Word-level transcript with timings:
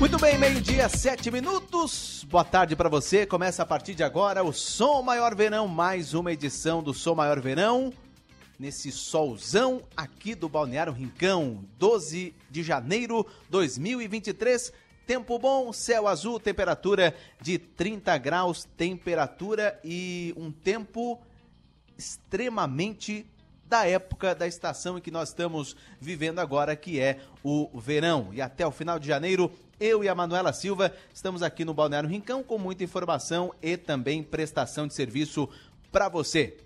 Muito 0.00 0.18
bem, 0.18 0.36
meio-dia, 0.36 0.88
sete 0.88 1.30
minutos. 1.30 2.26
Boa 2.28 2.44
tarde 2.44 2.74
para 2.74 2.88
você. 2.88 3.24
Começa 3.24 3.62
a 3.62 3.66
partir 3.66 3.94
de 3.94 4.02
agora 4.02 4.42
o 4.42 4.52
Som 4.52 5.02
Maior 5.02 5.36
Verão, 5.36 5.68
mais 5.68 6.14
uma 6.14 6.32
edição 6.32 6.82
do 6.82 6.92
Som 6.92 7.14
Maior 7.14 7.40
Verão. 7.40 7.92
Nesse 8.58 8.90
solzão 8.90 9.82
aqui 9.96 10.34
do 10.34 10.48
Balneário 10.48 10.92
Rincão, 10.92 11.64
12 11.78 12.34
de 12.50 12.62
janeiro 12.64 13.24
2023. 13.50 14.72
Tempo 15.06 15.38
bom, 15.38 15.72
céu 15.72 16.08
azul, 16.08 16.40
temperatura 16.40 17.14
de 17.40 17.56
30 17.56 18.18
graus, 18.18 18.66
temperatura 18.76 19.78
e 19.84 20.34
um 20.36 20.50
tempo 20.50 21.22
extremamente 21.96 23.24
da 23.74 23.88
época 23.88 24.36
da 24.36 24.46
estação 24.46 24.96
em 24.96 25.00
que 25.00 25.10
nós 25.10 25.30
estamos 25.30 25.74
vivendo 26.00 26.38
agora, 26.38 26.76
que 26.76 27.00
é 27.00 27.18
o 27.42 27.68
verão. 27.74 28.28
E 28.32 28.40
até 28.40 28.64
o 28.64 28.70
final 28.70 29.00
de 29.00 29.08
janeiro, 29.08 29.50
eu 29.80 30.04
e 30.04 30.08
a 30.08 30.14
Manuela 30.14 30.52
Silva 30.52 30.94
estamos 31.12 31.42
aqui 31.42 31.64
no 31.64 31.74
Balneário 31.74 32.08
Rincão 32.08 32.40
com 32.40 32.56
muita 32.56 32.84
informação 32.84 33.52
e 33.60 33.76
também 33.76 34.22
prestação 34.22 34.86
de 34.86 34.94
serviço 34.94 35.48
para 35.90 36.08
você. 36.08 36.56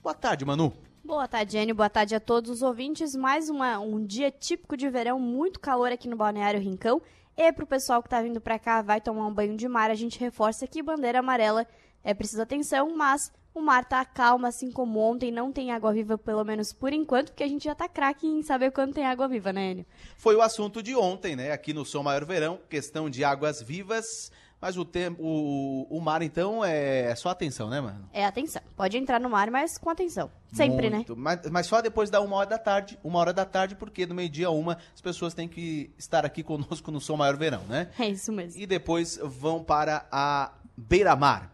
Boa 0.00 0.14
tarde, 0.14 0.44
Manu. 0.44 0.72
Boa 1.04 1.26
tarde, 1.26 1.58
Enio. 1.58 1.74
Boa 1.74 1.90
tarde 1.90 2.14
a 2.14 2.20
todos 2.20 2.48
os 2.48 2.62
ouvintes. 2.62 3.16
Mais 3.16 3.50
uma, 3.50 3.80
um 3.80 4.06
dia 4.06 4.30
típico 4.30 4.76
de 4.76 4.88
verão, 4.88 5.18
muito 5.18 5.58
calor 5.58 5.90
aqui 5.90 6.06
no 6.06 6.14
Balneário 6.14 6.60
Rincão. 6.60 7.02
E 7.36 7.52
para 7.52 7.64
o 7.64 7.66
pessoal 7.66 8.00
que 8.00 8.06
está 8.06 8.22
vindo 8.22 8.40
para 8.40 8.56
cá, 8.56 8.82
vai 8.82 9.00
tomar 9.00 9.26
um 9.26 9.34
banho 9.34 9.56
de 9.56 9.66
mar, 9.66 9.90
a 9.90 9.96
gente 9.96 10.20
reforça 10.20 10.64
que 10.68 10.80
bandeira 10.80 11.18
amarela 11.18 11.66
é 12.04 12.14
preciso 12.14 12.42
atenção, 12.42 12.96
mas 12.96 13.30
o 13.54 13.60
mar 13.60 13.84
tá 13.84 14.04
calmo, 14.04 14.46
assim 14.46 14.70
como 14.70 14.98
ontem, 14.98 15.30
não 15.30 15.52
tem 15.52 15.72
água 15.72 15.92
viva, 15.92 16.16
pelo 16.16 16.44
menos 16.44 16.72
por 16.72 16.92
enquanto, 16.92 17.30
porque 17.30 17.44
a 17.44 17.48
gente 17.48 17.64
já 17.64 17.74
tá 17.74 17.88
craque 17.88 18.26
em 18.26 18.42
saber 18.42 18.70
quando 18.72 18.94
tem 18.94 19.04
água 19.04 19.28
viva, 19.28 19.52
né, 19.52 19.72
Enio? 19.72 19.86
Foi 20.16 20.34
o 20.34 20.42
assunto 20.42 20.82
de 20.82 20.94
ontem, 20.94 21.36
né? 21.36 21.52
Aqui 21.52 21.72
no 21.72 21.84
Som 21.84 22.02
Maior 22.02 22.24
Verão, 22.24 22.58
questão 22.68 23.10
de 23.10 23.24
águas 23.24 23.60
vivas. 23.60 24.30
Mas 24.62 24.76
o 24.76 24.84
tempo, 24.84 25.20
o, 25.20 25.88
o 25.90 26.00
mar, 26.00 26.22
então, 26.22 26.64
é 26.64 27.12
só 27.16 27.30
atenção, 27.30 27.68
né, 27.68 27.80
mano? 27.80 28.08
É 28.12 28.24
atenção. 28.24 28.62
Pode 28.76 28.96
entrar 28.96 29.18
no 29.18 29.28
mar, 29.28 29.50
mas 29.50 29.76
com 29.76 29.90
atenção. 29.90 30.30
Sempre, 30.52 30.88
né? 30.88 30.98
Muito. 30.98 31.16
né? 31.16 31.20
Mas, 31.20 31.50
mas 31.50 31.66
só 31.66 31.82
depois 31.82 32.10
da 32.10 32.20
uma 32.20 32.36
hora 32.36 32.50
da 32.50 32.58
tarde. 32.58 32.96
Uma 33.02 33.18
hora 33.18 33.32
da 33.32 33.44
tarde, 33.44 33.74
porque 33.74 34.06
no 34.06 34.14
meio-dia, 34.14 34.50
uma, 34.50 34.78
as 34.94 35.00
pessoas 35.00 35.34
têm 35.34 35.48
que 35.48 35.90
estar 35.98 36.24
aqui 36.24 36.44
conosco 36.44 36.92
no 36.92 37.00
Som 37.00 37.16
Maior 37.16 37.36
Verão, 37.36 37.64
né? 37.64 37.88
É 37.98 38.08
isso 38.08 38.30
mesmo. 38.30 38.60
E 38.60 38.64
depois 38.64 39.18
vão 39.20 39.64
para 39.64 40.06
a 40.12 40.52
beira-mar. 40.76 41.52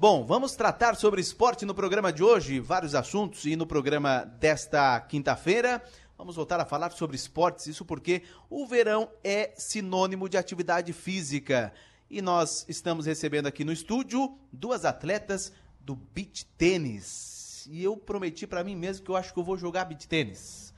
Bom, 0.00 0.24
vamos 0.24 0.56
tratar 0.56 0.96
sobre 0.96 1.20
esporte 1.20 1.66
no 1.66 1.74
programa 1.74 2.10
de 2.10 2.22
hoje, 2.22 2.58
vários 2.58 2.94
assuntos, 2.94 3.44
e 3.44 3.54
no 3.54 3.66
programa 3.66 4.24
desta 4.24 4.98
quinta-feira. 4.98 5.84
Vamos 6.16 6.36
voltar 6.36 6.58
a 6.58 6.64
falar 6.64 6.90
sobre 6.92 7.16
esportes, 7.16 7.66
isso 7.66 7.84
porque 7.84 8.22
o 8.48 8.66
verão 8.66 9.10
é 9.22 9.52
sinônimo 9.58 10.26
de 10.26 10.38
atividade 10.38 10.90
física. 10.94 11.70
E 12.08 12.22
nós 12.22 12.64
estamos 12.66 13.04
recebendo 13.04 13.46
aqui 13.46 13.62
no 13.62 13.70
estúdio 13.70 14.38
duas 14.50 14.86
atletas 14.86 15.52
do 15.82 15.94
beach 15.94 16.46
tênis. 16.56 17.68
E 17.70 17.84
eu 17.84 17.94
prometi 17.94 18.46
para 18.46 18.64
mim 18.64 18.76
mesmo 18.76 19.04
que 19.04 19.10
eu 19.10 19.16
acho 19.16 19.34
que 19.34 19.38
eu 19.38 19.44
vou 19.44 19.58
jogar 19.58 19.84
beach 19.84 20.08
tênis. 20.08 20.72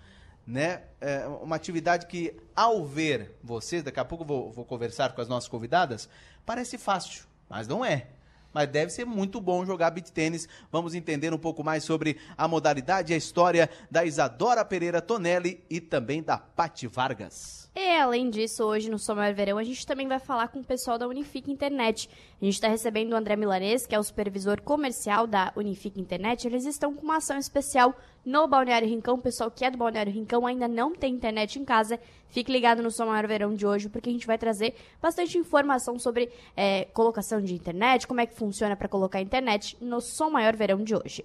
Né? 0.44 0.82
É 1.00 1.28
uma 1.28 1.54
atividade 1.54 2.06
que, 2.06 2.36
ao 2.56 2.84
ver 2.84 3.38
vocês, 3.40 3.84
daqui 3.84 4.00
a 4.00 4.04
pouco 4.04 4.24
eu 4.24 4.26
vou, 4.28 4.50
vou 4.50 4.64
conversar 4.64 5.12
com 5.12 5.20
as 5.20 5.28
nossas 5.28 5.48
convidadas, 5.48 6.08
parece 6.44 6.76
fácil, 6.76 7.22
mas 7.48 7.68
não 7.68 7.84
é 7.84 8.08
mas 8.52 8.68
deve 8.68 8.90
ser 8.90 9.04
muito 9.04 9.40
bom 9.40 9.64
jogar 9.64 9.90
beat 9.90 10.10
tênis. 10.10 10.48
Vamos 10.70 10.94
entender 10.94 11.32
um 11.32 11.38
pouco 11.38 11.64
mais 11.64 11.84
sobre 11.84 12.18
a 12.36 12.46
modalidade 12.46 13.12
e 13.12 13.14
a 13.14 13.18
história 13.18 13.68
da 13.90 14.04
Isadora 14.04 14.64
Pereira 14.64 15.00
Tonelli 15.00 15.64
e 15.68 15.80
também 15.80 16.22
da 16.22 16.38
Pati 16.38 16.86
Vargas. 16.86 17.70
E 17.74 17.98
além 17.98 18.28
disso, 18.28 18.64
hoje 18.64 18.90
no 18.90 18.98
Somar 18.98 19.34
Verão, 19.34 19.56
a 19.56 19.64
gente 19.64 19.86
também 19.86 20.06
vai 20.06 20.18
falar 20.18 20.48
com 20.48 20.60
o 20.60 20.64
pessoal 20.64 20.98
da 20.98 21.08
Unifique 21.08 21.50
Internet. 21.50 22.06
A 22.40 22.44
gente 22.44 22.54
está 22.54 22.68
recebendo 22.68 23.12
o 23.12 23.16
André 23.16 23.34
Milanês, 23.34 23.86
que 23.86 23.94
é 23.94 23.98
o 23.98 24.02
supervisor 24.02 24.60
comercial 24.60 25.26
da 25.26 25.50
Unifique 25.56 25.98
Internet. 25.98 26.46
Eles 26.46 26.66
estão 26.66 26.92
com 26.92 27.02
uma 27.02 27.16
ação 27.16 27.38
especial 27.38 27.94
no 28.26 28.46
Balneário 28.46 28.86
Rincão. 28.86 29.14
O 29.14 29.22
pessoal 29.22 29.50
que 29.50 29.64
é 29.64 29.70
do 29.70 29.78
Balneário 29.78 30.12
Rincão 30.12 30.46
ainda 30.46 30.68
não 30.68 30.94
tem 30.94 31.14
internet 31.14 31.58
em 31.58 31.64
casa. 31.64 31.98
Fique 32.28 32.52
ligado 32.52 32.82
no 32.82 32.90
Somar 32.90 33.26
Verão 33.26 33.54
de 33.54 33.66
hoje, 33.66 33.88
porque 33.88 34.10
a 34.10 34.12
gente 34.12 34.26
vai 34.26 34.36
trazer 34.36 34.74
bastante 35.00 35.38
informação 35.38 35.98
sobre 35.98 36.30
é, 36.54 36.84
colocação 36.92 37.40
de 37.40 37.54
internet, 37.54 38.06
como 38.06 38.20
é 38.20 38.26
que 38.26 38.34
funciona 38.34 38.76
para 38.76 38.86
colocar 38.86 39.18
internet 39.18 39.78
no 39.80 39.98
Som 40.02 40.28
Maior 40.28 40.54
Verão 40.54 40.84
de 40.84 40.94
hoje. 40.94 41.24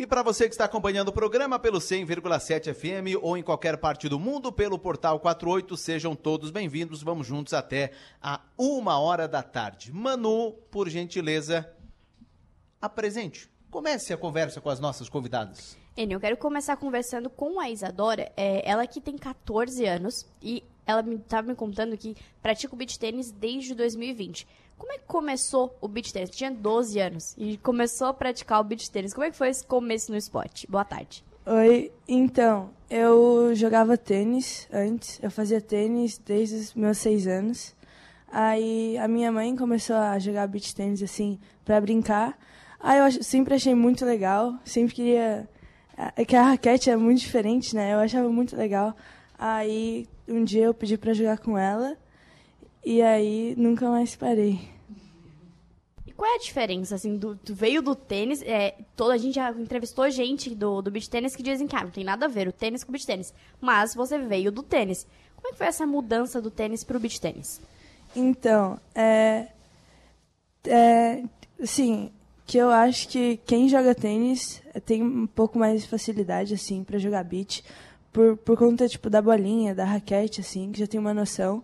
E 0.00 0.06
para 0.06 0.22
você 0.22 0.48
que 0.48 0.54
está 0.54 0.64
acompanhando 0.64 1.08
o 1.08 1.12
programa 1.12 1.58
pelo 1.58 1.76
100,7 1.78 2.72
FM 2.72 3.22
ou 3.22 3.36
em 3.36 3.42
qualquer 3.42 3.76
parte 3.76 4.08
do 4.08 4.18
mundo 4.18 4.50
pelo 4.50 4.78
portal 4.78 5.20
48, 5.20 5.76
sejam 5.76 6.16
todos 6.16 6.50
bem-vindos. 6.50 7.02
Vamos 7.02 7.26
juntos 7.26 7.52
até 7.52 7.90
a 8.18 8.40
uma 8.56 8.98
hora 8.98 9.28
da 9.28 9.42
tarde. 9.42 9.92
Manu, 9.92 10.52
por 10.70 10.88
gentileza, 10.88 11.70
apresente. 12.80 13.50
Comece 13.70 14.14
a 14.14 14.16
conversa 14.16 14.58
com 14.58 14.70
as 14.70 14.80
nossas 14.80 15.06
convidadas. 15.06 15.76
Enio, 15.94 16.16
eu 16.16 16.20
quero 16.20 16.38
começar 16.38 16.78
conversando 16.78 17.28
com 17.28 17.60
a 17.60 17.68
Isadora. 17.68 18.32
É, 18.38 18.66
ela 18.66 18.86
que 18.86 19.02
tem 19.02 19.18
14 19.18 19.84
anos 19.84 20.26
e 20.40 20.64
ela 20.86 21.02
estava 21.02 21.42
me, 21.42 21.48
me 21.50 21.54
contando 21.54 21.94
que 21.98 22.16
pratica 22.40 22.74
o 22.74 22.76
beach 22.78 22.98
tênis 22.98 23.30
desde 23.30 23.74
2020. 23.74 24.48
Como 24.80 24.92
é 24.94 24.98
que 24.98 25.04
começou 25.04 25.76
o 25.78 25.86
beach 25.86 26.10
tênis? 26.10 26.30
Tinha 26.30 26.50
12 26.50 26.98
anos 26.98 27.34
e 27.36 27.58
começou 27.58 28.06
a 28.06 28.14
praticar 28.14 28.62
o 28.62 28.64
beach 28.64 28.90
tênis. 28.90 29.12
Como 29.12 29.26
é 29.26 29.30
que 29.30 29.36
foi 29.36 29.50
esse 29.50 29.62
começo 29.62 30.10
no 30.10 30.16
esporte? 30.16 30.66
Boa 30.66 30.86
tarde. 30.86 31.22
Oi, 31.44 31.92
então, 32.08 32.70
eu 32.88 33.54
jogava 33.54 33.98
tênis 33.98 34.66
antes, 34.72 35.20
eu 35.22 35.30
fazia 35.30 35.60
tênis 35.60 36.16
desde 36.16 36.56
os 36.56 36.74
meus 36.74 36.96
seis 36.96 37.26
anos. 37.26 37.76
Aí 38.32 38.96
a 38.96 39.06
minha 39.06 39.30
mãe 39.30 39.54
começou 39.54 39.96
a 39.96 40.18
jogar 40.18 40.46
beach 40.46 40.74
tênis 40.74 41.02
assim 41.02 41.38
para 41.62 41.78
brincar. 41.78 42.38
Aí 42.80 43.00
eu 43.00 43.22
sempre 43.22 43.52
achei 43.54 43.74
muito 43.74 44.06
legal, 44.06 44.54
sempre 44.64 44.94
queria 44.94 45.46
é 46.16 46.24
que 46.24 46.34
a 46.34 46.42
raquete 46.42 46.88
é 46.88 46.96
muito 46.96 47.20
diferente, 47.20 47.76
né? 47.76 47.92
Eu 47.92 47.98
achava 47.98 48.30
muito 48.30 48.56
legal. 48.56 48.96
Aí 49.38 50.08
um 50.26 50.42
dia 50.42 50.64
eu 50.64 50.72
pedi 50.72 50.96
para 50.96 51.12
jogar 51.12 51.36
com 51.38 51.58
ela 51.58 51.98
e 52.84 53.02
aí 53.02 53.54
nunca 53.56 53.88
mais 53.88 54.16
parei. 54.16 54.60
E 56.06 56.12
qual 56.12 56.30
é 56.30 56.36
a 56.36 56.38
diferença, 56.38 56.94
assim, 56.94 57.16
do, 57.16 57.34
do 57.34 57.54
veio 57.54 57.82
do 57.82 57.94
tênis, 57.94 58.42
é, 58.42 58.74
toda 58.96 59.14
a 59.14 59.18
gente 59.18 59.34
já 59.34 59.50
entrevistou 59.52 60.08
gente 60.10 60.54
do, 60.54 60.82
do 60.82 60.90
beach 60.90 61.08
tênis 61.08 61.36
que 61.36 61.42
dizem 61.42 61.66
que 61.66 61.76
ah, 61.76 61.84
não 61.84 61.90
tem 61.90 62.04
nada 62.04 62.26
a 62.26 62.28
ver 62.28 62.48
o 62.48 62.52
tênis 62.52 62.82
com 62.82 62.90
o 62.90 62.92
beach 62.92 63.06
tênis, 63.06 63.32
mas 63.60 63.94
você 63.94 64.18
veio 64.18 64.50
do 64.50 64.62
tênis. 64.62 65.06
Como 65.36 65.48
é 65.48 65.52
que 65.52 65.58
foi 65.58 65.66
essa 65.66 65.86
mudança 65.86 66.40
do 66.40 66.50
tênis 66.50 66.84
para 66.84 66.96
o 66.96 67.00
beach 67.00 67.20
tênis? 67.20 67.60
Então, 68.14 68.78
é, 68.94 69.46
é, 70.64 71.22
sim, 71.64 72.10
que 72.46 72.58
eu 72.58 72.70
acho 72.70 73.08
que 73.08 73.38
quem 73.46 73.68
joga 73.68 73.94
tênis 73.94 74.60
tem 74.84 75.02
um 75.02 75.26
pouco 75.26 75.58
mais 75.58 75.82
de 75.82 75.88
facilidade, 75.88 76.54
assim, 76.54 76.82
para 76.82 76.98
jogar 76.98 77.22
beach, 77.22 77.62
por, 78.12 78.36
por 78.38 78.58
conta, 78.58 78.88
tipo, 78.88 79.08
da 79.08 79.22
bolinha, 79.22 79.74
da 79.74 79.84
raquete, 79.84 80.40
assim, 80.40 80.72
que 80.72 80.80
já 80.80 80.86
tem 80.86 80.98
uma 80.98 81.14
noção. 81.14 81.62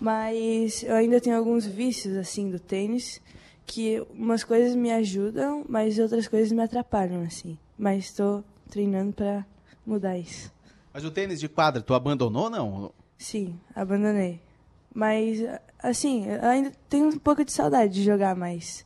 Mas 0.00 0.82
eu 0.82 0.94
ainda 0.94 1.20
tenho 1.20 1.36
alguns 1.36 1.64
vícios, 1.66 2.16
assim, 2.16 2.50
do 2.50 2.58
tênis, 2.58 3.20
que 3.66 4.00
umas 4.10 4.42
coisas 4.44 4.74
me 4.74 4.90
ajudam, 4.92 5.64
mas 5.68 5.98
outras 5.98 6.26
coisas 6.26 6.50
me 6.50 6.62
atrapalham, 6.62 7.22
assim. 7.22 7.58
Mas 7.78 8.04
estou 8.04 8.44
treinando 8.68 9.12
para 9.12 9.46
mudar 9.86 10.18
isso. 10.18 10.52
Mas 10.92 11.04
o 11.04 11.10
tênis 11.10 11.40
de 11.40 11.48
quadra, 11.48 11.82
tu 11.82 11.94
abandonou, 11.94 12.50
não? 12.50 12.92
Sim, 13.16 13.58
abandonei. 13.74 14.40
Mas, 14.94 15.38
assim, 15.78 16.26
eu 16.26 16.48
ainda 16.48 16.72
tenho 16.88 17.08
um 17.08 17.18
pouco 17.18 17.44
de 17.44 17.52
saudade 17.52 17.94
de 17.94 18.02
jogar, 18.02 18.36
mas 18.36 18.84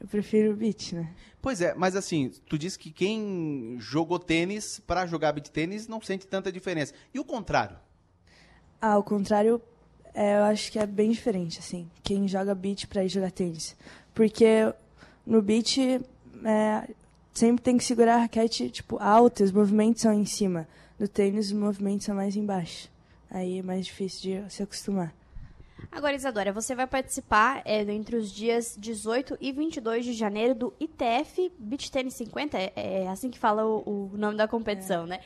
eu 0.00 0.06
prefiro 0.06 0.52
o 0.52 0.56
beat, 0.56 0.92
né? 0.92 1.14
Pois 1.40 1.60
é, 1.60 1.74
mas 1.74 1.94
assim, 1.94 2.32
tu 2.48 2.58
disse 2.58 2.78
que 2.78 2.90
quem 2.90 3.76
jogou 3.78 4.18
tênis 4.18 4.80
para 4.80 5.06
jogar 5.06 5.32
beat 5.32 5.48
tênis 5.48 5.86
não 5.86 6.00
sente 6.00 6.26
tanta 6.26 6.50
diferença. 6.50 6.92
E 7.14 7.20
o 7.20 7.24
contrário? 7.24 7.78
Ah, 8.80 8.98
o 8.98 9.02
contrário, 9.02 9.62
é, 10.16 10.38
eu 10.38 10.44
acho 10.44 10.72
que 10.72 10.78
é 10.78 10.86
bem 10.86 11.10
diferente, 11.10 11.58
assim. 11.58 11.86
Quem 12.02 12.26
joga 12.26 12.54
beat 12.54 12.86
para 12.86 13.04
ir 13.04 13.08
jogar 13.10 13.30
tênis. 13.30 13.76
Porque 14.14 14.72
no 15.26 15.42
beat 15.42 15.76
é, 15.78 16.88
sempre 17.34 17.62
tem 17.62 17.76
que 17.76 17.84
segurar 17.84 18.14
a 18.14 18.20
raquete, 18.20 18.70
tipo, 18.70 18.96
alta, 18.98 19.44
os 19.44 19.52
movimentos 19.52 20.00
são 20.00 20.14
em 20.14 20.24
cima. 20.24 20.66
No 20.98 21.06
tênis, 21.06 21.48
os 21.48 21.52
movimentos 21.52 22.06
são 22.06 22.14
mais 22.16 22.34
embaixo. 22.34 22.88
Aí 23.30 23.58
é 23.58 23.62
mais 23.62 23.84
difícil 23.84 24.42
de 24.42 24.54
se 24.54 24.62
acostumar. 24.62 25.12
Agora, 25.92 26.14
Isadora, 26.14 26.50
você 26.50 26.74
vai 26.74 26.86
participar 26.86 27.60
é, 27.66 27.82
entre 27.82 28.16
os 28.16 28.32
dias 28.32 28.74
18 28.78 29.36
e 29.38 29.52
22 29.52 30.06
de 30.06 30.14
janeiro 30.14 30.54
do 30.54 30.72
ITF 30.80 31.52
Beach 31.58 31.92
Tennis 31.92 32.14
50, 32.14 32.56
é, 32.56 32.72
é 32.74 33.08
assim 33.08 33.30
que 33.30 33.38
fala 33.38 33.66
o, 33.66 34.10
o 34.12 34.16
nome 34.16 34.38
da 34.38 34.48
competição, 34.48 35.04
é. 35.04 35.08
né? 35.08 35.20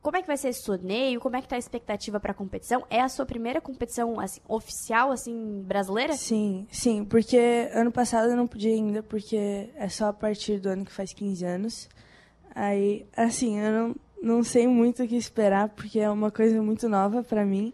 Como 0.00 0.16
é 0.16 0.22
que 0.22 0.26
vai 0.26 0.36
ser 0.36 0.48
esse 0.48 0.64
torneio? 0.64 1.20
Como 1.20 1.36
é 1.36 1.40
que 1.40 1.46
está 1.46 1.56
a 1.56 1.58
expectativa 1.58 2.18
para 2.18 2.32
a 2.32 2.34
competição? 2.34 2.84
É 2.88 3.00
a 3.00 3.08
sua 3.08 3.26
primeira 3.26 3.60
competição 3.60 4.18
assim, 4.18 4.40
oficial, 4.48 5.12
assim, 5.12 5.62
brasileira? 5.66 6.14
Sim, 6.14 6.66
sim, 6.70 7.04
porque 7.04 7.68
ano 7.72 7.92
passado 7.92 8.30
eu 8.30 8.36
não 8.36 8.46
podia 8.46 8.72
ainda, 8.72 9.02
porque 9.02 9.70
é 9.76 9.88
só 9.88 10.06
a 10.08 10.12
partir 10.12 10.58
do 10.58 10.68
ano 10.70 10.84
que 10.84 10.92
faz 10.92 11.12
15 11.12 11.44
anos. 11.44 11.88
Aí, 12.54 13.06
assim, 13.16 13.58
eu 13.58 13.70
não, 13.72 13.96
não 14.22 14.42
sei 14.44 14.66
muito 14.66 15.02
o 15.02 15.08
que 15.08 15.16
esperar, 15.16 15.68
porque 15.70 16.00
é 16.00 16.08
uma 16.10 16.30
coisa 16.30 16.60
muito 16.62 16.88
nova 16.88 17.22
para 17.22 17.44
mim, 17.44 17.72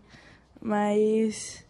mas 0.61 1.65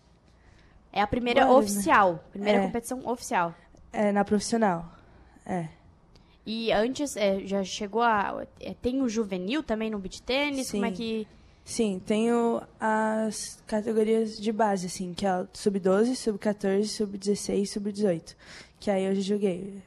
É 0.92 1.00
a 1.02 1.06
primeira 1.06 1.42
Agora, 1.42 1.60
né? 1.60 1.64
oficial. 1.66 2.24
Primeira 2.30 2.58
É. 2.60 2.66
competição 2.66 3.00
oficial. 3.06 3.54
É, 3.92 4.10
na 4.12 4.24
profissional. 4.24 4.90
É. 5.46 5.68
E 6.50 6.72
antes, 6.72 7.14
é, 7.14 7.40
já 7.46 7.62
chegou 7.62 8.00
a. 8.00 8.42
é, 8.58 8.72
tem 8.72 9.02
o 9.02 9.08
juvenil 9.08 9.62
também 9.62 9.90
no 9.90 9.98
beach 9.98 10.22
tênis? 10.22 10.70
Como 10.70 10.86
é 10.86 10.90
que. 10.90 11.28
Sim, 11.62 12.00
tenho 12.06 12.62
as 12.80 13.62
categorias 13.66 14.40
de 14.40 14.50
base, 14.50 14.86
assim, 14.86 15.12
que 15.12 15.26
é 15.26 15.42
o 15.42 15.46
sub-12, 15.52 16.14
sub-14, 16.16 16.84
sub-16 16.86 17.66
sub-18. 17.66 18.34
Que 18.80 18.90
aí 18.90 19.04
eu 19.04 19.14
já 19.14 19.20
joguei. 19.20 19.82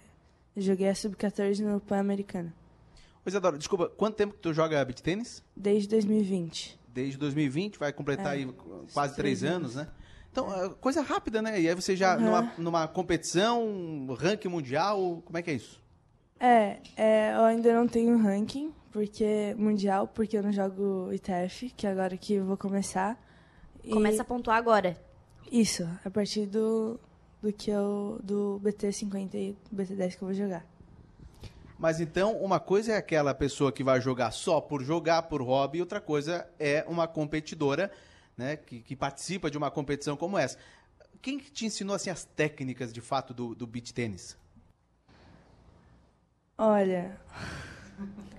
Eu 0.55 0.61
joguei 0.61 0.87
a 0.87 0.93
sub-14 0.93 1.61
no 1.61 1.79
Pan-Americano. 1.79 2.53
Ô, 3.25 3.29
Isadora, 3.29 3.57
desculpa, 3.57 3.89
quanto 3.89 4.13
tempo 4.17 4.35
que 4.35 4.39
tu 4.41 4.53
joga 4.53 4.85
beach 4.85 5.01
tênis? 5.01 5.43
Desde 5.55 5.89
2020. 5.89 6.79
Desde 6.93 7.17
2020, 7.17 7.79
vai 7.79 7.91
completar 7.91 8.27
É. 8.37 8.41
aí 8.41 8.53
quase 8.93 9.15
três 9.15 9.39
Três 9.39 9.51
anos, 9.51 9.73
né? 9.73 9.87
Então, 10.31 10.53
é 10.63 10.69
coisa 10.69 11.01
rápida, 11.01 11.41
né? 11.41 11.59
E 11.59 11.67
aí 11.67 11.73
você 11.73 11.95
já, 11.95 12.15
Uhum. 12.15 12.23
numa, 12.25 12.53
numa 12.59 12.87
competição, 12.87 14.05
ranking 14.19 14.47
mundial, 14.49 15.23
como 15.25 15.39
é 15.39 15.41
que 15.41 15.49
é 15.49 15.53
isso? 15.55 15.80
É, 16.43 16.79
é, 16.97 17.35
eu 17.35 17.43
ainda 17.43 17.71
não 17.71 17.87
tenho 17.87 18.17
ranking, 18.17 18.73
porque 18.91 19.53
mundial, 19.59 20.07
porque 20.07 20.35
eu 20.35 20.41
não 20.41 20.51
jogo 20.51 21.13
ITF, 21.13 21.69
que 21.69 21.85
é 21.85 21.91
agora 21.91 22.17
que 22.17 22.33
eu 22.33 22.45
vou 22.45 22.57
começar. 22.57 23.15
E 23.83 23.91
Começa 23.91 24.23
a 24.23 24.25
pontuar 24.25 24.57
agora. 24.57 24.99
Isso, 25.51 25.87
a 26.03 26.09
partir 26.09 26.47
do, 26.47 26.99
do 27.43 27.53
que 27.53 27.69
eu. 27.69 28.19
do 28.23 28.59
BT50 28.63 29.35
e 29.35 29.55
BT10 29.71 30.17
que 30.17 30.23
eu 30.23 30.27
vou 30.29 30.33
jogar. 30.33 30.65
Mas 31.77 31.99
então, 31.99 32.35
uma 32.37 32.59
coisa 32.59 32.93
é 32.93 32.97
aquela 32.97 33.35
pessoa 33.35 33.71
que 33.71 33.83
vai 33.83 34.01
jogar 34.01 34.31
só 34.31 34.59
por 34.59 34.83
jogar, 34.83 35.23
por 35.23 35.43
hobby, 35.43 35.77
e 35.77 35.81
outra 35.81 36.01
coisa 36.01 36.47
é 36.59 36.83
uma 36.87 37.07
competidora, 37.07 37.91
né, 38.35 38.55
que, 38.55 38.81
que 38.81 38.95
participa 38.95 39.51
de 39.51 39.59
uma 39.59 39.69
competição 39.69 40.17
como 40.17 40.39
essa. 40.39 40.57
Quem 41.21 41.37
que 41.37 41.51
te 41.51 41.67
ensinou 41.67 41.95
assim 41.95 42.09
as 42.09 42.25
técnicas 42.25 42.91
de 42.91 43.01
fato 43.01 43.31
do, 43.31 43.53
do 43.53 43.67
beach 43.67 43.93
tênis? 43.93 44.35
Olha, 46.63 47.17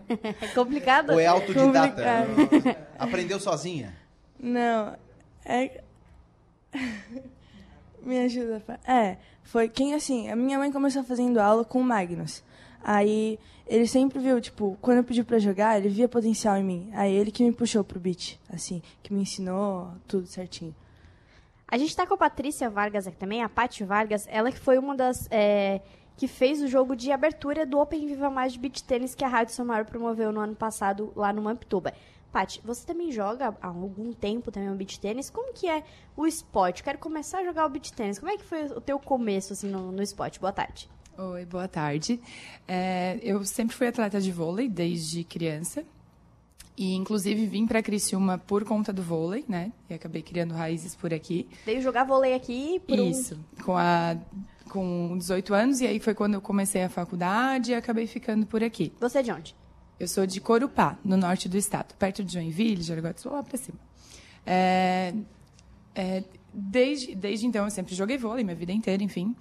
É 0.08 0.46
complicado? 0.54 1.10
Ou 1.10 1.18
é 1.18 1.26
autodidata? 1.26 2.26
Complicado. 2.26 2.76
Aprendeu 2.96 3.40
sozinha? 3.40 3.92
não, 4.38 4.96
é. 5.44 5.82
Me 8.00 8.18
ajuda, 8.20 8.62
É, 8.86 9.16
foi 9.42 9.68
quem 9.68 9.94
assim, 9.94 10.28
a 10.30 10.36
minha 10.36 10.56
mãe 10.56 10.70
começou 10.70 11.02
fazendo 11.02 11.38
aula 11.38 11.64
com 11.64 11.80
o 11.80 11.84
Magnus. 11.84 12.44
Aí 12.84 13.40
ele 13.66 13.88
sempre 13.88 14.20
viu, 14.20 14.40
tipo, 14.40 14.78
quando 14.80 14.98
eu 14.98 15.04
pedi 15.04 15.24
pra 15.24 15.40
jogar, 15.40 15.78
ele 15.78 15.88
via 15.88 16.08
potencial 16.08 16.56
em 16.56 16.64
mim. 16.64 16.90
Aí 16.94 17.12
ele 17.12 17.32
que 17.32 17.42
me 17.42 17.50
puxou 17.52 17.82
pro 17.82 17.98
beat, 17.98 18.38
assim, 18.52 18.82
que 19.02 19.12
me 19.12 19.22
ensinou 19.22 19.90
tudo 20.06 20.28
certinho. 20.28 20.74
A 21.66 21.76
gente 21.76 21.96
tá 21.96 22.06
com 22.06 22.14
a 22.14 22.18
Patrícia 22.18 22.70
Vargas 22.70 23.06
aqui 23.06 23.16
também, 23.16 23.42
a 23.42 23.48
Paty 23.48 23.82
Vargas, 23.82 24.26
ela 24.30 24.52
que 24.52 24.58
foi 24.60 24.78
uma 24.78 24.94
das 24.94 25.26
é, 25.30 25.80
que 26.16 26.28
fez 26.28 26.62
o 26.62 26.68
jogo 26.68 26.94
de 26.94 27.10
abertura 27.10 27.64
do 27.66 27.78
Open 27.78 28.06
Viva 28.06 28.30
Mais 28.30 28.52
de 28.52 28.58
Beach 28.58 28.84
Tênis 28.84 29.14
que 29.14 29.24
a 29.24 29.28
Rádio 29.28 29.54
São 29.54 29.64
Maior 29.64 29.84
promoveu 29.84 30.32
no 30.32 30.40
ano 30.40 30.54
passado 30.54 31.12
lá 31.16 31.32
no 31.32 31.42
Mamptuba. 31.42 31.92
Paty, 32.32 32.62
você 32.64 32.86
também 32.86 33.12
joga 33.12 33.54
há 33.60 33.66
algum 33.68 34.10
tempo 34.14 34.50
também 34.50 34.70
o 34.70 34.74
beach 34.74 34.98
tênis? 34.98 35.28
Como 35.28 35.52
que 35.52 35.68
é 35.68 35.84
o 36.16 36.26
esporte? 36.26 36.82
Quero 36.82 36.96
começar 36.98 37.40
a 37.40 37.44
jogar 37.44 37.66
o 37.66 37.68
beach 37.68 37.92
tênis. 37.92 38.18
Como 38.18 38.32
é 38.32 38.38
que 38.38 38.44
foi 38.44 38.64
o 38.68 38.80
teu 38.80 38.98
começo 38.98 39.52
assim 39.52 39.68
no, 39.68 39.92
no 39.92 40.02
esporte? 40.02 40.40
Boa 40.40 40.50
tarde. 40.52 40.88
Oi, 41.18 41.44
boa 41.44 41.68
tarde. 41.68 42.18
É, 42.66 43.18
eu 43.22 43.44
sempre 43.44 43.76
fui 43.76 43.86
atleta 43.86 44.18
de 44.18 44.32
vôlei 44.32 44.66
desde 44.66 45.24
criança. 45.24 45.84
E, 46.74 46.94
inclusive, 46.94 47.44
vim 47.44 47.66
para 47.66 47.82
Criciúma 47.82 48.38
por 48.38 48.64
conta 48.64 48.94
do 48.94 49.02
vôlei, 49.02 49.44
né? 49.46 49.70
E 49.90 49.92
acabei 49.94 50.22
criando 50.22 50.54
raízes 50.54 50.96
por 50.96 51.12
aqui. 51.12 51.46
Veio 51.66 51.82
jogar 51.82 52.04
vôlei 52.04 52.32
aqui 52.32 52.80
por 52.88 52.98
um- 52.98 53.10
Isso, 53.10 53.38
com, 53.62 53.76
a, 53.76 54.16
com 54.72 55.18
18 55.18 55.52
anos. 55.52 55.80
E 55.82 55.86
aí 55.86 56.00
foi 56.00 56.14
quando 56.14 56.34
eu 56.34 56.40
comecei 56.40 56.82
a 56.82 56.88
faculdade 56.88 57.72
e 57.72 57.74
acabei 57.74 58.06
ficando 58.06 58.46
por 58.46 58.64
aqui. 58.64 58.90
Você 58.98 59.18
é 59.18 59.22
de 59.22 59.30
onde? 59.30 59.54
Eu 60.00 60.08
sou 60.08 60.26
de 60.26 60.40
Corupá, 60.40 60.98
no 61.04 61.16
norte 61.16 61.46
do 61.46 61.58
estado, 61.58 61.94
perto 61.96 62.24
de 62.24 62.32
Joinville, 62.32 62.82
Jaraguá 62.82 63.12
do 63.12 63.20
Sul, 63.20 63.32
lá 63.32 63.42
para 63.42 63.58
cima. 63.58 63.78
É, 64.46 65.12
é, 65.94 66.24
desde, 66.52 67.14
desde 67.14 67.46
então, 67.46 67.66
eu 67.66 67.70
sempre 67.70 67.94
joguei 67.94 68.16
vôlei, 68.16 68.42
minha 68.42 68.56
vida 68.56 68.72
inteira, 68.72 69.02
enfim. 69.02 69.36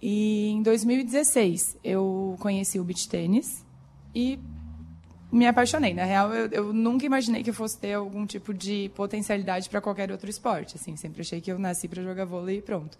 E 0.00 0.48
em 0.48 0.62
2016, 0.62 1.76
eu 1.84 2.36
conheci 2.40 2.80
o 2.80 2.84
beach 2.84 3.06
tênis 3.06 3.64
e 4.14 4.38
me 5.30 5.46
apaixonei. 5.46 5.92
Na 5.92 6.04
real, 6.04 6.32
eu, 6.32 6.48
eu 6.50 6.72
nunca 6.72 7.04
imaginei 7.04 7.42
que 7.42 7.50
eu 7.50 7.54
fosse 7.54 7.78
ter 7.78 7.92
algum 7.92 8.24
tipo 8.24 8.54
de 8.54 8.90
potencialidade 8.94 9.68
para 9.68 9.80
qualquer 9.82 10.10
outro 10.10 10.30
esporte. 10.30 10.76
Assim, 10.76 10.96
sempre 10.96 11.20
achei 11.20 11.40
que 11.40 11.52
eu 11.52 11.58
nasci 11.58 11.86
para 11.86 12.02
jogar 12.02 12.24
vôlei 12.24 12.58
e 12.58 12.62
pronto. 12.62 12.96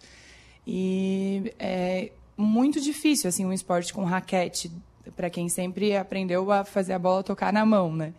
E 0.65 1.53
é 1.59 2.11
muito 2.37 2.79
difícil, 2.79 3.27
assim, 3.27 3.45
um 3.45 3.53
esporte 3.53 3.93
com 3.93 4.03
raquete, 4.03 4.71
para 5.15 5.29
quem 5.29 5.49
sempre 5.49 5.95
aprendeu 5.95 6.51
a 6.51 6.63
fazer 6.63 6.93
a 6.93 6.99
bola 6.99 7.23
tocar 7.23 7.51
na 7.51 7.65
mão, 7.65 7.93
né? 7.93 8.13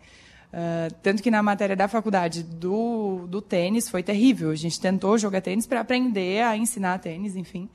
Ah, 0.53 0.87
tanto 1.01 1.23
que 1.23 1.31
na 1.31 1.41
matéria 1.41 1.75
da 1.75 1.87
faculdade 1.87 2.43
do, 2.43 3.25
do 3.27 3.41
tênis 3.41 3.89
foi 3.89 4.03
terrível. 4.03 4.51
A 4.51 4.55
gente 4.55 4.79
tentou 4.79 5.17
jogar 5.17 5.41
tênis 5.41 5.65
para 5.65 5.79
aprender 5.79 6.43
a 6.43 6.55
ensinar 6.55 6.99
tênis, 6.99 7.35
enfim. 7.35 7.67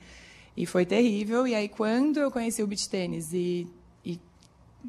E 0.55 0.65
foi 0.65 0.85
terrível. 0.85 1.45
E 1.45 1.53
aí, 1.53 1.67
quando 1.67 2.19
eu 2.19 2.31
conheci 2.31 2.63
o 2.63 2.67
beach 2.67 2.89
tênis 2.89 3.33
e, 3.33 3.67
e 4.05 4.19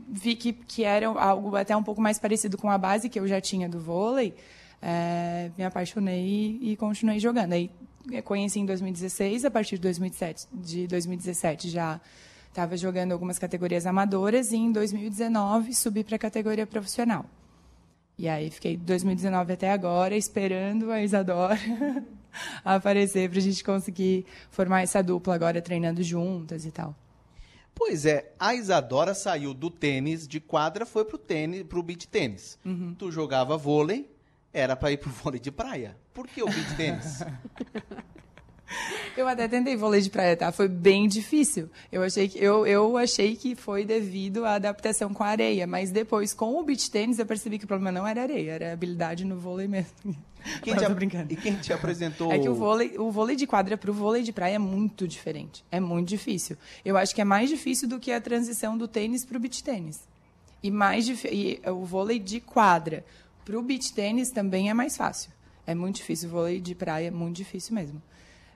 vi 0.08 0.36
que, 0.36 0.52
que 0.52 0.84
era 0.84 1.08
algo 1.08 1.56
até 1.56 1.76
um 1.76 1.82
pouco 1.82 2.00
mais 2.00 2.18
parecido 2.18 2.56
com 2.56 2.70
a 2.70 2.78
base 2.78 3.08
que 3.08 3.18
eu 3.18 3.26
já 3.26 3.40
tinha 3.40 3.68
do 3.68 3.80
vôlei, 3.80 4.34
eh, 4.80 5.50
me 5.58 5.64
apaixonei 5.64 6.58
e, 6.62 6.72
e 6.72 6.76
continuei 6.76 7.18
jogando. 7.18 7.54
Aí 7.54 7.70
conheci 8.24 8.60
em 8.60 8.66
2016, 8.66 9.44
a 9.44 9.50
partir 9.50 9.76
de 9.76 9.82
2017, 9.82 10.46
de 10.52 10.86
2017 10.86 11.68
já 11.68 12.00
estava 12.48 12.76
jogando 12.76 13.12
algumas 13.12 13.38
categorias 13.38 13.86
amadoras 13.86 14.52
e 14.52 14.56
em 14.56 14.72
2019 14.72 15.74
subi 15.74 16.02
para 16.02 16.16
a 16.16 16.18
categoria 16.18 16.66
profissional. 16.66 17.24
E 18.18 18.28
aí 18.28 18.50
fiquei 18.50 18.76
de 18.76 18.84
2019 18.84 19.52
até 19.52 19.70
agora 19.70 20.14
esperando 20.16 20.90
a 20.90 21.02
Isadora 21.02 21.58
aparecer 22.64 23.30
para 23.30 23.38
a 23.38 23.42
gente 23.42 23.64
conseguir 23.64 24.26
formar 24.50 24.82
essa 24.82 25.02
dupla 25.02 25.34
agora 25.34 25.62
treinando 25.62 26.02
juntas 26.02 26.66
e 26.66 26.70
tal. 26.70 26.94
Pois 27.74 28.04
é, 28.04 28.32
a 28.38 28.54
Isadora 28.54 29.14
saiu 29.14 29.54
do 29.54 29.70
tênis 29.70 30.28
de 30.28 30.38
quadra, 30.38 30.84
foi 30.84 31.04
pro 31.04 31.16
tênis, 31.16 31.62
pro 31.62 31.82
beach 31.82 32.06
tênis. 32.08 32.58
Tu 32.98 33.10
jogava 33.10 33.56
vôlei, 33.56 34.10
era 34.52 34.74
para 34.76 34.90
ir 34.92 34.96
pro 34.98 35.10
vôlei 35.10 35.40
de 35.40 35.50
praia. 35.50 35.96
Por 36.12 36.26
que 36.26 36.42
o 36.42 36.46
beach 36.46 36.76
tênis? 36.76 37.20
Eu 39.16 39.26
até 39.26 39.48
tentei 39.48 39.76
vôlei 39.76 40.00
de 40.00 40.08
praia, 40.08 40.36
tá? 40.36 40.52
Foi 40.52 40.68
bem 40.68 41.08
difícil. 41.08 41.68
Eu 41.90 42.02
achei 42.04 42.28
que, 42.28 42.38
eu, 42.38 42.64
eu 42.66 42.96
achei 42.96 43.34
que 43.34 43.56
foi 43.56 43.84
devido 43.84 44.44
à 44.44 44.54
adaptação 44.54 45.12
com 45.12 45.24
a 45.24 45.26
areia, 45.26 45.66
mas 45.66 45.90
depois, 45.90 46.32
com 46.32 46.54
o 46.54 46.62
beach 46.62 46.88
tênis, 46.90 47.18
eu 47.18 47.26
percebi 47.26 47.58
que 47.58 47.64
o 47.64 47.68
problema 47.68 47.90
não 47.90 48.06
era 48.06 48.22
areia, 48.22 48.52
era 48.52 48.72
habilidade 48.72 49.24
no 49.24 49.36
vôlei 49.36 49.66
mesmo. 49.66 49.90
Quem 50.62 50.74
te, 50.74 50.88
brincando. 50.94 51.32
E 51.32 51.36
quem 51.36 51.56
te 51.56 51.72
apresentou? 51.72 52.32
É 52.32 52.38
que 52.38 52.48
o 52.48 52.54
vôlei, 52.54 52.96
o 52.96 53.10
vôlei 53.10 53.34
de 53.36 53.46
quadra 53.46 53.76
para 53.76 53.90
o 53.90 53.94
vôlei 53.94 54.22
de 54.22 54.32
praia 54.32 54.54
é 54.54 54.58
muito 54.58 55.06
diferente. 55.06 55.64
É 55.70 55.80
muito 55.80 56.08
difícil. 56.08 56.56
Eu 56.84 56.96
acho 56.96 57.12
que 57.14 57.20
é 57.20 57.24
mais 57.24 57.50
difícil 57.50 57.88
do 57.88 57.98
que 57.98 58.12
a 58.12 58.20
transição 58.20 58.78
do 58.78 58.86
tênis 58.88 59.24
para 59.24 59.36
o 59.36 59.40
beach 59.40 59.62
tênis. 59.64 60.00
E 60.62 60.70
mais 60.70 61.04
dif- 61.04 61.28
e 61.30 61.60
o 61.68 61.84
vôlei 61.84 62.18
de 62.20 62.40
quadra 62.40 63.04
para 63.44 63.58
o 63.58 63.62
beach 63.62 63.92
tênis 63.92 64.30
também 64.30 64.70
é 64.70 64.74
mais 64.74 64.96
fácil. 64.96 65.30
É 65.66 65.74
muito 65.74 65.96
difícil. 65.96 66.28
O 66.28 66.32
vôlei 66.32 66.60
de 66.60 66.74
praia 66.74 67.08
é 67.08 67.10
muito 67.10 67.36
difícil 67.36 67.74
mesmo. 67.74 68.02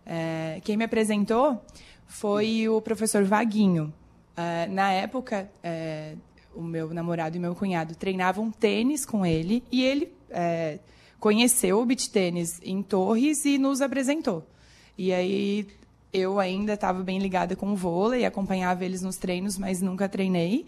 É, 0.06 0.60
quem 0.64 0.76
me 0.76 0.84
apresentou 0.84 1.62
foi 2.06 2.68
o 2.68 2.80
professor 2.80 3.24
Vaguinho. 3.24 3.92
É, 4.36 4.66
na 4.66 4.90
época, 4.92 5.50
é, 5.62 6.14
o 6.54 6.62
meu 6.62 6.92
namorado 6.92 7.36
e 7.36 7.40
meu 7.40 7.54
cunhado 7.54 7.94
treinavam 7.94 8.50
tênis 8.50 9.04
com 9.04 9.24
ele 9.24 9.62
e 9.70 9.82
ele 9.82 10.12
é, 10.30 10.78
conheceu 11.18 11.80
o 11.80 11.86
beach 11.86 12.10
tênis 12.10 12.60
em 12.62 12.82
Torres 12.82 13.44
e 13.44 13.58
nos 13.58 13.80
apresentou. 13.80 14.46
E 14.96 15.12
aí 15.12 15.66
eu 16.12 16.38
ainda 16.38 16.74
estava 16.74 17.02
bem 17.02 17.18
ligada 17.18 17.56
com 17.56 17.72
o 17.72 17.76
vôlei, 17.76 18.24
acompanhava 18.24 18.84
eles 18.84 19.02
nos 19.02 19.16
treinos, 19.16 19.58
mas 19.58 19.80
nunca 19.80 20.08
treinei. 20.08 20.66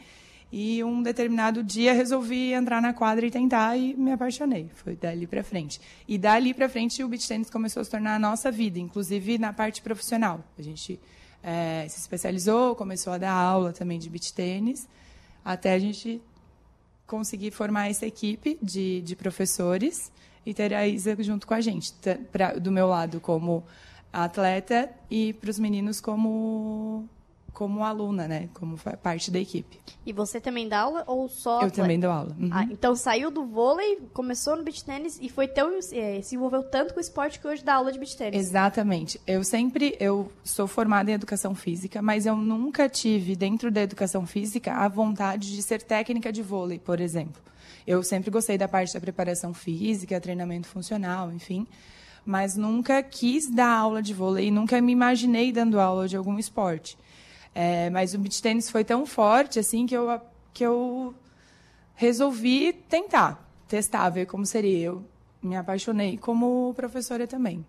E 0.50 0.83
um 0.85 1.03
determinado 1.03 1.62
dia 1.62 1.93
resolvi 1.93 2.53
entrar 2.53 2.81
na 2.81 2.93
quadra 2.93 3.26
e 3.26 3.31
tentar 3.31 3.76
e 3.76 3.95
me 3.95 4.12
apaixonei. 4.12 4.71
Foi 4.75 4.95
dali 4.95 5.26
para 5.26 5.43
frente. 5.43 5.81
E 6.07 6.17
dali 6.17 6.55
para 6.55 6.69
frente 6.69 7.03
o 7.03 7.09
beach 7.09 7.26
tennis 7.26 7.50
começou 7.50 7.81
a 7.81 7.85
se 7.85 7.91
tornar 7.91 8.15
a 8.15 8.19
nossa 8.19 8.50
vida, 8.50 8.79
inclusive 8.79 9.38
na 9.38 9.53
parte 9.53 9.83
profissional. 9.83 10.45
A 10.57 10.62
gente 10.62 11.00
eh, 11.43 11.87
se 11.88 11.99
especializou, 11.99 12.76
começou 12.76 13.12
a 13.12 13.19
dar 13.19 13.33
aula 13.33 13.73
também 13.73 13.99
de 13.99 14.09
beach 14.09 14.33
tênis, 14.33 14.88
até 15.45 15.75
a 15.75 15.79
gente 15.79 16.23
conseguir 17.07 17.50
formar 17.50 17.88
essa 17.88 18.07
equipe 18.07 18.59
de, 18.62 19.00
de 19.03 19.15
professores 19.17 20.11
e 20.45 20.55
ter 20.55 20.73
a 20.75 20.87
Isa 20.87 21.17
junto 21.23 21.47
com 21.47 21.55
a 21.55 21.61
gente, 21.61 21.93
pra, 22.31 22.53
do 22.55 22.71
meu 22.71 22.87
lado 22.87 23.21
como 23.21 23.65
atleta 24.12 24.91
e 25.11 25.33
para 25.35 25.50
os 25.50 25.59
meninos 25.59 26.00
como 26.00 27.09
como 27.57 27.83
aluna, 27.83 28.29
né? 28.29 28.51
Como 28.53 28.77
parte 29.03 29.31
da 29.31 29.39
equipe. 29.39 29.81
E 30.05 30.13
você 30.13 30.39
também 30.39 30.69
dá 30.69 30.81
aula 30.81 31.05
ou 31.07 31.27
só 31.27 31.63
Eu 31.63 31.71
também 31.71 31.99
dou 31.99 32.11
aula. 32.11 32.37
Uhum. 32.39 32.51
Ah, 32.53 32.65
então 32.71 32.95
saiu 32.95 33.31
do 33.31 33.47
vôlei, 33.47 33.97
começou 34.13 34.59
no 34.59 34.63
beach 34.63 34.85
tênis 34.85 35.19
e 35.23 35.31
foi 35.31 35.49
tão 35.49 35.79
é, 35.91 36.21
se 36.21 36.35
envolveu 36.35 36.63
tanto 36.65 36.93
com 36.93 36.99
o 36.99 37.01
esporte 37.01 37.41
que 37.41 37.49
hoje 37.49 37.65
dá 37.65 37.77
aula 37.77 37.91
de 37.91 37.99
beach 37.99 38.15
tênis. 38.15 38.39
Exatamente. 38.39 39.19
Eu 39.27 39.43
sempre 39.43 39.97
eu 39.99 40.31
sou 40.45 40.67
formada 40.67 41.11
em 41.11 41.15
educação 41.15 41.55
física, 41.55 42.03
mas 42.03 42.27
eu 42.27 42.37
nunca 42.37 42.91
tive 42.91 43.35
dentro 43.35 43.71
da 43.71 43.81
educação 43.81 44.27
física 44.27 44.75
a 44.75 44.87
vontade 44.87 45.51
de 45.51 45.63
ser 45.63 45.83
técnica 45.83 46.31
de 46.31 46.43
vôlei, 46.43 46.79
por 46.79 47.01
exemplo. 47.01 47.41
Eu 47.87 48.03
sempre 48.03 48.31
gostei 48.31 48.59
da 48.59 48.69
parte 48.69 48.93
da 48.93 49.01
preparação 49.01 49.55
física, 49.55 50.21
treinamento 50.21 50.69
funcional, 50.69 51.33
enfim, 51.33 51.67
mas 52.23 52.55
nunca 52.55 53.03
quis 53.03 53.51
dar 53.51 53.79
aula 53.79 54.03
de 54.03 54.13
vôlei 54.13 54.51
nunca 54.51 54.79
me 54.79 54.93
imaginei 54.93 55.51
dando 55.51 55.81
aula 55.81 56.07
de 56.07 56.19
algum 56.19 56.39
esporte. 56.39 56.99
É, 57.59 57.89
mas 57.89 58.13
o 58.13 58.19
beach 58.19 58.43
tênis 58.43 58.69
foi 58.69 58.85
tão 58.85 59.07
forte 59.07 59.59
assim 59.59 59.87
que 59.87 59.97
eu, 59.97 60.21
que 60.53 60.63
eu 60.63 61.15
resolvi 61.95 62.75
tentar, 62.75 63.51
testar, 63.67 64.11
ver 64.11 64.27
como 64.27 64.45
seria. 64.45 64.89
Eu 64.89 65.03
me 65.43 65.57
apaixonei 65.57 66.19
como 66.19 66.75
professora 66.75 67.27
também. 67.27 67.65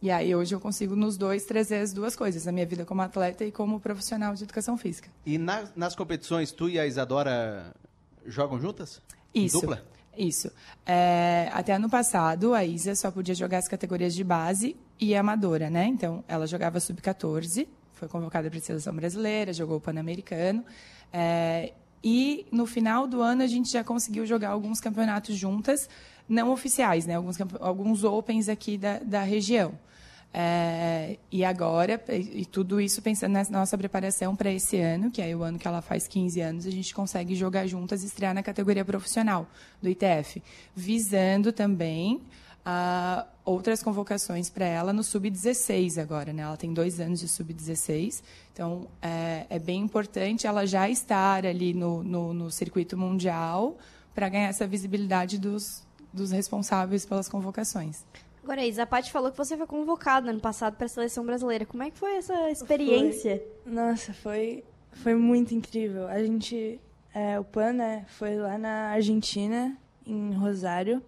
E 0.00 0.10
aí 0.10 0.34
hoje 0.34 0.54
eu 0.54 0.60
consigo 0.60 0.96
nos 0.96 1.18
dois 1.18 1.44
trazer 1.44 1.76
as 1.76 1.92
duas 1.92 2.16
coisas, 2.16 2.48
a 2.48 2.52
minha 2.52 2.64
vida 2.64 2.86
como 2.86 3.02
atleta 3.02 3.44
e 3.44 3.52
como 3.52 3.78
profissional 3.78 4.34
de 4.34 4.44
educação 4.44 4.78
física. 4.78 5.10
E 5.26 5.36
na, 5.36 5.68
nas 5.76 5.94
competições, 5.94 6.50
tu 6.50 6.70
e 6.70 6.78
a 6.78 6.86
Isadora 6.86 7.74
jogam 8.24 8.58
juntas? 8.58 9.02
Isso. 9.34 9.60
Dupla? 9.60 9.84
Isso. 10.16 10.50
É, 10.86 11.50
até 11.52 11.74
ano 11.74 11.90
passado, 11.90 12.54
a 12.54 12.64
Isa 12.64 12.94
só 12.94 13.10
podia 13.10 13.34
jogar 13.34 13.58
as 13.58 13.68
categorias 13.68 14.14
de 14.14 14.24
base 14.24 14.74
e 14.98 15.14
amadora, 15.14 15.68
né? 15.68 15.84
Então, 15.84 16.24
ela 16.26 16.46
jogava 16.46 16.80
sub-14, 16.80 17.68
foi 17.98 18.08
convocada 18.08 18.48
para 18.48 18.58
a 18.58 18.62
seleção 18.62 18.94
brasileira, 18.94 19.52
jogou 19.52 19.76
o 19.76 19.80
Pan-Americano. 19.80 20.64
É, 21.12 21.72
e 22.02 22.46
no 22.52 22.66
final 22.66 23.06
do 23.06 23.20
ano 23.20 23.42
a 23.42 23.46
gente 23.46 23.70
já 23.70 23.82
conseguiu 23.82 24.24
jogar 24.24 24.50
alguns 24.50 24.80
campeonatos 24.80 25.36
juntas, 25.36 25.88
não 26.28 26.50
oficiais, 26.50 27.06
né? 27.06 27.14
Alguns, 27.16 27.36
alguns 27.60 28.04
Opens 28.04 28.48
aqui 28.48 28.78
da, 28.78 28.98
da 28.98 29.22
região. 29.22 29.74
É, 30.32 31.16
e 31.32 31.42
agora, 31.42 32.00
e, 32.10 32.44
tudo 32.44 32.80
isso 32.80 33.00
pensando 33.00 33.32
na 33.32 33.44
nossa 33.50 33.78
preparação 33.78 34.36
para 34.36 34.52
esse 34.52 34.78
ano, 34.78 35.10
que 35.10 35.22
é 35.22 35.34
o 35.34 35.42
ano 35.42 35.58
que 35.58 35.66
ela 35.66 35.80
faz 35.80 36.06
15 36.06 36.40
anos, 36.40 36.66
a 36.66 36.70
gente 36.70 36.94
consegue 36.94 37.34
jogar 37.34 37.66
juntas 37.66 38.02
e 38.02 38.06
estrear 38.06 38.34
na 38.34 38.42
categoria 38.42 38.84
profissional 38.84 39.48
do 39.80 39.88
ITF, 39.88 40.42
visando 40.76 41.50
também 41.50 42.20
uh, 42.68 43.26
outras 43.44 43.82
convocações 43.82 44.50
para 44.50 44.66
ela 44.66 44.92
no 44.92 45.02
sub-16 45.02 46.00
agora, 46.00 46.32
né? 46.32 46.42
Ela 46.42 46.56
tem 46.56 46.72
dois 46.72 47.00
anos 47.00 47.18
de 47.18 47.28
sub-16, 47.28 48.22
então 48.52 48.86
é, 49.00 49.46
é, 49.48 49.58
bem 49.58 49.80
importante 49.80 50.46
ela 50.46 50.66
já 50.66 50.88
estar 50.88 51.46
ali 51.46 51.72
no, 51.72 52.04
no, 52.04 52.34
no 52.34 52.50
circuito 52.50 52.96
mundial 52.96 53.78
para 54.14 54.28
ganhar 54.28 54.48
essa 54.48 54.66
visibilidade 54.66 55.38
dos, 55.38 55.86
dos 56.12 56.30
responsáveis 56.30 57.06
pelas 57.06 57.28
convocações. 57.28 58.04
Agora, 58.42 58.64
Isa, 58.64 58.84
a 58.84 58.86
Paty 58.86 59.12
falou 59.12 59.30
que 59.30 59.36
você 59.36 59.56
foi 59.56 59.66
convocada 59.66 60.30
ano 60.30 60.40
passado 60.40 60.74
para 60.74 60.86
a 60.86 60.88
seleção 60.88 61.24
brasileira. 61.24 61.66
Como 61.66 61.82
é 61.82 61.90
que 61.90 61.98
foi 61.98 62.16
essa 62.16 62.50
experiência? 62.50 63.42
Foi, 63.62 63.72
nossa, 63.72 64.14
foi, 64.14 64.64
foi 64.90 65.14
muito 65.14 65.54
incrível. 65.54 66.08
A 66.08 66.18
gente, 66.22 66.80
é, 67.12 67.38
o 67.38 67.44
PAN, 67.44 67.74
né, 67.74 68.06
foi 68.08 68.36
lá 68.36 68.56
na 68.56 68.88
Argentina, 68.88 69.76
em 70.06 70.32
Rosário. 70.32 71.02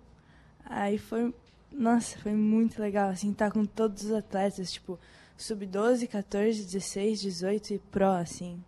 Aí 0.66 0.98
foi, 0.98 1.34
nossa, 1.72 2.18
foi 2.18 2.32
muito 2.32 2.80
legal, 2.80 3.10
assim, 3.10 3.30
estar 3.30 3.46
tá 3.46 3.50
com 3.52 3.64
todos 3.64 4.04
os 4.04 4.12
atletas, 4.12 4.72
tipo, 4.72 4.98
sub-12, 5.36 6.08
14, 6.08 6.64
16, 6.64 7.20
18 7.20 7.74
e 7.74 7.78
pro, 7.78 8.10
assim, 8.10 8.62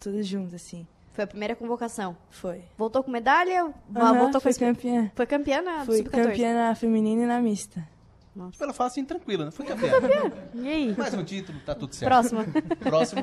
todos 0.00 0.26
juntos, 0.26 0.54
assim. 0.54 0.86
Foi 1.12 1.24
a 1.24 1.26
primeira 1.26 1.56
convocação? 1.56 2.16
Foi. 2.28 2.62
Voltou 2.76 3.02
com 3.02 3.10
medalha? 3.10 3.64
Uhum, 3.64 4.18
voltou 4.18 4.40
foi 4.40 4.52
com... 4.52 4.60
campeã. 4.60 5.10
Foi 5.14 5.26
campeã 5.26 5.62
na 5.62 5.84
Fui 5.84 5.98
sub-14? 5.98 6.10
campeã 6.10 6.54
na 6.54 6.74
feminina 6.74 7.22
e 7.22 7.26
na 7.26 7.40
mista. 7.40 7.88
Nossa. 8.34 8.52
Tipo, 8.52 8.64
ela 8.64 8.72
fala 8.74 8.88
assim, 8.88 9.02
tranquila, 9.02 9.46
né? 9.46 9.50
Foi 9.50 9.64
campeã. 9.64 9.90
e 10.54 10.68
aí? 10.68 10.94
Mais 10.96 11.14
um 11.14 11.24
título, 11.24 11.58
tá 11.64 11.74
tudo 11.74 11.94
certo. 11.94 12.10
Próximo. 12.10 12.40
Próximo. 12.80 13.22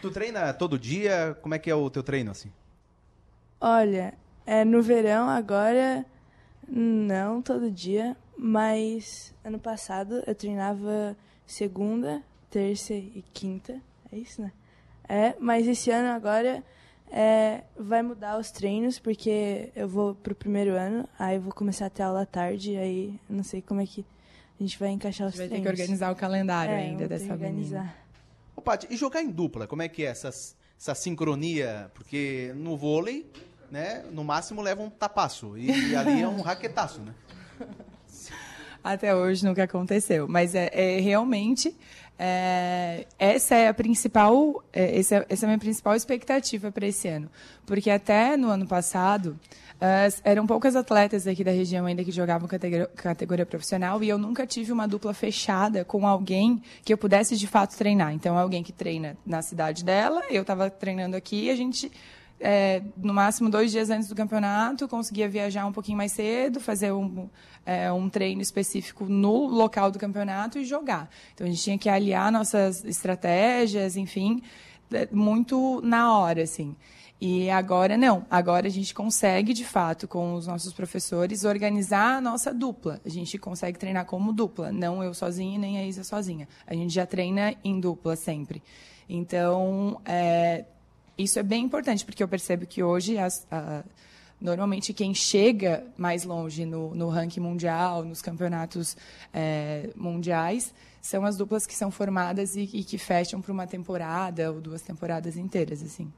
tu 0.00 0.10
treina 0.10 0.54
todo 0.54 0.78
dia? 0.78 1.36
Como 1.42 1.54
é 1.54 1.58
que 1.58 1.70
é 1.70 1.74
o 1.74 1.90
teu 1.90 2.02
treino, 2.02 2.30
assim? 2.30 2.50
Olha, 3.60 4.14
é, 4.46 4.64
no 4.64 4.80
verão 4.80 5.28
agora, 5.28 6.06
não 6.68 7.40
todo 7.40 7.70
dia, 7.70 8.16
mas 8.36 9.34
ano 9.44 9.58
passado 9.58 10.22
eu 10.26 10.34
treinava 10.34 11.16
segunda, 11.46 12.22
terça 12.50 12.94
e 12.94 13.24
quinta. 13.32 13.80
É 14.12 14.16
isso, 14.16 14.42
né? 14.42 14.52
É, 15.08 15.34
mas 15.38 15.66
esse 15.66 15.90
ano 15.90 16.08
agora 16.08 16.62
é, 17.10 17.62
vai 17.78 18.02
mudar 18.02 18.38
os 18.38 18.50
treinos, 18.50 18.98
porque 18.98 19.70
eu 19.74 19.88
vou 19.88 20.14
pro 20.14 20.34
primeiro 20.34 20.74
ano, 20.74 21.08
aí 21.18 21.36
eu 21.36 21.40
vou 21.40 21.52
começar 21.52 21.86
a 21.86 21.90
ter 21.90 22.02
aula 22.02 22.22
à 22.22 22.26
tarde, 22.26 22.76
aí 22.76 23.18
não 23.28 23.44
sei 23.44 23.62
como 23.62 23.80
é 23.80 23.86
que 23.86 24.04
a 24.58 24.62
gente 24.62 24.78
vai 24.78 24.90
encaixar 24.90 25.28
os 25.28 25.34
treinos. 25.34 25.52
Vai 25.52 25.60
ter 25.60 25.62
que 25.62 25.82
organizar 25.82 26.12
o 26.12 26.16
calendário 26.16 26.74
é, 26.74 26.78
ainda 26.78 27.06
dessa 27.06 27.32
organizar. 27.32 27.80
menina. 27.80 27.96
Ô, 28.54 28.62
Paty, 28.62 28.88
e 28.90 28.96
jogar 28.96 29.22
em 29.22 29.30
dupla, 29.30 29.66
como 29.66 29.82
é 29.82 29.88
que 29.88 30.02
é 30.02 30.06
essa, 30.06 30.28
essa 30.28 30.94
sincronia? 30.94 31.90
Porque 31.94 32.52
no 32.56 32.76
vôlei, 32.76 33.30
né, 33.70 34.04
no 34.12 34.24
máximo 34.24 34.62
leva 34.62 34.82
um 34.82 34.90
tapaço, 34.90 35.56
e, 35.56 35.90
e 35.90 35.96
ali 35.96 36.22
é 36.22 36.28
um 36.28 36.40
raquetaço, 36.40 37.00
né? 37.00 37.14
Até 38.82 39.14
hoje 39.14 39.44
nunca 39.44 39.64
aconteceu, 39.64 40.28
mas 40.28 40.54
é, 40.54 40.70
é 40.72 41.00
realmente 41.00 41.76
é, 42.18 43.06
essa 43.18 43.54
é 43.54 43.68
a 43.68 43.74
principal, 43.74 44.64
é, 44.72 44.98
essa, 44.98 45.16
é, 45.16 45.26
essa 45.28 45.44
é 45.44 45.46
a 45.46 45.48
minha 45.48 45.58
principal 45.58 45.94
expectativa 45.94 46.72
para 46.72 46.86
esse 46.86 47.06
ano, 47.08 47.28
porque 47.66 47.90
até 47.90 48.36
no 48.36 48.48
ano 48.48 48.66
passado 48.66 49.38
eram 50.24 50.46
poucas 50.46 50.74
atletas 50.74 51.26
aqui 51.26 51.44
da 51.44 51.50
região 51.50 51.84
ainda 51.84 52.02
que 52.02 52.10
jogavam 52.10 52.48
categoria, 52.48 52.86
categoria 52.96 53.44
profissional 53.44 54.02
e 54.02 54.08
eu 54.08 54.16
nunca 54.16 54.46
tive 54.46 54.72
uma 54.72 54.88
dupla 54.88 55.12
fechada 55.12 55.84
com 55.84 56.06
alguém 56.06 56.62
que 56.82 56.90
eu 56.90 56.96
pudesse 56.96 57.36
de 57.36 57.46
fato 57.46 57.76
treinar. 57.76 58.14
Então, 58.14 58.38
alguém 58.38 58.62
que 58.62 58.72
treina 58.72 59.18
na 59.26 59.42
cidade 59.42 59.84
dela, 59.84 60.22
eu 60.30 60.40
estava 60.40 60.70
treinando 60.70 61.14
aqui, 61.14 61.50
a 61.50 61.54
gente 61.54 61.92
é, 62.40 62.82
no 62.96 63.14
máximo 63.14 63.48
dois 63.48 63.70
dias 63.70 63.90
antes 63.90 64.08
do 64.08 64.14
campeonato, 64.14 64.86
conseguia 64.88 65.28
viajar 65.28 65.66
um 65.66 65.72
pouquinho 65.72 65.96
mais 65.96 66.12
cedo, 66.12 66.60
fazer 66.60 66.92
um, 66.92 67.28
é, 67.64 67.90
um 67.90 68.08
treino 68.08 68.42
específico 68.42 69.06
no 69.06 69.46
local 69.46 69.90
do 69.90 69.98
campeonato 69.98 70.58
e 70.58 70.64
jogar. 70.64 71.10
Então 71.34 71.46
a 71.46 71.50
gente 71.50 71.62
tinha 71.62 71.78
que 71.78 71.88
aliar 71.88 72.30
nossas 72.30 72.84
estratégias, 72.84 73.96
enfim, 73.96 74.42
é, 74.92 75.08
muito 75.10 75.80
na 75.82 76.16
hora, 76.18 76.42
assim. 76.42 76.76
E 77.18 77.48
agora 77.48 77.96
não. 77.96 78.26
Agora 78.30 78.66
a 78.66 78.70
gente 78.70 78.92
consegue, 78.92 79.54
de 79.54 79.64
fato, 79.64 80.06
com 80.06 80.34
os 80.34 80.46
nossos 80.46 80.74
professores, 80.74 81.44
organizar 81.44 82.18
a 82.18 82.20
nossa 82.20 82.52
dupla. 82.52 83.00
A 83.06 83.08
gente 83.08 83.38
consegue 83.38 83.78
treinar 83.78 84.04
como 84.04 84.34
dupla, 84.34 84.70
não 84.70 85.02
eu 85.02 85.14
sozinha 85.14 85.58
nem 85.58 85.78
a 85.78 85.86
Isa 85.86 86.04
sozinha. 86.04 86.46
A 86.66 86.74
gente 86.74 86.92
já 86.92 87.06
treina 87.06 87.54
em 87.64 87.80
dupla 87.80 88.16
sempre. 88.16 88.62
Então, 89.08 89.98
é, 90.04 90.66
isso 91.18 91.38
é 91.38 91.42
bem 91.42 91.64
importante, 91.64 92.04
porque 92.04 92.22
eu 92.22 92.28
percebo 92.28 92.66
que 92.66 92.82
hoje, 92.82 93.18
as, 93.18 93.46
a, 93.50 93.84
normalmente, 94.40 94.92
quem 94.92 95.14
chega 95.14 95.84
mais 95.96 96.24
longe 96.24 96.64
no, 96.64 96.94
no 96.94 97.08
ranking 97.08 97.40
mundial, 97.40 98.04
nos 98.04 98.20
campeonatos 98.20 98.96
é, 99.32 99.90
mundiais, 99.96 100.74
são 101.00 101.24
as 101.24 101.36
duplas 101.36 101.66
que 101.66 101.74
são 101.74 101.90
formadas 101.90 102.56
e, 102.56 102.62
e 102.72 102.84
que 102.84 102.98
fecham 102.98 103.40
para 103.40 103.52
uma 103.52 103.66
temporada 103.66 104.52
ou 104.52 104.60
duas 104.60 104.82
temporadas 104.82 105.36
inteiras, 105.36 105.82
assim. 105.82 106.12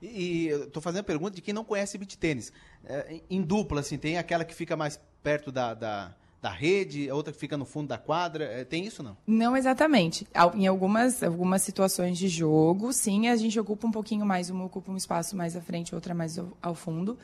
E, 0.00 0.48
estou 0.48 0.82
fazendo 0.82 1.00
a 1.00 1.04
pergunta 1.04 1.34
de 1.34 1.42
quem 1.42 1.54
não 1.54 1.64
conhece 1.64 1.96
beat 1.98 2.16
tênis. 2.16 2.52
É, 2.84 3.20
em 3.30 3.42
dupla, 3.42 3.80
assim, 3.80 3.98
tem 3.98 4.18
aquela 4.18 4.44
que 4.44 4.54
fica 4.54 4.76
mais 4.76 5.00
perto 5.22 5.50
da, 5.50 5.74
da 5.74 6.14
da 6.46 6.52
rede, 6.52 7.10
a 7.10 7.14
outra 7.14 7.32
que 7.32 7.40
fica 7.40 7.56
no 7.56 7.64
fundo 7.64 7.88
da 7.88 7.98
quadra. 7.98 8.44
É, 8.44 8.64
tem 8.64 8.86
isso 8.86 9.02
não? 9.02 9.16
Não 9.26 9.56
exatamente. 9.56 10.24
Em 10.54 10.68
algumas, 10.68 11.20
algumas 11.20 11.62
situações 11.62 12.16
de 12.16 12.28
jogo, 12.28 12.92
sim, 12.92 13.26
a 13.26 13.34
gente 13.34 13.58
ocupa 13.58 13.88
um 13.88 13.90
pouquinho 13.90 14.24
mais, 14.24 14.48
uma 14.48 14.64
ocupa 14.64 14.92
um 14.92 14.96
espaço 14.96 15.36
mais 15.36 15.56
à 15.56 15.60
frente, 15.60 15.92
outra 15.92 16.14
mais 16.14 16.38
ao, 16.38 16.56
ao 16.62 16.74
fundo. 16.76 17.18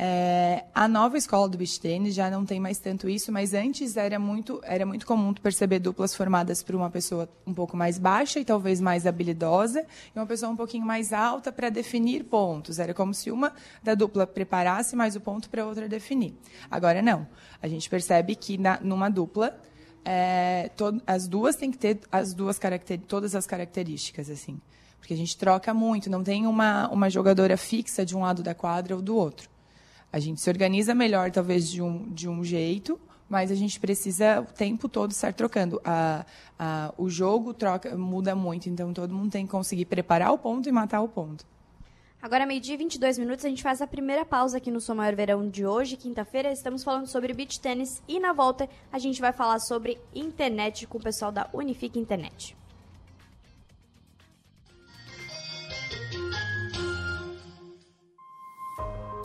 É, 0.00 0.62
a 0.72 0.86
nova 0.86 1.18
escola 1.18 1.48
do 1.48 1.58
beach 1.58 1.80
tênis 1.80 2.14
já 2.14 2.30
não 2.30 2.46
tem 2.46 2.60
mais 2.60 2.78
tanto 2.78 3.08
isso, 3.08 3.32
mas 3.32 3.52
antes 3.52 3.96
era 3.96 4.16
muito, 4.16 4.60
era 4.62 4.86
muito 4.86 5.04
comum 5.04 5.34
perceber 5.34 5.80
duplas 5.80 6.14
formadas 6.14 6.62
por 6.62 6.76
uma 6.76 6.88
pessoa 6.88 7.28
um 7.44 7.52
pouco 7.52 7.76
mais 7.76 7.98
baixa 7.98 8.38
e 8.38 8.44
talvez 8.44 8.80
mais 8.80 9.08
habilidosa, 9.08 9.84
e 10.14 10.16
uma 10.16 10.24
pessoa 10.24 10.52
um 10.52 10.56
pouquinho 10.56 10.86
mais 10.86 11.12
alta 11.12 11.50
para 11.50 11.68
definir 11.68 12.22
pontos. 12.22 12.78
Era 12.78 12.94
como 12.94 13.12
se 13.12 13.28
uma 13.32 13.52
da 13.82 13.96
dupla 13.96 14.24
preparasse 14.24 14.94
mais 14.94 15.16
o 15.16 15.20
ponto 15.20 15.50
para 15.50 15.62
a 15.64 15.66
outra 15.66 15.88
definir. 15.88 16.32
Agora 16.70 17.02
não. 17.02 17.26
A 17.60 17.66
gente 17.66 17.90
percebe 17.90 18.36
que 18.36 18.56
na, 18.56 18.78
numa 18.80 19.08
dupla 19.08 19.58
é, 20.04 20.70
to, 20.76 21.02
as 21.04 21.26
duas 21.26 21.56
têm 21.56 21.72
que 21.72 21.78
ter 21.78 21.98
as 22.12 22.32
duas 22.32 22.56
caracter, 22.56 23.00
todas 23.00 23.34
as 23.34 23.48
características 23.48 24.30
assim, 24.30 24.60
porque 25.00 25.12
a 25.12 25.16
gente 25.16 25.36
troca 25.36 25.74
muito. 25.74 26.08
Não 26.08 26.22
tem 26.22 26.46
uma 26.46 26.88
uma 26.88 27.10
jogadora 27.10 27.56
fixa 27.56 28.06
de 28.06 28.16
um 28.16 28.20
lado 28.20 28.44
da 28.44 28.54
quadra 28.54 28.94
ou 28.94 29.02
do 29.02 29.16
outro. 29.16 29.57
A 30.12 30.18
gente 30.18 30.40
se 30.40 30.48
organiza 30.48 30.94
melhor, 30.94 31.30
talvez, 31.30 31.70
de 31.70 31.82
um, 31.82 32.08
de 32.10 32.28
um 32.28 32.42
jeito, 32.42 32.98
mas 33.28 33.50
a 33.50 33.54
gente 33.54 33.78
precisa 33.78 34.40
o 34.40 34.46
tempo 34.46 34.88
todo 34.88 35.10
estar 35.10 35.32
trocando. 35.34 35.80
A, 35.84 36.24
a, 36.58 36.94
o 36.96 37.10
jogo 37.10 37.52
troca 37.52 37.96
muda 37.96 38.34
muito, 38.34 38.68
então 38.68 38.92
todo 38.92 39.14
mundo 39.14 39.30
tem 39.30 39.44
que 39.44 39.50
conseguir 39.50 39.84
preparar 39.84 40.32
o 40.32 40.38
ponto 40.38 40.68
e 40.68 40.72
matar 40.72 41.02
o 41.02 41.08
ponto. 41.08 41.44
Agora, 42.20 42.46
meio-dia 42.46 42.74
e 42.74 42.78
22 42.78 43.16
minutos, 43.18 43.44
a 43.44 43.48
gente 43.48 43.62
faz 43.62 43.80
a 43.80 43.86
primeira 43.86 44.24
pausa 44.24 44.56
aqui 44.56 44.72
no 44.72 44.80
Som 44.80 44.96
Maior 44.96 45.14
Verão 45.14 45.48
de 45.48 45.64
hoje, 45.64 45.96
quinta-feira. 45.96 46.50
Estamos 46.50 46.82
falando 46.82 47.06
sobre 47.06 47.32
beach 47.32 47.60
tênis 47.60 48.02
e 48.08 48.18
na 48.18 48.32
volta 48.32 48.68
a 48.90 48.98
gente 48.98 49.20
vai 49.20 49.32
falar 49.32 49.60
sobre 49.60 50.00
internet 50.12 50.86
com 50.86 50.98
o 50.98 51.02
pessoal 51.02 51.30
da 51.30 51.48
Unifique 51.52 51.98
Internet. 51.98 52.56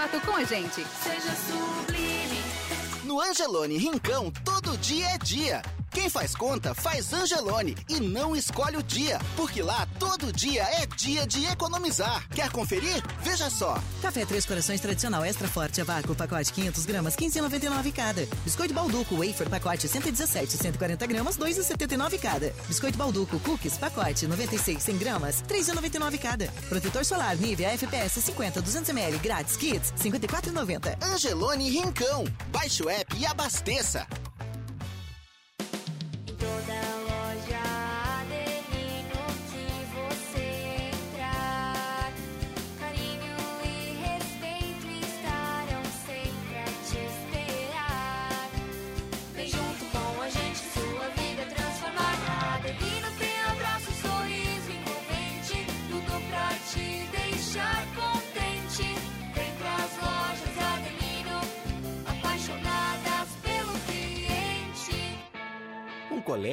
contato 0.00 0.20
com 0.24 0.34
a 0.34 0.44
gente. 0.44 0.86
Seja 1.02 1.34
sublime. 1.36 2.38
No 3.04 3.20
Angelone 3.20 3.76
Rincão, 3.76 4.32
todo 4.44 4.78
dia 4.78 5.06
é 5.08 5.18
dia. 5.18 5.62
Quem 5.92 6.08
faz 6.08 6.36
conta, 6.36 6.72
faz 6.72 7.12
Angelone 7.12 7.76
e 7.88 7.98
não 7.98 8.36
escolhe 8.36 8.76
o 8.76 8.82
dia, 8.82 9.18
porque 9.36 9.60
lá 9.60 9.88
todo 9.98 10.32
dia 10.32 10.62
é 10.62 10.86
dia 10.86 11.26
de 11.26 11.44
economizar. 11.46 12.28
Quer 12.28 12.50
conferir? 12.52 13.02
Veja 13.22 13.50
só. 13.50 13.76
Café 14.00 14.24
Três 14.24 14.46
Corações 14.46 14.80
tradicional 14.80 15.24
extra 15.24 15.48
forte 15.48 15.80
a 15.80 15.84
vácuo, 15.84 16.14
pacote 16.14 16.52
500 16.52 16.86
gramas, 16.86 17.16
15,99 17.16 17.92
cada. 17.92 18.24
Biscoito 18.44 18.72
Balduco 18.72 19.16
wafer, 19.16 19.48
pacote 19.50 19.88
117, 19.88 20.56
140 20.56 21.06
gramas, 21.08 21.36
2,79 21.36 22.20
cada. 22.20 22.54
Biscoito 22.68 22.96
Balduco 22.96 23.40
cookies, 23.40 23.76
pacote 23.76 24.28
96, 24.28 24.80
100 24.80 24.96
gramas, 24.96 25.42
3,99 25.42 26.18
cada. 26.18 26.46
Protetor 26.68 27.04
solar 27.04 27.36
Nivea 27.36 27.70
FPS 27.72 28.20
50, 28.20 28.62
200 28.62 28.90
ml, 28.90 29.18
grátis, 29.18 29.56
kits, 29.56 29.92
54,90. 29.98 31.02
Angelone 31.02 31.68
Rincão. 31.68 32.24
Baixe 32.52 32.82
o 32.84 32.88
app 32.88 33.16
e 33.16 33.26
abasteça. 33.26 34.06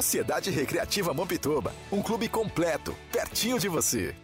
Sociedade 0.00 0.50
Recreativa 0.50 1.12
Mampituba, 1.12 1.74
um 1.92 2.00
clube 2.00 2.26
completo, 2.26 2.96
pertinho 3.12 3.58
de 3.58 3.68
você. 3.68 4.14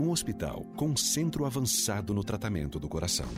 Um 0.00 0.08
hospital 0.08 0.64
com 0.74 0.96
centro 0.96 1.44
avançado 1.44 2.14
no 2.14 2.24
tratamento 2.24 2.80
do 2.80 2.88
coração. 2.88 3.28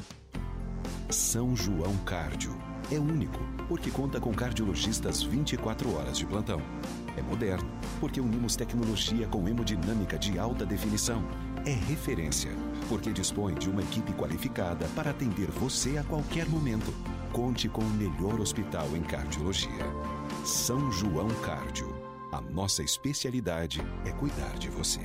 São 1.10 1.56
João 1.56 1.96
Cardio. 2.04 2.56
É 2.92 2.98
único, 3.00 3.40
porque 3.66 3.90
conta 3.90 4.20
com 4.20 4.32
cardiologistas 4.32 5.20
24 5.20 5.96
horas 5.96 6.16
de 6.16 6.24
plantão. 6.24 6.62
É 7.16 7.22
moderno, 7.22 7.68
porque 7.98 8.20
unimos 8.20 8.54
tecnologia 8.54 9.26
com 9.26 9.48
hemodinâmica 9.48 10.16
de 10.16 10.38
alta 10.38 10.64
definição. 10.64 11.24
É 11.66 11.72
referência, 11.72 12.52
porque 12.88 13.12
dispõe 13.12 13.54
de 13.54 13.68
uma 13.68 13.82
equipe 13.82 14.12
qualificada 14.12 14.86
para 14.94 15.10
atender 15.10 15.50
você 15.50 15.98
a 15.98 16.04
qualquer 16.04 16.48
momento. 16.48 16.94
Conte 17.32 17.68
com 17.68 17.82
o 17.82 17.90
melhor 17.90 18.38
hospital 18.38 18.86
em 18.96 19.02
cardiologia. 19.02 20.15
São 20.46 20.92
João 20.92 21.28
Cardio. 21.42 21.92
A 22.30 22.40
nossa 22.40 22.80
especialidade 22.80 23.80
é 24.04 24.12
cuidar 24.12 24.56
de 24.56 24.70
você. 24.70 25.00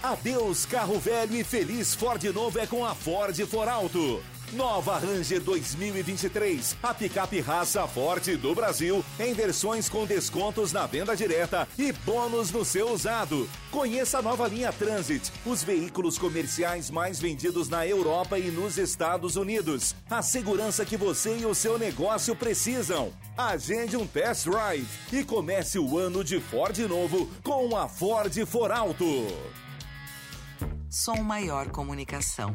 Adeus 0.00 0.64
carro 0.64 1.00
velho 1.00 1.34
e 1.34 1.42
feliz 1.42 1.92
Ford 1.92 2.22
novo 2.32 2.60
é 2.60 2.66
com 2.66 2.84
a 2.84 2.94
Ford 2.94 3.36
For 3.44 3.68
Alto. 3.68 4.22
Nova 4.52 4.98
Ranger 4.98 5.40
2023, 5.40 6.76
a 6.82 6.92
picape 6.92 7.40
raça 7.40 7.88
forte 7.88 8.36
do 8.36 8.54
Brasil, 8.54 9.02
em 9.18 9.32
versões 9.32 9.88
com 9.88 10.04
descontos 10.04 10.72
na 10.72 10.86
venda 10.86 11.16
direta 11.16 11.66
e 11.78 11.90
bônus 11.90 12.50
no 12.50 12.62
seu 12.62 12.90
usado. 12.90 13.48
Conheça 13.70 14.18
a 14.18 14.22
nova 14.22 14.46
linha 14.46 14.70
Transit, 14.70 15.32
os 15.46 15.62
veículos 15.64 16.18
comerciais 16.18 16.90
mais 16.90 17.18
vendidos 17.18 17.70
na 17.70 17.86
Europa 17.86 18.38
e 18.38 18.50
nos 18.50 18.76
Estados 18.76 19.36
Unidos. 19.36 19.94
A 20.10 20.20
segurança 20.20 20.84
que 20.84 20.98
você 20.98 21.38
e 21.38 21.46
o 21.46 21.54
seu 21.54 21.78
negócio 21.78 22.36
precisam. 22.36 23.10
Agende 23.38 23.96
um 23.96 24.06
test 24.06 24.44
drive 24.44 24.86
e 25.10 25.24
comece 25.24 25.78
o 25.78 25.96
ano 25.96 26.22
de 26.22 26.38
Ford 26.38 26.78
novo 26.80 27.26
com 27.42 27.74
a 27.74 27.88
Ford 27.88 28.34
For 28.44 28.70
Alto. 28.70 29.06
Som 30.90 31.22
Maior 31.22 31.70
Comunicação. 31.70 32.54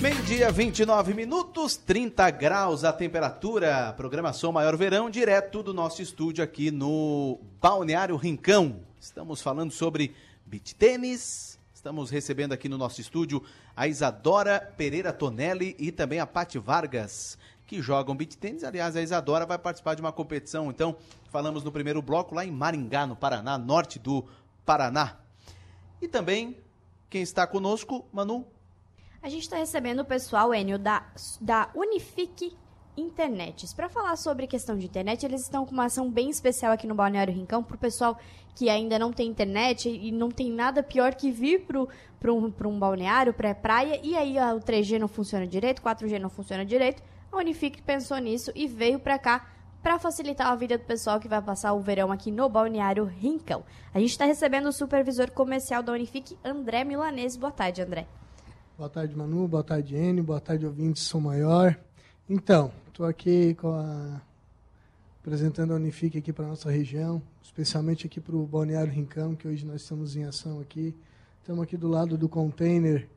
Meio-dia, 0.00 0.52
29 0.52 1.14
minutos, 1.14 1.74
30 1.74 2.30
graus 2.30 2.84
a 2.84 2.92
temperatura. 2.92 3.94
Programação 3.96 4.52
Maior 4.52 4.76
Verão, 4.76 5.08
direto 5.08 5.62
do 5.62 5.72
nosso 5.72 6.02
estúdio 6.02 6.44
aqui 6.44 6.70
no 6.70 7.40
Balneário 7.62 8.14
Rincão. 8.14 8.80
Estamos 9.00 9.40
falando 9.40 9.72
sobre 9.72 10.14
beach 10.44 10.74
tênis. 10.74 11.58
Estamos 11.72 12.10
recebendo 12.10 12.52
aqui 12.52 12.68
no 12.68 12.76
nosso 12.76 13.00
estúdio 13.00 13.42
a 13.74 13.88
Isadora 13.88 14.60
Pereira 14.76 15.14
Tonelli 15.14 15.74
e 15.78 15.90
também 15.90 16.20
a 16.20 16.26
Pati 16.26 16.58
Vargas, 16.58 17.38
que 17.66 17.80
jogam 17.80 18.14
beach 18.14 18.36
tênis. 18.36 18.64
Aliás, 18.64 18.96
a 18.96 19.02
Isadora 19.02 19.46
vai 19.46 19.58
participar 19.58 19.94
de 19.94 20.02
uma 20.02 20.12
competição. 20.12 20.70
Então, 20.70 20.94
falamos 21.30 21.64
no 21.64 21.72
primeiro 21.72 22.02
bloco 22.02 22.34
lá 22.34 22.44
em 22.44 22.50
Maringá, 22.50 23.06
no 23.06 23.16
Paraná, 23.16 23.56
norte 23.56 23.98
do 23.98 24.26
Paraná. 24.64 25.16
E 26.02 26.06
também, 26.06 26.54
quem 27.08 27.22
está 27.22 27.46
conosco, 27.46 28.04
Manu 28.12 28.46
a 29.26 29.28
gente 29.28 29.42
está 29.42 29.56
recebendo 29.56 29.98
o 29.98 30.04
pessoal, 30.04 30.54
Enio, 30.54 30.78
da, 30.78 31.04
da 31.40 31.68
Unifique 31.74 32.56
Internets. 32.96 33.74
Para 33.74 33.88
falar 33.88 34.14
sobre 34.14 34.46
questão 34.46 34.78
de 34.78 34.86
internet, 34.86 35.26
eles 35.26 35.40
estão 35.42 35.66
com 35.66 35.72
uma 35.72 35.86
ação 35.86 36.08
bem 36.08 36.30
especial 36.30 36.70
aqui 36.70 36.86
no 36.86 36.94
Balneário 36.94 37.34
Rincão 37.34 37.60
para 37.60 37.74
o 37.74 37.78
pessoal 37.78 38.16
que 38.54 38.70
ainda 38.70 39.00
não 39.00 39.12
tem 39.12 39.28
internet 39.28 39.88
e 39.88 40.12
não 40.12 40.30
tem 40.30 40.48
nada 40.48 40.80
pior 40.80 41.12
que 41.12 41.32
vir 41.32 41.66
para 41.66 42.32
um, 42.32 42.54
um 42.66 42.78
balneário, 42.78 43.34
para 43.34 43.52
praia, 43.52 43.98
e 44.00 44.16
aí 44.16 44.36
o 44.38 44.60
3G 44.60 44.96
não 45.00 45.08
funciona 45.08 45.44
direito, 45.44 45.82
4G 45.82 46.20
não 46.20 46.30
funciona 46.30 46.64
direito. 46.64 47.02
A 47.32 47.36
Unifique 47.38 47.82
pensou 47.82 48.18
nisso 48.18 48.52
e 48.54 48.68
veio 48.68 49.00
para 49.00 49.18
cá 49.18 49.44
para 49.82 49.98
facilitar 49.98 50.52
a 50.52 50.54
vida 50.54 50.78
do 50.78 50.84
pessoal 50.84 51.18
que 51.18 51.26
vai 51.26 51.42
passar 51.42 51.72
o 51.72 51.80
verão 51.80 52.12
aqui 52.12 52.30
no 52.30 52.48
Balneário 52.48 53.04
Rincão. 53.04 53.64
A 53.92 53.98
gente 53.98 54.10
está 54.10 54.24
recebendo 54.24 54.68
o 54.68 54.72
supervisor 54.72 55.32
comercial 55.32 55.82
da 55.82 55.92
Unifique, 55.92 56.38
André 56.44 56.84
Milanese. 56.84 57.36
Boa 57.36 57.50
tarde, 57.50 57.82
André. 57.82 58.06
Boa 58.78 58.90
tarde, 58.90 59.16
Manu. 59.16 59.48
Boa 59.48 59.64
tarde, 59.64 59.96
Enio. 59.96 60.22
Boa 60.22 60.38
tarde, 60.38 60.66
ouvintes 60.66 61.04
Sou 61.04 61.18
Maior. 61.18 61.74
Então, 62.28 62.70
estou 62.88 63.06
aqui 63.06 63.56
a... 63.64 64.20
apresentando 65.18 65.72
a 65.72 65.76
Unifique 65.76 66.18
aqui 66.18 66.30
para 66.30 66.46
nossa 66.46 66.70
região, 66.70 67.22
especialmente 67.42 68.06
aqui 68.06 68.20
para 68.20 68.36
o 68.36 68.46
Balneário 68.46 68.92
Rincão, 68.92 69.34
que 69.34 69.48
hoje 69.48 69.64
nós 69.64 69.80
estamos 69.80 70.14
em 70.14 70.24
ação 70.24 70.60
aqui. 70.60 70.94
Estamos 71.40 71.62
aqui 71.62 71.74
do 71.74 71.88
lado 71.88 72.18
do 72.18 72.28
container 72.28 73.08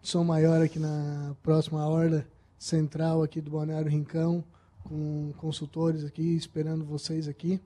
de 0.00 0.08
Sou 0.08 0.22
Maior, 0.22 0.62
aqui 0.62 0.78
na 0.78 1.34
próxima 1.42 1.84
orla 1.84 2.24
central 2.56 3.20
aqui 3.20 3.40
do 3.40 3.50
Balneário 3.50 3.90
Rincão, 3.90 4.44
com 4.84 5.32
consultores 5.38 6.04
aqui, 6.04 6.36
esperando 6.36 6.84
vocês 6.84 7.26
aqui. 7.26 7.60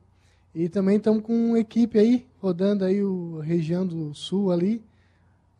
E 0.54 0.70
também 0.70 0.96
estamos 0.96 1.22
com 1.22 1.50
uma 1.50 1.58
equipe 1.58 1.98
aí, 1.98 2.26
rodando 2.40 2.82
aí 2.82 2.98
a 2.98 3.42
região 3.44 3.86
do 3.86 4.14
sul 4.14 4.50
ali, 4.50 4.82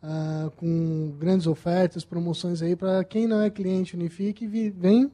uh, 0.03 0.51
com 0.51 1.15
grandes 1.17 1.47
ofertas, 1.47 2.03
promoções 2.03 2.61
aí 2.61 2.75
para 2.75 3.03
quem 3.03 3.25
não 3.25 3.41
é 3.41 3.49
cliente 3.49 3.95
Unifique, 3.95 4.45
vem, 4.45 5.11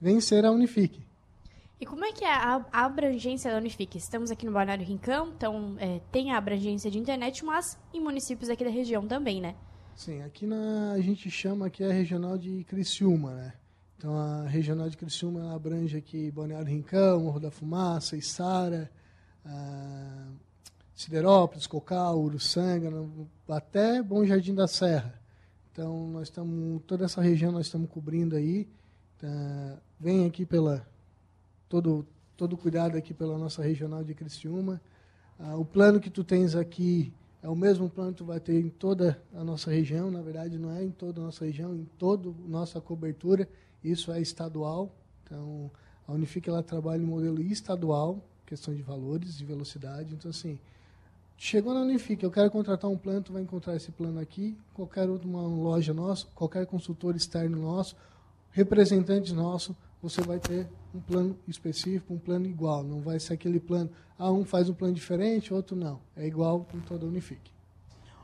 vem 0.00 0.20
ser 0.20 0.44
a 0.44 0.52
Unifique. 0.52 1.06
E 1.80 1.86
como 1.86 2.04
é 2.04 2.12
que 2.12 2.24
é 2.24 2.32
a, 2.32 2.64
a 2.72 2.84
abrangência 2.86 3.50
da 3.50 3.56
Unifique? 3.56 3.98
Estamos 3.98 4.30
aqui 4.30 4.44
no 4.44 4.52
Balneário 4.52 4.84
Rincão, 4.84 5.32
então 5.36 5.76
é, 5.78 6.00
tem 6.10 6.32
a 6.32 6.38
abrangência 6.38 6.90
de 6.90 6.98
internet, 6.98 7.44
mas 7.44 7.78
em 7.92 8.00
municípios 8.00 8.50
aqui 8.50 8.64
da 8.64 8.70
região 8.70 9.06
também, 9.06 9.40
né? 9.40 9.54
Sim, 9.94 10.22
aqui 10.22 10.46
na, 10.46 10.92
a 10.92 11.00
gente 11.00 11.30
chama 11.30 11.66
aqui 11.66 11.84
a 11.84 11.92
regional 11.92 12.36
de 12.36 12.64
Criciúma, 12.64 13.32
né? 13.32 13.52
Então 13.96 14.16
a 14.16 14.44
regional 14.46 14.88
de 14.88 14.96
Criciúma 14.96 15.54
abrange 15.54 15.96
aqui 15.96 16.30
Balneário 16.30 16.66
Rincão, 16.66 17.20
Morro 17.20 17.40
da 17.40 17.50
Fumaça, 17.50 18.16
Içara, 18.16 18.90
uh, 19.44 20.36
Siderópolis, 20.98 21.68
Cocal, 21.68 22.20
Uruçanga, 22.20 22.90
até 23.48 24.02
Bom 24.02 24.24
Jardim 24.24 24.52
da 24.52 24.66
Serra. 24.66 25.14
Então, 25.70 26.08
nós 26.08 26.24
estamos, 26.24 26.82
toda 26.88 27.04
essa 27.04 27.22
região 27.22 27.52
nós 27.52 27.66
estamos 27.66 27.88
cobrindo 27.88 28.34
aí. 28.34 28.68
Tá, 29.16 29.78
vem 30.00 30.26
aqui 30.26 30.44
pela, 30.44 30.84
todo, 31.68 32.04
todo 32.36 32.56
cuidado 32.56 32.96
aqui 32.96 33.14
pela 33.14 33.38
nossa 33.38 33.62
regional 33.62 34.02
de 34.02 34.12
Criciúma. 34.12 34.80
Ah, 35.38 35.56
o 35.56 35.64
plano 35.64 36.00
que 36.00 36.10
tu 36.10 36.24
tens 36.24 36.56
aqui 36.56 37.12
é 37.44 37.48
o 37.48 37.54
mesmo 37.54 37.88
plano 37.88 38.10
que 38.10 38.18
tu 38.18 38.24
vai 38.24 38.40
ter 38.40 38.58
em 38.58 38.68
toda 38.68 39.22
a 39.32 39.44
nossa 39.44 39.70
região, 39.70 40.10
na 40.10 40.20
verdade 40.20 40.58
não 40.58 40.72
é 40.72 40.82
em 40.82 40.90
toda 40.90 41.20
a 41.20 41.24
nossa 41.24 41.44
região, 41.44 41.76
em 41.76 41.84
toda 41.96 42.28
a 42.28 42.48
nossa 42.48 42.80
cobertura, 42.80 43.48
isso 43.84 44.10
é 44.10 44.20
estadual. 44.20 44.92
Então, 45.22 45.70
a 46.08 46.12
Unifique 46.12 46.48
ela 46.48 46.60
trabalha 46.60 47.00
em 47.00 47.06
modelo 47.06 47.40
estadual, 47.40 48.20
questão 48.44 48.74
de 48.74 48.82
valores, 48.82 49.38
de 49.38 49.44
velocidade. 49.44 50.12
Então, 50.12 50.32
assim, 50.32 50.58
Chegou 51.40 51.72
na 51.72 51.82
Unifique, 51.82 52.24
eu 52.24 52.32
quero 52.32 52.50
contratar 52.50 52.90
um 52.90 52.98
plano, 52.98 53.22
tu 53.22 53.32
vai 53.32 53.40
encontrar 53.40 53.76
esse 53.76 53.92
plano 53.92 54.18
aqui, 54.18 54.58
qualquer 54.74 55.08
outra 55.08 55.28
uma 55.28 55.40
loja 55.40 55.94
nossa, 55.94 56.26
qualquer 56.34 56.66
consultor 56.66 57.14
externo 57.14 57.56
nosso, 57.56 57.94
representante 58.50 59.32
nosso, 59.32 59.74
você 60.02 60.20
vai 60.20 60.40
ter 60.40 60.66
um 60.92 60.98
plano 60.98 61.38
específico, 61.46 62.12
um 62.12 62.18
plano 62.18 62.46
igual. 62.46 62.82
Não 62.82 63.00
vai 63.00 63.20
ser 63.20 63.34
aquele 63.34 63.60
plano, 63.60 63.88
ah, 64.18 64.32
um 64.32 64.44
faz 64.44 64.68
um 64.68 64.74
plano 64.74 64.92
diferente, 64.92 65.54
outro 65.54 65.76
não. 65.76 66.00
É 66.16 66.26
igual 66.26 66.66
com 66.68 66.80
toda 66.80 67.06
a 67.06 67.08
Unifique. 67.08 67.52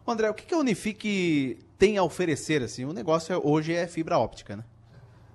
André, 0.04 0.28
o 0.28 0.34
que 0.34 0.52
a 0.52 0.58
Unifique 0.58 1.60
tem 1.78 1.96
a 1.96 2.02
oferecer? 2.02 2.64
Assim? 2.64 2.84
O 2.84 2.92
negócio 2.92 3.32
é, 3.32 3.38
hoje 3.38 3.72
é 3.72 3.86
fibra 3.86 4.18
óptica, 4.18 4.56
né? 4.56 4.64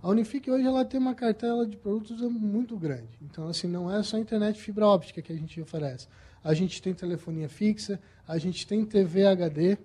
A 0.04 0.10
Unifique 0.10 0.52
hoje 0.52 0.68
ela 0.68 0.84
tem 0.84 1.00
uma 1.00 1.16
cartela 1.16 1.66
de 1.66 1.78
produtos 1.78 2.22
muito 2.24 2.76
grande. 2.76 3.18
Então, 3.22 3.48
assim, 3.48 3.68
não 3.68 3.90
é 3.90 4.04
só 4.04 4.18
internet 4.18 4.60
fibra 4.60 4.86
óptica 4.86 5.22
que 5.22 5.32
a 5.32 5.36
gente 5.36 5.62
oferece. 5.62 6.10
A 6.44 6.54
gente 6.54 6.82
tem 6.82 6.94
telefonia 6.94 7.50
fixa, 7.50 8.00
a 8.28 8.38
gente 8.38 8.66
tem 8.66 8.86
TV 8.86 9.26
HD, 9.26 9.78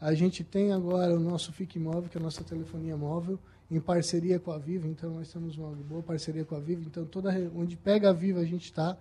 a 0.00 0.14
gente 0.14 0.44
tem 0.44 0.72
agora 0.72 1.14
o 1.14 1.20
nosso 1.20 1.52
FIC 1.52 1.78
Móvel, 1.78 2.08
que 2.08 2.16
é 2.16 2.20
a 2.20 2.22
nossa 2.22 2.44
telefonia 2.44 2.96
móvel, 2.96 3.38
em 3.70 3.80
parceria 3.80 4.38
com 4.38 4.52
a 4.52 4.58
Viva. 4.58 4.86
Então, 4.86 5.14
nós 5.14 5.32
temos 5.32 5.58
uma 5.58 5.70
boa 5.70 6.02
parceria 6.02 6.44
com 6.44 6.54
a 6.54 6.60
Viva. 6.60 6.82
Então, 6.86 7.04
toda 7.04 7.30
onde 7.54 7.76
pega 7.76 8.10
a 8.10 8.12
Viva, 8.12 8.40
a 8.40 8.44
gente 8.44 8.64
está. 8.64 8.96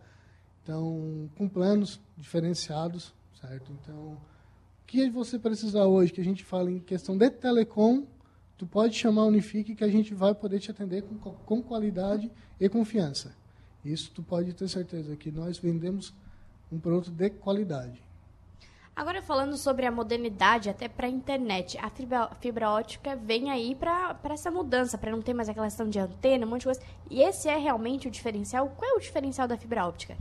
Então, 0.64 1.30
com 1.38 1.48
planos 1.48 2.00
diferenciados, 2.18 3.14
certo? 3.40 3.72
Então, 3.82 3.96
o 3.96 4.18
que 4.86 5.10
você 5.10 5.38
precisar 5.38 5.86
hoje, 5.86 6.12
que 6.12 6.22
a 6.22 6.24
gente 6.24 6.44
fala 6.44 6.72
em 6.72 6.80
questão 6.80 7.18
de 7.18 7.30
telecom, 7.30 8.06
tu 8.58 8.66
pode 8.66 8.96
chamar 8.96 9.22
a 9.22 9.28
Unifique 9.28 9.76
que 9.76 9.84
a 9.84 9.90
gente 9.90 10.14
vai 10.14 10.34
poder 10.34 10.60
te 10.60 10.72
atender 10.72 11.04
com, 11.04 11.16
com 11.18 11.62
qualidade 11.62 12.32
e 12.60 12.68
confiança. 12.68 13.36
Isso 13.86 14.12
tu 14.14 14.24
pode 14.24 14.54
ter 14.54 14.68
certeza 14.68 15.16
que 15.16 15.32
nós 15.32 15.58
vendemos 15.58 16.14
um 16.72 16.80
produto 16.80 17.12
de 17.12 17.30
qualidade. 17.30 18.02
Agora 18.96 19.22
falando 19.22 19.56
sobre 19.58 19.86
a 19.86 19.92
modernidade 19.92 20.70
até 20.70 20.88
para 20.88 21.06
a 21.06 21.10
internet, 21.10 21.78
a 21.78 21.90
fibra, 21.90 22.32
fibra 22.42 22.70
ótica 22.72 23.16
vem 23.16 23.52
aí 23.52 23.76
para 23.76 24.18
essa 24.30 24.50
mudança, 24.50 24.98
para 24.98 25.12
não 25.12 25.22
ter 25.22 25.36
mais 25.36 25.48
aquela 25.48 25.68
questão 25.68 25.88
de 25.88 26.00
antena, 26.00 26.48
um 26.48 26.50
monte 26.50 26.62
de 26.62 26.66
coisa. 26.66 26.82
E 27.10 27.22
esse 27.22 27.48
é 27.48 27.56
realmente 27.58 28.08
o 28.08 28.12
diferencial? 28.12 28.74
Qual 28.76 28.92
é 28.92 28.96
o 28.96 29.00
diferencial 29.00 29.48
da 29.48 29.56
fibra 29.56 29.86
óptica? 29.86 30.18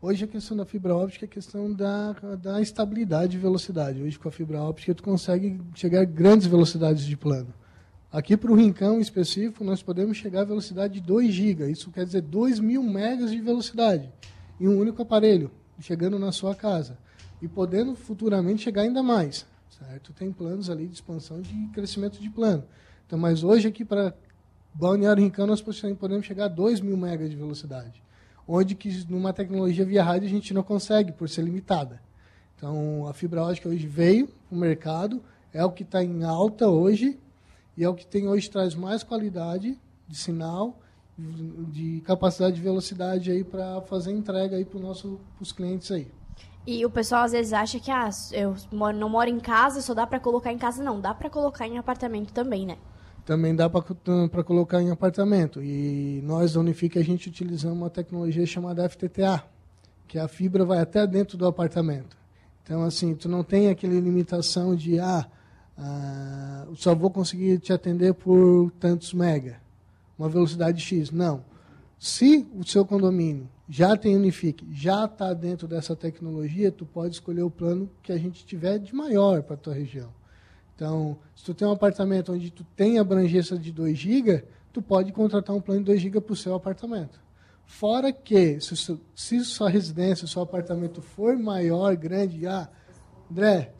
Hoje 0.00 0.24
a 0.24 0.28
questão 0.28 0.56
da 0.56 0.64
fibra 0.64 0.96
óptica 0.96 1.26
é 1.26 1.28
a 1.28 1.30
questão 1.30 1.70
da, 1.70 2.12
da 2.40 2.62
estabilidade 2.62 3.36
e 3.36 3.40
velocidade. 3.40 4.02
Hoje 4.02 4.18
com 4.18 4.28
a 4.28 4.32
fibra 4.32 4.62
óptica 4.62 4.94
tu 4.94 5.02
consegue 5.02 5.60
chegar 5.74 6.00
a 6.00 6.04
grandes 6.06 6.46
velocidades 6.46 7.04
de 7.04 7.16
plano. 7.16 7.52
Aqui 8.10 8.38
para 8.38 8.50
o 8.50 8.54
Rincão 8.54 9.00
específico, 9.00 9.62
nós 9.62 9.82
podemos 9.82 10.16
chegar 10.16 10.40
a 10.40 10.44
velocidade 10.44 10.94
de 10.94 11.00
2 11.02 11.30
GB. 11.30 11.70
Isso 11.70 11.90
quer 11.90 12.06
dizer 12.06 12.22
2 12.22 12.58
mil 12.58 12.82
megas 12.82 13.30
de 13.30 13.40
velocidade 13.40 14.10
em 14.60 14.66
um 14.66 14.78
único 14.78 15.02
aparelho, 15.02 15.50
chegando 15.80 16.18
na 16.18 16.32
sua 16.32 16.54
casa 16.54 16.98
e 17.40 17.48
podendo 17.48 17.94
futuramente 17.94 18.62
chegar 18.62 18.82
ainda 18.82 19.02
mais, 19.02 19.46
certo? 19.70 20.12
Tem 20.12 20.32
planos 20.32 20.68
ali 20.68 20.86
de 20.86 20.94
expansão 20.94 21.40
de 21.40 21.54
crescimento 21.72 22.20
de 22.20 22.28
plano. 22.30 22.64
Então, 23.06 23.18
mas 23.18 23.42
hoje 23.42 23.68
aqui 23.68 23.84
para 23.84 24.14
Balneário 24.74 25.22
Rincão 25.22 25.46
nós 25.46 25.62
podemos 25.62 26.26
chegar 26.26 26.46
a 26.46 26.48
2 26.48 26.80
mil 26.80 26.96
megas 26.96 27.30
de 27.30 27.36
velocidade, 27.36 28.02
onde 28.46 28.74
que 28.74 29.04
numa 29.08 29.32
tecnologia 29.32 29.84
via 29.84 30.02
rádio 30.02 30.26
a 30.26 30.30
gente 30.30 30.52
não 30.52 30.62
consegue 30.62 31.12
por 31.12 31.28
ser 31.28 31.42
limitada. 31.42 32.00
Então, 32.56 33.06
a 33.06 33.14
fibra 33.14 33.42
ótica 33.42 33.68
hoje 33.68 33.86
veio 33.86 34.26
para 34.26 34.56
o 34.56 34.58
mercado, 34.58 35.22
é 35.52 35.64
o 35.64 35.70
que 35.70 35.84
está 35.84 36.02
em 36.02 36.24
alta 36.24 36.68
hoje 36.68 37.18
e 37.76 37.84
é 37.84 37.88
o 37.88 37.94
que 37.94 38.04
tem 38.04 38.26
hoje 38.26 38.50
traz 38.50 38.74
mais 38.74 39.04
qualidade 39.04 39.78
de 40.08 40.16
sinal, 40.16 40.78
de 41.18 42.00
capacidade 42.02 42.54
de 42.54 42.62
velocidade 42.62 43.30
aí 43.30 43.42
para 43.42 43.80
fazer 43.82 44.12
entrega 44.12 44.56
aí 44.56 44.64
para 44.64 44.78
os 45.40 45.52
clientes 45.52 45.90
aí. 45.90 46.06
E 46.66 46.84
o 46.84 46.90
pessoal 46.90 47.24
às 47.24 47.32
vezes 47.32 47.52
acha 47.52 47.80
que 47.80 47.90
ah, 47.90 48.10
eu 48.32 48.54
não 48.94 49.08
moro 49.08 49.28
em 49.28 49.40
casa, 49.40 49.80
só 49.80 49.94
dá 49.94 50.06
para 50.06 50.20
colocar 50.20 50.52
em 50.52 50.58
casa. 50.58 50.82
Não, 50.82 51.00
dá 51.00 51.14
para 51.14 51.30
colocar 51.30 51.66
em 51.66 51.78
apartamento 51.78 52.32
também, 52.32 52.66
né? 52.66 52.76
Também 53.24 53.54
dá 53.54 53.68
para 53.68 54.44
colocar 54.44 54.80
em 54.80 54.90
apartamento. 54.90 55.62
E 55.62 56.20
nós 56.24 56.52
da 56.52 56.60
Unifique 56.60 56.98
a 56.98 57.04
gente 57.04 57.28
utilizamos 57.28 57.76
uma 57.76 57.90
tecnologia 57.90 58.46
chamada 58.46 58.88
FTTA, 58.88 59.42
que 60.06 60.18
a 60.18 60.28
fibra 60.28 60.64
vai 60.64 60.78
até 60.78 61.06
dentro 61.06 61.36
do 61.36 61.46
apartamento. 61.46 62.16
Então, 62.62 62.82
assim, 62.82 63.14
tu 63.14 63.30
não 63.30 63.42
tem 63.42 63.68
aquela 63.68 63.94
limitação 63.94 64.76
de, 64.76 65.00
ah, 65.00 65.26
ah 65.76 66.66
só 66.74 66.94
vou 66.94 67.10
conseguir 67.10 67.58
te 67.60 67.72
atender 67.72 68.12
por 68.12 68.70
tantos 68.78 69.14
mega, 69.14 69.58
uma 70.18 70.28
velocidade 70.28 70.80
X. 70.80 71.10
Não. 71.10 71.44
Se 71.98 72.46
o 72.54 72.64
seu 72.64 72.84
condomínio 72.84 73.48
já 73.68 73.96
tem 73.96 74.16
Unifique, 74.16 74.66
já 74.72 75.04
está 75.04 75.34
dentro 75.34 75.68
dessa 75.68 75.94
tecnologia, 75.94 76.72
tu 76.72 76.86
pode 76.86 77.14
escolher 77.14 77.42
o 77.42 77.50
plano 77.50 77.90
que 78.02 78.12
a 78.12 78.18
gente 78.18 78.44
tiver 78.46 78.78
de 78.78 78.94
maior 78.94 79.42
para 79.42 79.54
a 79.54 79.58
tua 79.58 79.74
região. 79.74 80.12
Então, 80.74 81.18
se 81.34 81.44
tu 81.44 81.52
tem 81.52 81.66
um 81.66 81.72
apartamento 81.72 82.32
onde 82.32 82.50
tu 82.50 82.64
tem 82.76 82.98
abrangência 82.98 83.58
de 83.58 83.72
2 83.72 83.98
GB, 83.98 84.44
tu 84.72 84.80
pode 84.80 85.12
contratar 85.12 85.54
um 85.54 85.60
plano 85.60 85.80
de 85.80 85.86
2 85.86 86.00
GB 86.00 86.20
para 86.20 86.32
o 86.32 86.36
seu 86.36 86.54
apartamento. 86.54 87.20
Fora 87.66 88.12
que, 88.12 88.58
se, 88.60 88.98
se 89.14 89.44
sua 89.44 89.68
residência, 89.68 90.26
seu 90.26 90.40
apartamento 90.40 91.02
for 91.02 91.36
maior, 91.36 91.94
grande, 91.96 92.46
ah, 92.46 92.68
André, 93.30 93.72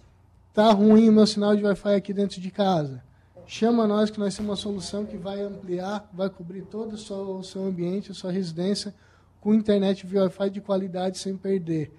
tá 0.52 0.70
ruim 0.72 1.08
o 1.08 1.12
meu 1.12 1.26
sinal 1.26 1.56
de 1.56 1.64
Wi-Fi 1.64 1.94
aqui 1.94 2.12
dentro 2.12 2.40
de 2.40 2.50
casa. 2.50 3.02
Chama 3.50 3.86
nós 3.86 4.10
que 4.10 4.18
nós 4.20 4.36
temos 4.36 4.50
uma 4.50 4.56
solução 4.56 5.06
que 5.06 5.16
vai 5.16 5.40
ampliar, 5.40 6.06
vai 6.12 6.28
cobrir 6.28 6.66
todo 6.66 6.92
o 6.92 6.98
seu, 6.98 7.38
o 7.38 7.42
seu 7.42 7.64
ambiente, 7.64 8.10
a 8.10 8.14
sua 8.14 8.30
residência, 8.30 8.94
com 9.40 9.54
internet 9.54 10.06
via 10.06 10.24
Wi-Fi 10.24 10.50
de 10.50 10.60
qualidade 10.60 11.16
sem 11.16 11.34
perder 11.34 11.90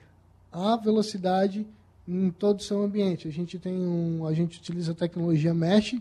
a 0.52 0.78
velocidade 0.78 1.66
em 2.08 2.30
todo 2.30 2.60
o 2.60 2.64
seu 2.64 2.84
ambiente. 2.84 3.28
A 3.28 3.32
gente 3.32 3.58
tem 3.58 3.74
um, 3.74 4.28
a 4.28 4.34
gente 4.36 4.60
utiliza 4.60 4.92
a 4.92 4.96
tecnologia 4.96 5.52
Mesh, 5.52 5.96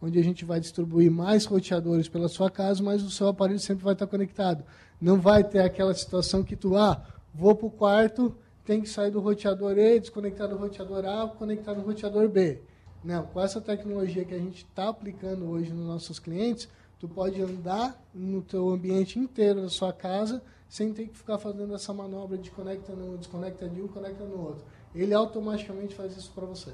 onde 0.00 0.18
a 0.18 0.24
gente 0.24 0.46
vai 0.46 0.58
distribuir 0.58 1.10
mais 1.10 1.44
roteadores 1.44 2.08
pela 2.08 2.26
sua 2.26 2.50
casa, 2.50 2.82
mas 2.82 3.02
o 3.02 3.10
seu 3.10 3.28
aparelho 3.28 3.60
sempre 3.60 3.84
vai 3.84 3.92
estar 3.92 4.06
conectado. 4.06 4.64
Não 4.98 5.20
vai 5.20 5.44
ter 5.44 5.60
aquela 5.60 5.92
situação 5.92 6.42
que 6.42 6.56
tu, 6.56 6.74
ah, 6.74 7.04
vou 7.34 7.54
para 7.54 7.66
o 7.66 7.70
quarto, 7.70 8.34
tem 8.64 8.80
que 8.80 8.88
sair 8.88 9.10
do 9.10 9.20
roteador 9.20 9.76
E, 9.76 10.00
desconectar 10.00 10.48
do 10.48 10.56
roteador 10.56 11.04
A, 11.04 11.28
conectar 11.28 11.74
no 11.74 11.82
roteador 11.82 12.30
B. 12.30 12.62
Não, 13.02 13.24
com 13.26 13.40
essa 13.40 13.60
tecnologia 13.60 14.24
que 14.24 14.34
a 14.34 14.38
gente 14.38 14.64
está 14.64 14.88
aplicando 14.88 15.48
hoje 15.48 15.72
nos 15.72 15.86
nossos 15.86 16.18
clientes, 16.18 16.68
tu 16.98 17.08
pode 17.08 17.40
andar 17.40 17.98
no 18.14 18.42
teu 18.42 18.68
ambiente 18.68 19.18
inteiro 19.18 19.62
da 19.62 19.68
sua 19.70 19.92
casa 19.92 20.42
sem 20.68 20.92
ter 20.92 21.08
que 21.08 21.16
ficar 21.16 21.38
fazendo 21.38 21.74
essa 21.74 21.92
manobra 21.92 22.38
de 22.38 22.50
conecta 22.50 22.94
no, 22.94 23.18
desconecta 23.18 23.68
de 23.68 23.82
um, 23.82 23.88
conecta 23.88 24.24
no 24.24 24.38
outro. 24.38 24.64
Ele 24.94 25.14
automaticamente 25.14 25.94
faz 25.94 26.16
isso 26.16 26.30
para 26.32 26.46
você. 26.46 26.72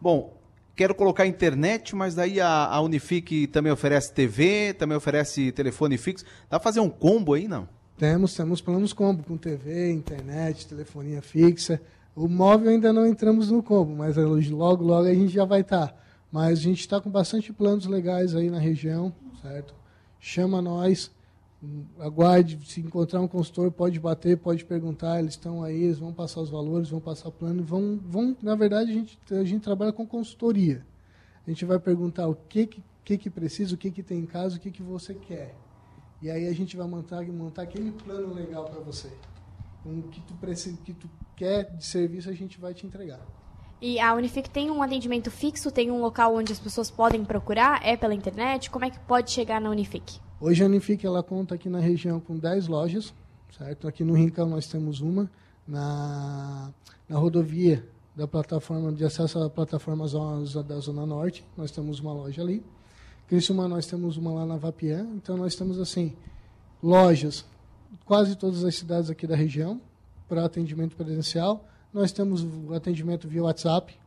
Bom, 0.00 0.36
quero 0.76 0.94
colocar 0.94 1.26
internet, 1.26 1.96
mas 1.96 2.14
daí 2.14 2.40
a, 2.40 2.66
a 2.66 2.80
Unifique 2.80 3.46
também 3.48 3.72
oferece 3.72 4.12
TV, 4.12 4.74
também 4.74 4.96
oferece 4.96 5.50
telefone 5.50 5.96
fixo. 5.96 6.24
Dá 6.50 6.60
para 6.60 6.60
fazer 6.60 6.80
um 6.80 6.90
combo 6.90 7.34
aí, 7.34 7.48
não? 7.48 7.68
Temos, 7.96 8.34
temos 8.34 8.60
planos 8.60 8.92
combo 8.92 9.24
com 9.24 9.38
TV, 9.38 9.90
internet, 9.90 10.68
telefonia 10.68 11.22
fixa. 11.22 11.80
O 12.16 12.26
móvel 12.28 12.70
ainda 12.70 12.94
não 12.94 13.06
entramos 13.06 13.50
no 13.50 13.62
combo, 13.62 13.94
mas 13.94 14.16
logo, 14.16 14.82
logo 14.82 15.06
a 15.06 15.12
gente 15.12 15.28
já 15.28 15.44
vai 15.44 15.60
estar. 15.60 15.88
Tá. 15.88 15.94
Mas 16.32 16.58
a 16.58 16.62
gente 16.62 16.80
está 16.80 16.98
com 16.98 17.10
bastante 17.10 17.52
planos 17.52 17.84
legais 17.84 18.34
aí 18.34 18.48
na 18.48 18.58
região, 18.58 19.12
certo? 19.42 19.74
Chama 20.18 20.62
nós, 20.62 21.10
aguarde, 22.00 22.58
se 22.64 22.80
encontrar 22.80 23.20
um 23.20 23.28
consultor, 23.28 23.70
pode 23.70 24.00
bater, 24.00 24.38
pode 24.38 24.64
perguntar, 24.64 25.18
eles 25.18 25.32
estão 25.32 25.62
aí, 25.62 25.82
eles 25.82 25.98
vão 25.98 26.10
passar 26.10 26.40
os 26.40 26.48
valores, 26.48 26.88
vão 26.88 27.00
passar 27.00 27.30
plano, 27.30 27.62
vão, 27.62 28.00
vão 28.02 28.34
na 28.42 28.54
verdade, 28.54 28.90
a 28.90 28.94
gente, 28.94 29.18
a 29.30 29.44
gente 29.44 29.62
trabalha 29.62 29.92
com 29.92 30.06
consultoria. 30.06 30.86
A 31.46 31.50
gente 31.50 31.66
vai 31.66 31.78
perguntar 31.78 32.26
o 32.28 32.34
que 32.34 32.66
que, 32.66 32.82
que, 33.04 33.18
que 33.18 33.30
precisa, 33.30 33.74
o 33.74 33.78
que, 33.78 33.90
que 33.90 34.02
tem 34.02 34.20
em 34.20 34.26
casa, 34.26 34.56
o 34.56 34.60
que, 34.60 34.70
que 34.70 34.82
você 34.82 35.12
quer. 35.12 35.54
E 36.22 36.30
aí 36.30 36.48
a 36.48 36.52
gente 36.54 36.78
vai 36.78 36.86
montar, 36.86 37.22
montar 37.26 37.62
aquele 37.62 37.92
plano 37.92 38.32
legal 38.32 38.64
para 38.64 38.80
você. 38.80 39.12
O 39.84 40.02
que 40.08 40.20
tu 40.22 40.34
que 40.82 40.94
tu 40.94 41.08
quer 41.36 41.70
de 41.76 41.84
serviço, 41.84 42.30
a 42.30 42.32
gente 42.32 42.58
vai 42.58 42.72
te 42.72 42.86
entregar. 42.86 43.20
E 43.80 44.00
a 44.00 44.14
Unifique 44.14 44.48
tem 44.48 44.70
um 44.70 44.82
atendimento 44.82 45.30
fixo, 45.30 45.70
tem 45.70 45.90
um 45.90 46.00
local 46.00 46.34
onde 46.34 46.50
as 46.50 46.58
pessoas 46.58 46.90
podem 46.90 47.22
procurar, 47.22 47.86
é 47.86 47.94
pela 47.94 48.14
internet? 48.14 48.70
Como 48.70 48.86
é 48.86 48.90
que 48.90 48.98
pode 49.00 49.30
chegar 49.30 49.60
na 49.60 49.68
Unifique? 49.68 50.18
Hoje 50.40 50.62
a 50.62 50.66
Unifique 50.66 51.06
ela 51.06 51.22
conta 51.22 51.54
aqui 51.54 51.68
na 51.68 51.78
região 51.78 52.18
com 52.18 52.38
10 52.38 52.68
lojas, 52.68 53.12
certo? 53.56 53.86
Aqui 53.86 54.02
no 54.02 54.14
Rincão 54.14 54.48
nós 54.48 54.66
temos 54.66 55.00
uma, 55.02 55.30
na, 55.68 56.72
na 57.06 57.18
rodovia 57.18 57.86
da 58.14 58.26
plataforma 58.26 58.90
de 58.92 59.04
acesso 59.04 59.38
à 59.38 59.50
plataforma 59.50 60.06
da 60.06 60.80
Zona 60.80 61.04
Norte, 61.04 61.44
nós 61.54 61.70
temos 61.70 62.00
uma 62.00 62.14
loja 62.14 62.40
ali. 62.40 62.64
Criciúma 63.28 63.68
nós 63.68 63.86
temos 63.86 64.16
uma 64.16 64.32
lá 64.32 64.46
na 64.46 64.56
Vapiã, 64.56 65.06
então 65.14 65.36
nós 65.36 65.54
temos 65.54 65.78
assim 65.78 66.14
lojas 66.82 67.44
quase 68.06 68.36
todas 68.36 68.64
as 68.64 68.74
cidades 68.74 69.10
aqui 69.10 69.26
da 69.26 69.36
região 69.36 69.80
para 70.28 70.44
atendimento 70.44 70.96
presencial. 70.96 71.64
Nós 71.92 72.12
temos 72.12 72.42
o 72.42 72.74
atendimento 72.74 73.28
via 73.28 73.42
WhatsApp, 73.42 73.98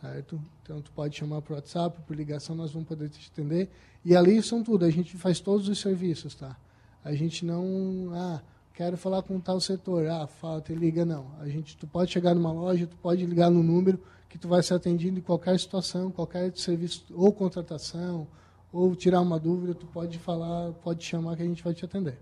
certo? 0.00 0.40
Então, 0.62 0.80
tu 0.80 0.90
pode 0.92 1.16
chamar 1.16 1.42
por 1.42 1.54
WhatsApp, 1.54 2.00
por 2.06 2.16
ligação, 2.16 2.54
nós 2.54 2.72
vamos 2.72 2.88
poder 2.88 3.08
te 3.08 3.30
atender. 3.32 3.70
E 4.04 4.16
ali 4.16 4.42
são 4.42 4.62
tudo, 4.62 4.84
a 4.84 4.90
gente 4.90 5.16
faz 5.16 5.40
todos 5.40 5.68
os 5.68 5.78
serviços, 5.78 6.34
tá? 6.34 6.56
A 7.04 7.14
gente 7.14 7.44
não, 7.44 8.10
ah, 8.12 8.42
quero 8.74 8.96
falar 8.96 9.22
com 9.22 9.38
tal 9.40 9.60
setor, 9.60 10.06
ah, 10.06 10.26
fala, 10.26 10.60
te 10.60 10.74
liga, 10.74 11.04
não. 11.04 11.26
A 11.40 11.48
gente, 11.48 11.76
tu 11.76 11.86
pode 11.86 12.10
chegar 12.10 12.34
numa 12.34 12.52
loja, 12.52 12.86
tu 12.86 12.96
pode 12.96 13.24
ligar 13.24 13.50
no 13.50 13.62
número 13.62 14.00
que 14.28 14.38
tu 14.38 14.48
vai 14.48 14.62
ser 14.62 14.74
atendido 14.74 15.18
em 15.18 15.22
qualquer 15.22 15.58
situação, 15.58 16.10
qualquer 16.10 16.56
serviço, 16.56 17.04
ou 17.12 17.32
contratação, 17.32 18.28
ou 18.72 18.94
tirar 18.94 19.20
uma 19.20 19.38
dúvida, 19.38 19.74
tu 19.74 19.86
pode 19.86 20.18
falar, 20.18 20.72
pode 20.74 21.04
chamar 21.04 21.36
que 21.36 21.42
a 21.42 21.46
gente 21.46 21.62
vai 21.62 21.74
te 21.74 21.84
atender. 21.84 22.18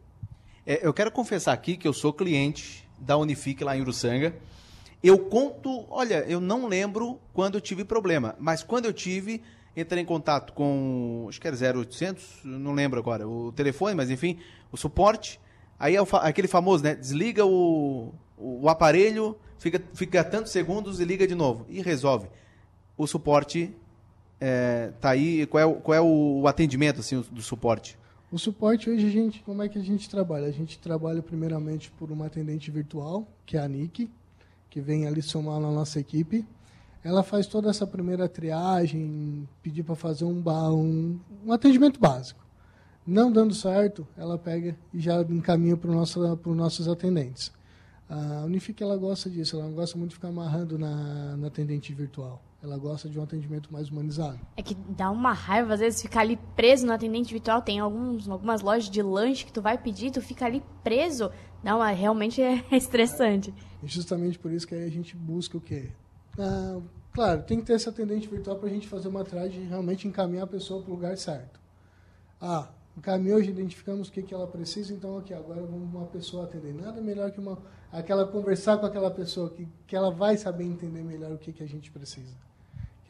É, 0.64 0.86
eu 0.86 0.94
quero 0.94 1.12
confessar 1.12 1.52
aqui 1.52 1.76
que 1.76 1.86
eu 1.86 1.92
sou 1.92 2.12
cliente 2.12 2.87
da 3.00 3.16
Unifique 3.16 3.64
lá 3.64 3.76
em 3.76 3.80
Uruçanga. 3.80 4.34
Eu 5.02 5.18
conto, 5.18 5.86
olha, 5.90 6.24
eu 6.28 6.40
não 6.40 6.66
lembro 6.66 7.20
quando 7.32 7.54
eu 7.54 7.60
tive 7.60 7.84
problema, 7.84 8.34
mas 8.38 8.62
quando 8.62 8.86
eu 8.86 8.92
tive, 8.92 9.42
entrar 9.76 10.00
em 10.00 10.04
contato 10.04 10.52
com, 10.52 11.26
acho 11.28 11.40
que 11.40 11.46
era 11.46 11.56
0800, 11.56 12.40
não 12.44 12.72
lembro 12.72 12.98
agora, 12.98 13.28
o 13.28 13.52
telefone, 13.52 13.94
mas 13.94 14.10
enfim, 14.10 14.38
o 14.72 14.76
suporte. 14.76 15.40
Aí 15.78 15.94
é 15.94 16.02
o 16.02 16.06
aquele 16.16 16.48
famoso, 16.48 16.82
né? 16.82 16.94
Desliga 16.94 17.46
o, 17.46 18.12
o, 18.36 18.64
o 18.64 18.68
aparelho, 18.68 19.38
fica, 19.58 19.80
fica 19.94 20.24
tantos 20.24 20.50
segundos 20.50 20.98
e 20.98 21.04
liga 21.04 21.26
de 21.26 21.34
novo. 21.36 21.64
E 21.68 21.80
resolve. 21.80 22.28
O 22.96 23.06
suporte 23.06 23.72
é, 24.40 24.92
tá 25.00 25.10
aí. 25.10 25.46
Qual 25.46 25.62
é, 25.62 25.66
o, 25.66 25.74
qual 25.74 25.94
é 25.94 26.00
o 26.00 26.46
atendimento 26.48 26.98
assim, 27.00 27.24
do 27.30 27.42
suporte? 27.42 27.96
O 28.30 28.38
suporte 28.38 28.90
hoje, 28.90 29.06
a 29.06 29.10
gente, 29.10 29.42
como 29.42 29.62
é 29.62 29.70
que 29.70 29.78
a 29.78 29.82
gente 29.82 30.08
trabalha? 30.10 30.46
A 30.46 30.50
gente 30.50 30.78
trabalha 30.78 31.22
primeiramente 31.22 31.90
por 31.90 32.12
uma 32.12 32.26
atendente 32.26 32.70
virtual, 32.70 33.26
que 33.46 33.56
é 33.56 33.60
a 33.60 33.66
Nick, 33.66 34.10
que 34.68 34.82
vem 34.82 35.06
ali 35.06 35.22
somar 35.22 35.58
na 35.58 35.70
nossa 35.70 35.98
equipe. 35.98 36.44
Ela 37.02 37.22
faz 37.22 37.46
toda 37.46 37.70
essa 37.70 37.86
primeira 37.86 38.28
triagem, 38.28 39.48
pedir 39.62 39.82
para 39.82 39.94
fazer 39.94 40.26
um, 40.26 40.42
um, 40.46 41.18
um 41.46 41.52
atendimento 41.52 41.98
básico. 41.98 42.44
Não 43.06 43.32
dando 43.32 43.54
certo, 43.54 44.06
ela 44.14 44.36
pega 44.36 44.76
e 44.92 45.00
já 45.00 45.22
encaminha 45.22 45.74
para 45.74 45.90
nosso, 45.90 46.20
os 46.20 46.56
nossos 46.56 46.86
atendentes. 46.86 47.50
A 48.10 48.44
Unifique 48.44 48.82
ela 48.82 48.98
gosta 48.98 49.30
disso, 49.30 49.56
ela 49.56 49.64
não 49.64 49.74
gosta 49.74 49.96
muito 49.96 50.10
de 50.10 50.16
ficar 50.16 50.28
amarrando 50.28 50.78
na, 50.78 51.34
na 51.34 51.46
atendente 51.46 51.94
virtual. 51.94 52.42
Ela 52.60 52.76
gosta 52.76 53.08
de 53.08 53.18
um 53.18 53.22
atendimento 53.22 53.72
mais 53.72 53.88
humanizado. 53.88 54.40
É 54.56 54.62
que 54.62 54.74
dá 54.74 55.10
uma 55.10 55.32
raiva, 55.32 55.74
às 55.74 55.80
vezes, 55.80 56.02
ficar 56.02 56.22
ali 56.22 56.36
preso 56.56 56.84
no 56.84 56.92
atendente 56.92 57.32
virtual. 57.32 57.62
Tem 57.62 57.78
alguns, 57.78 58.28
algumas 58.28 58.62
lojas 58.62 58.90
de 58.90 59.00
lanche 59.00 59.44
que 59.44 59.52
tu 59.52 59.62
vai 59.62 59.78
pedir, 59.78 60.10
tu 60.10 60.20
fica 60.20 60.44
ali 60.44 60.62
preso. 60.82 61.30
Não, 61.62 61.80
realmente 61.80 62.42
é 62.42 62.64
estressante. 62.76 63.54
E 63.82 63.86
justamente 63.86 64.38
por 64.38 64.50
isso 64.50 64.66
que 64.66 64.74
a 64.74 64.90
gente 64.90 65.14
busca 65.14 65.56
o 65.56 65.60
quê? 65.60 65.90
Ah, 66.36 66.80
claro, 67.12 67.42
tem 67.44 67.60
que 67.60 67.66
ter 67.66 67.74
esse 67.74 67.88
atendente 67.88 68.26
virtual 68.26 68.56
para 68.56 68.68
a 68.68 68.72
gente 68.72 68.88
fazer 68.88 69.06
uma 69.06 69.24
triagem 69.24 69.62
e 69.62 69.66
realmente 69.66 70.08
encaminhar 70.08 70.44
a 70.44 70.48
pessoa 70.48 70.82
para 70.82 70.90
o 70.90 70.94
lugar 70.94 71.16
certo. 71.16 71.60
Ah, 72.40 72.68
encaminhou, 72.96 73.40
já 73.40 73.50
identificamos 73.50 74.08
o 74.08 74.12
que, 74.12 74.22
que 74.22 74.34
ela 74.34 74.48
precisa, 74.48 74.92
então 74.92 75.16
aqui, 75.16 75.32
agora 75.32 75.62
vamos 75.62 75.94
uma 75.94 76.06
pessoa 76.06 76.44
atender. 76.44 76.74
Nada 76.74 77.00
melhor 77.00 77.30
que 77.30 77.38
uma, 77.38 77.58
aquela 77.92 78.26
conversar 78.26 78.78
com 78.78 78.86
aquela 78.86 79.10
pessoa, 79.12 79.50
que, 79.50 79.68
que 79.86 79.94
ela 79.94 80.10
vai 80.10 80.36
saber 80.36 80.64
entender 80.64 81.02
melhor 81.02 81.32
o 81.32 81.38
que, 81.38 81.52
que 81.52 81.62
a 81.62 81.68
gente 81.68 81.90
precisa. 81.92 82.47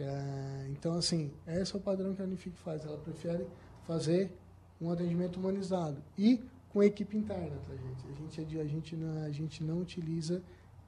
É, 0.01 0.67
então, 0.71 0.95
assim, 0.95 1.33
esse 1.47 1.75
é 1.75 1.79
o 1.79 1.81
padrão 1.81 2.15
que 2.15 2.23
a 2.23 2.25
Unifique 2.25 2.59
faz. 2.59 2.85
Ela 2.85 2.99
prefere 2.99 3.47
fazer 3.87 4.33
um 4.81 4.91
atendimento 4.91 5.39
humanizado 5.39 6.03
e 6.17 6.41
com 6.69 6.83
equipe 6.83 7.17
interna, 7.17 7.57
tá, 7.67 7.75
gente? 7.75 8.07
A 8.07 8.15
gente, 8.15 8.59
a 8.61 8.65
gente, 8.65 8.97
não, 8.97 9.23
a 9.25 9.31
gente 9.31 9.65
não 9.65 9.81
utiliza 9.81 10.43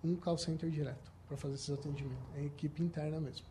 um 0.04 0.14
call 0.14 0.38
center 0.38 0.70
direto 0.70 1.10
para 1.26 1.36
fazer 1.36 1.54
esses 1.54 1.70
atendimentos. 1.70 2.22
É 2.36 2.44
equipe 2.44 2.82
interna 2.82 3.20
mesmo. 3.20 3.46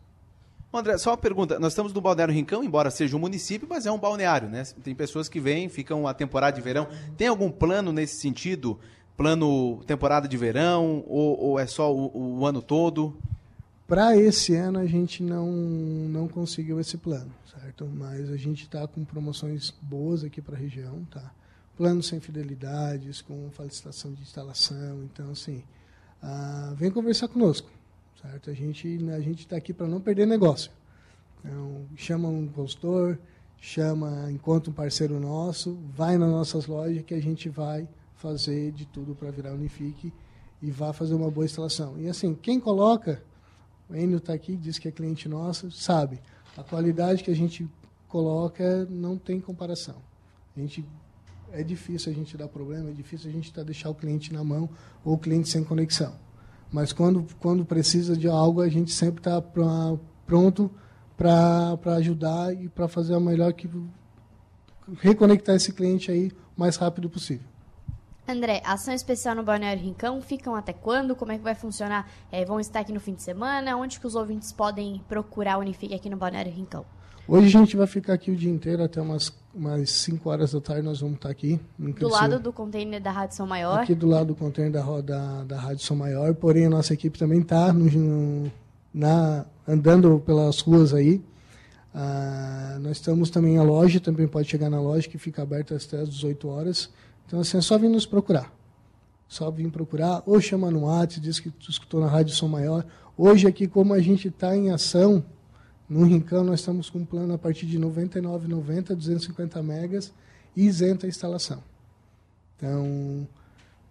André, 0.72 0.96
só 0.98 1.10
uma 1.10 1.16
pergunta. 1.16 1.58
Nós 1.58 1.72
estamos 1.72 1.92
no 1.92 2.00
Balneário 2.00 2.32
Rincão, 2.32 2.62
embora 2.62 2.90
seja 2.90 3.16
um 3.16 3.20
município, 3.20 3.66
mas 3.68 3.86
é 3.86 3.90
um 3.90 3.98
balneário, 3.98 4.48
né? 4.48 4.62
Tem 4.84 4.94
pessoas 4.94 5.28
que 5.28 5.40
vêm, 5.40 5.68
ficam 5.68 6.06
a 6.06 6.14
temporada 6.14 6.54
de 6.54 6.62
verão. 6.62 6.86
Tem 7.16 7.26
algum 7.26 7.50
plano 7.50 7.92
nesse 7.92 8.20
sentido? 8.20 8.78
Plano 9.16 9.82
temporada 9.84 10.28
de 10.28 10.36
verão 10.36 11.04
ou, 11.08 11.38
ou 11.40 11.58
é 11.58 11.66
só 11.66 11.92
o, 11.92 12.38
o 12.38 12.46
ano 12.46 12.62
todo? 12.62 13.16
Para 13.90 14.16
esse 14.16 14.54
ano 14.54 14.78
a 14.78 14.86
gente 14.86 15.20
não, 15.20 15.50
não 15.50 16.28
conseguiu 16.28 16.78
esse 16.78 16.96
plano, 16.96 17.34
certo? 17.50 17.84
Mas 17.92 18.30
a 18.30 18.36
gente 18.36 18.62
está 18.62 18.86
com 18.86 19.04
promoções 19.04 19.74
boas 19.82 20.22
aqui 20.22 20.40
para 20.40 20.54
a 20.54 20.58
região, 20.58 21.04
tá? 21.10 21.34
Planos 21.76 22.06
sem 22.06 22.20
fidelidades, 22.20 23.20
com 23.20 23.50
felicitação 23.50 24.12
de 24.12 24.22
instalação, 24.22 25.02
então 25.02 25.32
assim, 25.32 25.64
ah, 26.22 26.72
vem 26.76 26.88
conversar 26.88 27.26
conosco, 27.26 27.68
certo? 28.22 28.48
A 28.48 28.54
gente 28.54 28.86
a 29.12 29.18
gente 29.18 29.40
está 29.40 29.56
aqui 29.56 29.72
para 29.72 29.88
não 29.88 30.00
perder 30.00 30.24
negócio. 30.24 30.70
Então, 31.44 31.84
chama 31.96 32.28
um 32.28 32.46
consultor, 32.46 33.18
chama, 33.60 34.30
encontra 34.30 34.70
um 34.70 34.72
parceiro 34.72 35.18
nosso, 35.18 35.76
vai 35.96 36.16
nas 36.16 36.30
nossas 36.30 36.66
lojas 36.68 37.02
que 37.02 37.14
a 37.14 37.20
gente 37.20 37.48
vai 37.48 37.88
fazer 38.14 38.70
de 38.70 38.86
tudo 38.86 39.16
para 39.16 39.32
virar 39.32 39.52
Unifique 39.52 40.12
e 40.62 40.70
vai 40.70 40.92
fazer 40.92 41.14
uma 41.14 41.28
boa 41.28 41.44
instalação. 41.44 41.98
E 41.98 42.08
assim, 42.08 42.36
quem 42.36 42.60
coloca 42.60 43.20
o 43.90 43.96
Enio 43.96 44.18
está 44.18 44.32
aqui, 44.32 44.56
diz 44.56 44.78
que 44.78 44.88
é 44.88 44.92
cliente 44.92 45.28
nosso, 45.28 45.70
sabe. 45.70 46.20
A 46.56 46.62
qualidade 46.62 47.24
que 47.24 47.30
a 47.30 47.34
gente 47.34 47.68
coloca 48.06 48.86
não 48.86 49.18
tem 49.18 49.40
comparação. 49.40 49.96
A 50.56 50.60
gente, 50.60 50.84
é 51.52 51.62
difícil 51.62 52.12
a 52.12 52.14
gente 52.14 52.36
dar 52.36 52.48
problema, 52.48 52.90
é 52.90 52.92
difícil 52.92 53.28
a 53.28 53.32
gente 53.32 53.52
tá, 53.52 53.62
deixar 53.62 53.90
o 53.90 53.94
cliente 53.94 54.32
na 54.32 54.44
mão 54.44 54.68
ou 55.04 55.14
o 55.14 55.18
cliente 55.18 55.48
sem 55.48 55.64
conexão. 55.64 56.14
Mas 56.72 56.92
quando, 56.92 57.26
quando 57.40 57.64
precisa 57.64 58.16
de 58.16 58.28
algo, 58.28 58.60
a 58.60 58.68
gente 58.68 58.92
sempre 58.92 59.20
está 59.20 59.42
pronto 59.42 60.70
para 61.16 61.96
ajudar 61.96 62.54
e 62.54 62.68
para 62.68 62.86
fazer 62.86 63.14
a 63.14 63.20
melhor 63.20 63.52
que 63.52 63.68
reconectar 64.98 65.56
esse 65.56 65.72
cliente 65.72 66.10
aí 66.10 66.30
o 66.56 66.60
mais 66.60 66.76
rápido 66.76 67.10
possível. 67.10 67.49
André, 68.28 68.62
ação 68.64 68.94
especial 68.94 69.34
no 69.34 69.42
Balneário 69.42 69.82
Rincão, 69.82 70.20
ficam 70.22 70.54
até 70.54 70.72
quando? 70.72 71.16
Como 71.16 71.32
é 71.32 71.38
que 71.38 71.42
vai 71.42 71.54
funcionar? 71.54 72.08
É, 72.30 72.44
vão 72.44 72.60
estar 72.60 72.80
aqui 72.80 72.92
no 72.92 73.00
fim 73.00 73.14
de 73.14 73.22
semana? 73.22 73.76
Onde 73.76 73.98
que 73.98 74.06
os 74.06 74.14
ouvintes 74.14 74.52
podem 74.52 75.00
procurar 75.08 75.58
o 75.58 75.60
Unifique 75.60 75.94
aqui 75.94 76.08
no 76.08 76.16
Balneário 76.16 76.52
Rincão? 76.52 76.84
Hoje 77.26 77.46
a 77.46 77.60
gente 77.60 77.76
vai 77.76 77.86
ficar 77.86 78.14
aqui 78.14 78.30
o 78.30 78.36
dia 78.36 78.50
inteiro, 78.50 78.82
até 78.82 79.00
umas, 79.00 79.32
umas 79.54 79.90
5 79.90 80.28
horas 80.28 80.52
da 80.52 80.60
tarde 80.60 80.82
nós 80.82 81.00
vamos 81.00 81.16
estar 81.16 81.30
aqui. 81.30 81.60
Do 81.78 82.08
lado 82.08 82.40
do 82.40 82.52
container 82.52 83.00
da 83.00 83.12
Rádio 83.12 83.36
São 83.36 83.46
Maior? 83.46 83.80
Aqui 83.80 83.94
do 83.94 84.08
lado 84.08 84.26
do 84.26 84.34
container 84.34 84.72
da, 84.72 85.00
da, 85.00 85.44
da 85.44 85.60
Rádio 85.60 85.84
São 85.84 85.96
Maior, 85.96 86.34
porém 86.34 86.66
a 86.66 86.70
nossa 86.70 86.92
equipe 86.92 87.18
também 87.18 87.40
está 87.40 87.72
na, 88.92 89.46
andando 89.66 90.20
pelas 90.26 90.60
ruas 90.60 90.92
aí. 90.92 91.22
Ah, 91.94 92.78
nós 92.80 92.92
estamos 92.92 93.30
também 93.30 93.58
a 93.58 93.62
loja, 93.62 94.00
também 94.00 94.26
pode 94.26 94.48
chegar 94.48 94.70
na 94.70 94.80
loja, 94.80 95.08
que 95.08 95.18
fica 95.18 95.42
aberta 95.42 95.76
até 95.76 96.00
às 96.00 96.08
18 96.08 96.48
horas. 96.48 96.90
Então, 97.30 97.38
assim, 97.38 97.58
é 97.58 97.60
só 97.60 97.78
vir 97.78 97.88
nos 97.88 98.04
procurar. 98.04 98.52
Só 99.28 99.48
vir 99.52 99.70
procurar, 99.70 100.20
ou 100.26 100.40
chama 100.40 100.68
no 100.68 100.86
WhatsApp, 100.86 101.20
diz 101.20 101.38
que 101.38 101.48
tu 101.48 101.70
escutou 101.70 102.00
na 102.00 102.08
Rádio 102.08 102.34
Som 102.34 102.48
Maior. 102.48 102.84
Hoje 103.16 103.46
aqui, 103.46 103.68
como 103.68 103.94
a 103.94 104.00
gente 104.00 104.26
está 104.26 104.56
em 104.56 104.72
ação, 104.72 105.24
no 105.88 106.02
Rincão 106.02 106.42
nós 106.42 106.58
estamos 106.58 106.90
com 106.90 106.98
um 106.98 107.04
plano 107.04 107.32
a 107.32 107.38
partir 107.38 107.66
de 107.66 107.78
R$ 107.78 107.84
99,90, 107.84 108.96
250 108.96 109.62
megas 109.62 110.12
isenta 110.56 111.06
a 111.06 111.08
instalação. 111.08 111.62
Então, 112.56 113.28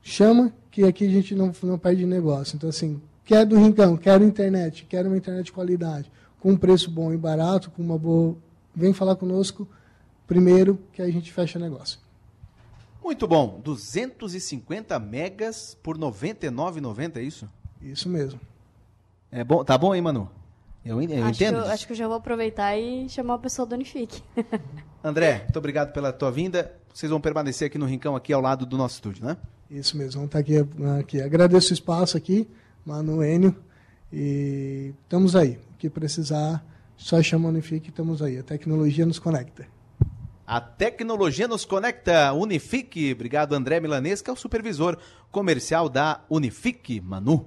chama 0.02 0.52
que 0.69 0.84
aqui 0.84 1.06
a 1.06 1.10
gente 1.10 1.34
não, 1.34 1.54
não 1.63 1.80
perde 1.80 2.06
negócio. 2.06 2.58
Então, 2.58 2.69
assim, 2.69 3.02
quer 3.23 3.45
do 3.45 3.56
Rincão, 3.56 3.95
quero 3.95 4.21
internet, 4.25 4.86
quero 4.86 5.08
uma 5.08 5.17
internet 5.17 5.45
de 5.45 5.54
qualidade, 5.54 6.12
com 6.41 6.52
um 6.52 6.58
preço 6.58 6.91
bom 6.91 7.13
e 7.13 7.17
barato, 7.17 7.71
com 7.71 7.82
uma 7.82 7.97
boa... 7.97 8.36
Vem 8.75 8.91
falar 8.91 9.15
conosco 9.15 9.65
primeiro 10.28 10.78
que 10.91 11.02
a 11.02 11.10
gente 11.10 11.32
fecha 11.32 11.58
negócio. 11.58 12.08
Muito 13.03 13.27
bom. 13.27 13.59
250 13.63 14.97
megas 14.99 15.77
por 15.81 15.95
R$ 15.95 16.01
99,90, 16.03 17.17
é 17.17 17.21
isso? 17.21 17.49
Isso 17.81 18.09
mesmo. 18.09 18.39
É 19.31 19.43
bom, 19.43 19.63
tá 19.63 19.77
bom 19.77 19.91
aí, 19.91 20.01
Manu? 20.01 20.29
Eu, 20.83 21.01
eu 21.01 21.23
acho 21.25 21.43
entendo. 21.43 21.62
Que 21.62 21.67
eu, 21.67 21.71
acho 21.71 21.88
que 21.88 21.93
eu 21.93 21.97
já 21.97 22.07
vou 22.07 22.17
aproveitar 22.17 22.77
e 22.77 23.07
chamar 23.09 23.35
o 23.35 23.39
pessoal 23.39 23.67
do 23.67 23.75
Unifique. 23.75 24.21
André, 25.03 25.43
muito 25.43 25.59
obrigado 25.59 25.93
pela 25.93 26.12
tua 26.12 26.31
vinda. 26.31 26.73
Vocês 26.93 27.09
vão 27.09 27.21
permanecer 27.21 27.67
aqui 27.67 27.77
no 27.77 27.85
Rincão, 27.85 28.15
aqui 28.15 28.33
ao 28.33 28.41
lado 28.41 28.65
do 28.65 28.77
nosso 28.77 28.95
estúdio, 28.95 29.25
né? 29.25 29.38
Isso 29.69 29.95
mesmo, 29.95 30.13
vamos 30.13 30.27
estar 30.27 30.39
aqui. 30.39 30.57
aqui. 30.99 31.21
Agradeço 31.21 31.71
o 31.71 31.73
espaço 31.73 32.17
aqui, 32.17 32.49
Manu 32.85 33.23
Enio. 33.23 33.55
E 34.12 34.93
estamos 35.03 35.35
aí. 35.35 35.59
O 35.73 35.77
que 35.77 35.89
precisar, 35.89 36.65
só 36.97 37.21
chama 37.21 37.47
o 37.47 37.51
Unifique, 37.51 37.89
estamos 37.89 38.21
aí. 38.21 38.38
A 38.39 38.43
tecnologia 38.43 39.05
nos 39.05 39.19
conecta. 39.19 39.67
A 40.49 40.59
tecnologia 40.59 41.47
nos 41.47 41.63
conecta. 41.63 42.33
Unifique. 42.33 43.13
Obrigado, 43.13 43.53
André 43.53 43.79
Milanês, 43.79 44.19
que 44.19 44.31
é 44.31 44.33
o 44.33 44.35
supervisor 44.35 44.97
comercial 45.31 45.88
da 45.88 46.21
Unifique. 46.27 46.99
Manu. 46.99 47.45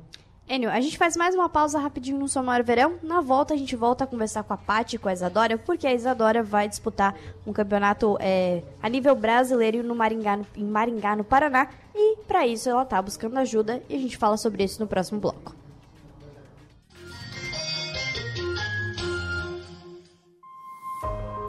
Enio, 0.49 0.71
a 0.71 0.81
gente 0.81 0.97
faz 0.97 1.17
mais 1.17 1.35
uma 1.35 1.49
pausa 1.49 1.81
rapidinho 1.81 2.17
no 2.17 2.29
Somar 2.29 2.63
Verão. 2.63 3.01
Na 3.03 3.21
volta, 3.21 3.55
a 3.55 3.57
gente 3.57 3.75
volta 3.75 4.05
a 4.05 4.07
conversar 4.07 4.45
com 4.45 4.55
a 4.55 4.57
Paty 4.57 4.95
e 4.95 4.99
com 5.01 5.09
a 5.09 5.13
Isadora, 5.13 5.59
porque 5.59 5.85
a 5.85 5.93
Isadora 5.93 6.45
vai 6.45 6.69
disputar 6.69 7.17
um 7.45 7.53
campeonato 7.53 8.17
é, 8.21 8.63
a 8.81 8.89
nível 8.89 9.17
brasileiro 9.17 9.83
no 9.83 9.97
Maringá, 9.97 10.39
em 10.57 10.65
Maringá, 10.65 11.17
no 11.17 11.25
Paraná. 11.25 11.71
E, 11.93 12.19
para 12.29 12.47
isso, 12.47 12.71
ela 12.71 12.85
está 12.85 13.03
buscando 13.03 13.37
ajuda 13.37 13.83
e 13.89 13.97
a 13.97 13.99
gente 13.99 14.17
fala 14.17 14.37
sobre 14.37 14.63
isso 14.63 14.81
no 14.81 14.87
próximo 14.87 15.19
bloco. 15.19 15.62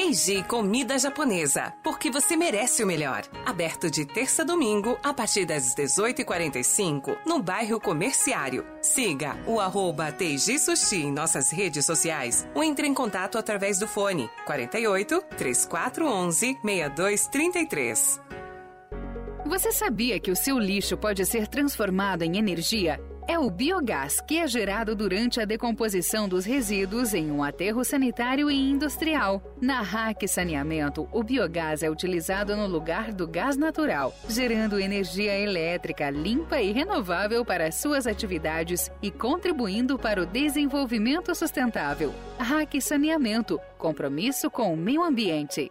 Teiji 0.00 0.42
Comida 0.44 0.98
Japonesa, 0.98 1.74
porque 1.84 2.10
você 2.10 2.34
merece 2.34 2.82
o 2.82 2.86
melhor. 2.86 3.20
Aberto 3.44 3.90
de 3.90 4.06
terça 4.06 4.40
a 4.40 4.44
domingo, 4.46 4.98
a 5.02 5.12
partir 5.12 5.44
das 5.44 5.74
18h45, 5.74 7.18
no 7.26 7.42
bairro 7.42 7.78
Comerciário. 7.78 8.66
Siga 8.80 9.36
o 9.46 9.60
arroba 9.60 10.10
Teiji 10.10 10.58
Sushi 10.58 11.02
em 11.02 11.12
nossas 11.12 11.50
redes 11.50 11.84
sociais 11.84 12.48
ou 12.54 12.64
entre 12.64 12.86
em 12.86 12.94
contato 12.94 13.36
através 13.36 13.78
do 13.78 13.86
fone 13.86 14.30
48 14.46 15.22
3411 15.36 16.58
6233. 16.64 18.20
Você 19.44 19.70
sabia 19.70 20.18
que 20.18 20.30
o 20.30 20.36
seu 20.36 20.58
lixo 20.58 20.96
pode 20.96 21.26
ser 21.26 21.46
transformado 21.46 22.22
em 22.22 22.38
energia? 22.38 22.98
É 23.30 23.38
o 23.38 23.48
biogás, 23.48 24.20
que 24.20 24.38
é 24.38 24.48
gerado 24.48 24.92
durante 24.96 25.40
a 25.40 25.44
decomposição 25.44 26.28
dos 26.28 26.44
resíduos 26.44 27.14
em 27.14 27.30
um 27.30 27.44
aterro 27.44 27.84
sanitário 27.84 28.50
e 28.50 28.56
industrial. 28.56 29.40
Na 29.60 29.82
RAC 29.82 30.26
Saneamento, 30.26 31.08
o 31.12 31.22
biogás 31.22 31.84
é 31.84 31.88
utilizado 31.88 32.56
no 32.56 32.66
lugar 32.66 33.12
do 33.12 33.28
gás 33.28 33.56
natural, 33.56 34.12
gerando 34.28 34.80
energia 34.80 35.38
elétrica 35.38 36.10
limpa 36.10 36.60
e 36.60 36.72
renovável 36.72 37.44
para 37.44 37.70
suas 37.70 38.04
atividades 38.04 38.90
e 39.00 39.12
contribuindo 39.12 39.96
para 39.96 40.20
o 40.20 40.26
desenvolvimento 40.26 41.32
sustentável. 41.32 42.12
RAC 42.36 42.80
Saneamento 42.80 43.60
compromisso 43.78 44.50
com 44.50 44.74
o 44.74 44.76
meio 44.76 45.04
ambiente. 45.04 45.70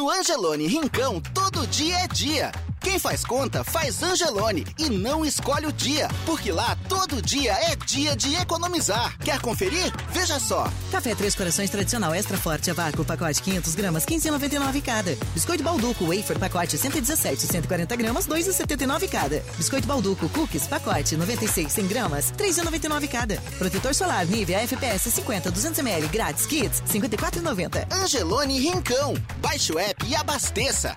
No 0.00 0.08
Angelone 0.08 0.66
Rincão, 0.66 1.20
todo 1.34 1.66
dia 1.66 1.94
é 1.98 2.08
dia. 2.08 2.50
Quem 2.80 2.98
faz 2.98 3.24
conta, 3.24 3.62
faz 3.62 4.02
Angelone 4.02 4.66
e 4.78 4.88
não 4.88 5.22
escolhe 5.24 5.66
o 5.66 5.72
dia, 5.72 6.08
porque 6.24 6.50
lá 6.50 6.76
todo 6.88 7.20
dia 7.20 7.52
é 7.52 7.76
dia 7.76 8.16
de 8.16 8.34
economizar. 8.36 9.16
Quer 9.18 9.38
conferir? 9.40 9.92
Veja 10.12 10.40
só. 10.40 10.70
Café 10.90 11.14
Três 11.14 11.34
Corações 11.34 11.68
tradicional 11.68 12.14
extra 12.14 12.38
forte 12.38 12.70
a 12.70 12.74
vácuo, 12.74 13.04
pacote 13.04 13.42
500 13.42 13.74
gramas, 13.74 14.06
15,99 14.06 14.82
cada. 14.82 15.14
Biscoito 15.34 15.62
Balduco 15.62 16.06
wafer, 16.06 16.38
pacote 16.38 16.78
117, 16.78 17.46
140 17.46 17.96
gramas, 17.96 18.26
2,79 18.26 19.08
cada. 19.08 19.40
Biscoito 19.58 19.86
Balduco 19.86 20.28
cookies, 20.30 20.66
pacote 20.66 21.16
96, 21.16 21.70
100 21.70 21.86
gramas, 21.86 22.32
3,99 22.32 23.08
cada. 23.08 23.36
Protetor 23.58 23.94
solar 23.94 24.26
Nivea 24.26 24.60
FPS 24.62 25.10
50, 25.10 25.50
200 25.50 25.78
ml, 25.80 26.08
grátis, 26.08 26.46
kits, 26.46 26.82
54,90. 26.88 27.92
Angelone 27.92 28.58
Rincão. 28.58 29.14
Baixe 29.42 29.70
o 29.70 29.78
app 29.78 30.06
e 30.06 30.14
abasteça. 30.16 30.96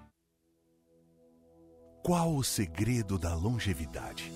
Qual 2.03 2.35
o 2.35 2.43
segredo 2.43 3.19
da 3.19 3.35
longevidade? 3.35 4.33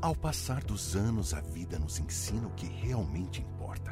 Ao 0.00 0.14
passar 0.14 0.62
dos 0.62 0.94
anos, 0.94 1.34
a 1.34 1.40
vida 1.40 1.80
nos 1.80 1.98
ensina 1.98 2.46
o 2.46 2.52
que 2.52 2.66
realmente 2.66 3.42
importa. 3.42 3.90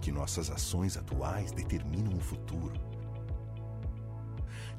Que 0.00 0.12
nossas 0.12 0.48
ações 0.48 0.96
atuais 0.96 1.50
determinam 1.50 2.16
o 2.16 2.20
futuro. 2.20 2.80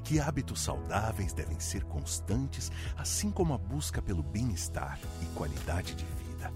Que 0.02 0.18
hábitos 0.18 0.62
saudáveis 0.62 1.34
devem 1.34 1.60
ser 1.60 1.84
constantes, 1.84 2.72
assim 2.96 3.30
como 3.30 3.54
a 3.54 3.58
busca 3.58 4.02
pelo 4.02 4.24
bem-estar 4.24 4.98
e 5.22 5.26
qualidade 5.36 5.94
de 5.94 6.06
vida. 6.06 6.54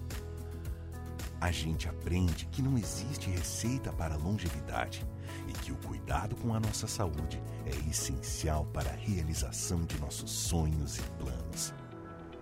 A 1.42 1.50
gente 1.50 1.88
aprende 1.88 2.46
que 2.46 2.62
não 2.62 2.78
existe 2.78 3.28
receita 3.28 3.92
para 3.92 4.14
longevidade 4.14 5.04
e 5.48 5.52
que 5.52 5.72
o 5.72 5.76
cuidado 5.78 6.36
com 6.36 6.54
a 6.54 6.60
nossa 6.60 6.86
saúde 6.86 7.42
é 7.66 7.90
essencial 7.90 8.64
para 8.66 8.88
a 8.90 8.94
realização 8.94 9.84
de 9.84 9.98
nossos 9.98 10.30
sonhos 10.30 10.98
e 10.98 11.02
planos. 11.18 11.74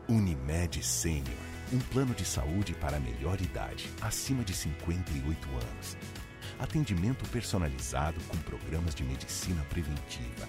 Unimed 0.07 0.85
Sênior, 0.85 1.35
um 1.73 1.79
plano 1.79 2.15
de 2.15 2.27
saúde 2.27 2.75
para 2.75 2.99
a 2.99 3.01
melhor 3.01 3.41
idade, 3.41 3.89
acima 4.03 4.45
de 4.45 4.53
58 4.53 5.49
anos. 5.49 5.97
Atendimento 6.59 7.27
personalizado 7.31 8.21
com 8.29 8.37
programas 8.37 8.95
de 8.95 9.03
medicina 9.03 9.65
preventiva. 9.71 10.47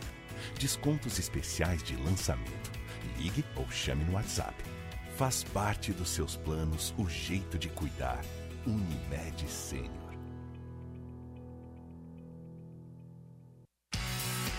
Descontos 0.60 1.18
especiais 1.18 1.82
de 1.84 1.96
lançamento. 1.96 2.70
Ligue 3.18 3.46
ou 3.56 3.66
chame 3.72 4.04
no 4.04 4.16
WhatsApp. 4.16 4.62
Faz 5.16 5.42
parte 5.42 5.94
dos 5.94 6.10
seus 6.10 6.36
planos 6.36 6.94
o 6.98 7.08
jeito 7.08 7.58
de 7.58 7.70
cuidar. 7.70 8.22
Unimed 8.66 9.50
Sênior. 9.50 9.92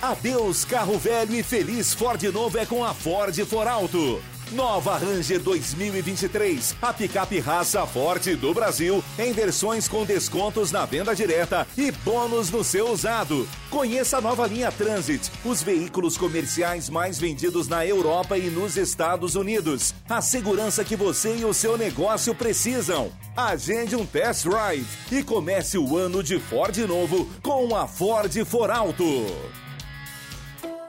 Adeus 0.01 0.65
carro 0.65 0.99
velho 0.99 1.35
e 1.35 1.45
feliz 1.45 1.95
Ford 1.95 2.21
novo 2.33 2.59
é 2.59 2.67
com 2.67 2.85
a 2.85 2.93
Ford 2.93 3.35
For 3.47 3.69
Alto. 3.69 4.21
Nova 4.53 4.99
Ranger 4.99 5.41
2023, 5.41 6.77
a 6.83 6.93
picape 6.93 7.41
raça 7.41 7.87
forte 7.87 8.35
do 8.35 8.53
Brasil, 8.53 9.03
em 9.19 9.33
versões 9.33 9.89
com 9.89 10.05
descontos 10.05 10.71
na 10.71 10.85
venda 10.85 11.15
direta 11.15 11.67
e 11.77 11.91
bônus 11.91 12.51
no 12.51 12.63
seu 12.63 12.91
usado. 12.91 13.49
Conheça 13.71 14.19
a 14.19 14.21
nova 14.21 14.47
linha 14.47 14.71
Transit, 14.71 15.31
os 15.43 15.63
veículos 15.63 16.19
comerciais 16.19 16.91
mais 16.91 17.19
vendidos 17.19 17.67
na 17.67 17.87
Europa 17.87 18.37
e 18.37 18.51
nos 18.51 18.77
Estados 18.77 19.37
Unidos. 19.37 19.95
A 20.07 20.21
segurança 20.21 20.85
que 20.85 20.97
você 20.97 21.37
e 21.37 21.45
o 21.47 21.55
seu 21.55 21.79
negócio 21.79 22.35
precisam. 22.35 23.11
Agende 23.35 23.97
um 23.97 24.05
test 24.05 24.45
drive 24.45 24.87
e 25.11 25.23
comece 25.23 25.79
o 25.79 25.97
ano 25.97 26.23
de 26.23 26.39
Ford 26.39 26.77
novo 26.87 27.27
com 27.43 27.75
a 27.75 27.89
Ford 27.89 28.45
For 28.45 28.71
Alto. 28.71 29.27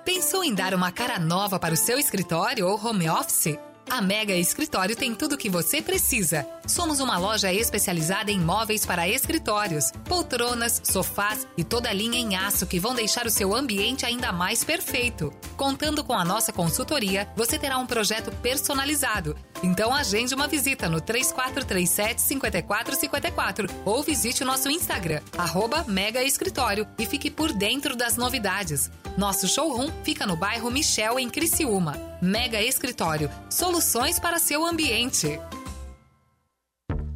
Pensou 0.05 0.43
em 0.43 0.53
dar 0.53 0.73
uma 0.73 0.91
cara 0.91 1.17
nova 1.17 1.57
para 1.57 1.73
o 1.73 1.77
seu 1.77 1.97
escritório 1.97 2.67
ou 2.67 2.77
home 2.77 3.07
office? 3.09 3.57
A 3.89 4.01
Mega 4.01 4.33
Escritório 4.33 4.97
tem 4.97 5.15
tudo 5.15 5.35
o 5.35 5.37
que 5.37 5.49
você 5.49 5.81
precisa. 5.81 6.45
Somos 6.65 6.99
uma 6.99 7.17
loja 7.17 7.51
especializada 7.51 8.31
em 8.31 8.39
móveis 8.39 8.85
para 8.85 9.07
escritórios, 9.07 9.91
poltronas, 10.05 10.81
sofás 10.83 11.45
e 11.57 11.63
toda 11.63 11.91
linha 11.91 12.17
em 12.17 12.35
aço 12.35 12.65
que 12.65 12.79
vão 12.79 12.95
deixar 12.95 13.25
o 13.25 13.29
seu 13.29 13.53
ambiente 13.53 14.05
ainda 14.05 14.31
mais 14.31 14.63
perfeito. 14.63 15.31
Contando 15.57 16.03
com 16.03 16.13
a 16.13 16.23
nossa 16.23 16.53
consultoria, 16.53 17.27
você 17.35 17.59
terá 17.59 17.77
um 17.77 17.85
projeto 17.85 18.31
personalizado. 18.41 19.35
Então 19.61 19.93
agende 19.93 20.33
uma 20.33 20.47
visita 20.47 20.87
no 20.87 21.01
3437 21.01 22.21
5454 22.21 23.67
ou 23.85 24.01
visite 24.01 24.43
o 24.43 24.45
nosso 24.45 24.69
Instagram, 24.69 25.21
arroba 25.37 25.83
Mega 25.87 26.23
Escritório 26.23 26.87
e 26.97 27.05
fique 27.05 27.29
por 27.29 27.51
dentro 27.51 27.95
das 27.95 28.15
novidades. 28.15 28.89
Nosso 29.17 29.47
showroom 29.47 29.91
fica 30.03 30.25
no 30.25 30.35
bairro 30.35 30.71
Michel, 30.71 31.19
em 31.19 31.29
Criciúma. 31.29 31.97
Mega 32.21 32.61
Escritório, 32.61 33.29
soluções 33.49 34.17
para 34.17 34.39
seu 34.39 34.65
ambiente. 34.65 35.39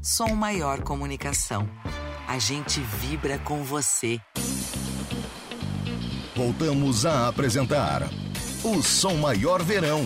Som 0.10 0.36
Maior 0.36 0.84
Comunicação. 0.84 1.70
A 2.26 2.40
gente 2.40 2.80
vibra 2.80 3.38
com 3.40 3.62
você. 3.62 4.22
Voltamos 6.34 7.06
a 7.06 7.28
apresentar 7.28 8.04
o 8.64 8.82
Som 8.82 9.16
Maior 9.16 9.62
Verão. 9.62 10.04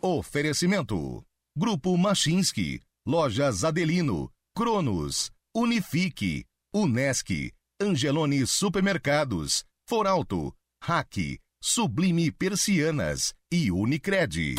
Oferecimento: 0.00 1.22
Grupo 1.54 1.94
Machinski, 1.98 2.80
Lojas 3.06 3.62
Adelino, 3.62 4.30
Cronos, 4.56 5.30
Unifique, 5.54 6.46
Unesc, 6.74 7.52
Angelone 7.78 8.46
Supermercados, 8.46 9.64
Foralto, 9.86 10.50
Hack, 10.82 11.38
Sublime 11.62 12.32
Persianas 12.32 13.34
e 13.52 13.70
Unicred. 13.70 14.54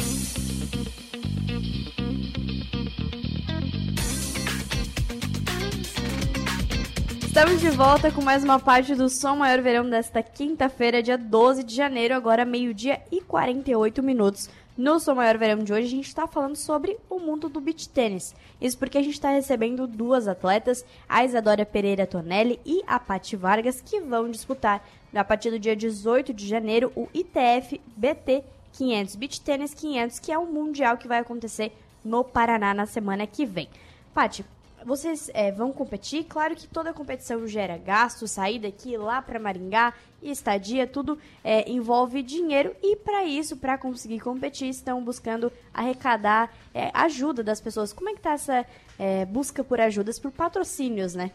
Estamos 7.32 7.62
de 7.62 7.70
volta 7.70 8.12
com 8.12 8.22
mais 8.22 8.44
uma 8.44 8.60
parte 8.60 8.94
do 8.94 9.08
Som 9.08 9.38
Maior 9.38 9.62
Verão 9.62 9.90
desta 9.90 10.22
quinta-feira, 10.22 11.02
dia 11.02 11.18
12 11.18 11.64
de 11.64 11.74
janeiro, 11.74 12.14
agora 12.14 12.44
meio-dia 12.44 13.02
e 13.10 13.22
48 13.22 14.04
minutos. 14.04 14.50
No 14.78 15.00
Som 15.00 15.16
Maior 15.16 15.38
Verão 15.38 15.64
de 15.64 15.72
hoje, 15.72 15.88
a 15.88 15.90
gente 15.90 16.08
está 16.10 16.28
falando 16.28 16.58
sobre 16.58 16.98
o 17.10 17.20
mundo 17.20 17.48
do 17.48 17.62
beach 17.62 17.88
tênis. 17.88 18.36
Isso 18.60 18.78
porque 18.78 18.98
a 18.98 19.02
gente 19.02 19.14
está 19.14 19.30
recebendo 19.30 19.88
duas 19.88 20.28
atletas, 20.28 20.84
a 21.08 21.24
Isadora 21.24 21.66
Pereira 21.66 22.06
Tonelli 22.06 22.60
e 22.66 22.84
a 22.86 23.00
Paty 23.00 23.38
Vargas, 23.38 23.80
que 23.80 24.02
vão 24.02 24.30
disputar, 24.30 24.86
a 25.16 25.24
partir 25.24 25.52
do 25.52 25.58
dia 25.58 25.74
18 25.74 26.34
de 26.34 26.46
janeiro, 26.46 26.92
o 26.98 27.08
ITF 27.14 27.80
BT 27.96 28.44
500 28.74 29.16
Beach 29.16 29.40
Tennis 29.40 29.74
500, 29.74 30.20
que 30.20 30.34
é 30.34 30.38
um 30.38 30.52
mundial 30.52 30.98
que 30.98 31.08
vai 31.08 31.20
acontecer 31.20 31.72
no 32.04 32.26
Paraná 32.26 32.74
na 32.74 32.86
semana 32.86 33.26
que 33.26 33.46
vem. 33.46 33.70
Paty, 34.14 34.44
vocês 34.86 35.30
é, 35.34 35.52
vão 35.52 35.72
competir. 35.72 36.26
Claro 36.26 36.56
que 36.56 36.68
toda 36.68 36.94
competição 36.94 37.48
gera 37.48 37.78
gasto, 37.78 38.28
sair 38.28 38.60
daqui 38.60 38.98
lá 38.98 39.22
para 39.22 39.40
Maringá, 39.40 39.94
estadia, 40.22 40.86
tudo 40.88 41.18
é, 41.44 41.70
envolve 41.70 42.22
dinheiro. 42.22 42.76
E 42.82 42.96
para 42.96 43.26
isso, 43.26 43.58
para 43.58 43.78
conseguir 43.78 44.20
competir, 44.20 44.70
estão 44.70 45.04
buscando 45.04 45.52
arrecadar 45.74 46.54
é, 46.74 46.92
ajuda 46.94 47.44
das 47.44 47.62
pessoas. 47.62 47.94
Como 47.94 48.10
é 48.10 48.14
que 48.14 48.22
tá 48.22 48.34
essa 48.34 48.66
é, 48.98 49.26
busca 49.26 49.64
por 49.64 49.80
ajudas, 49.80 50.20
por 50.20 50.32
patrocínios, 50.32 51.16
né? 51.16 51.32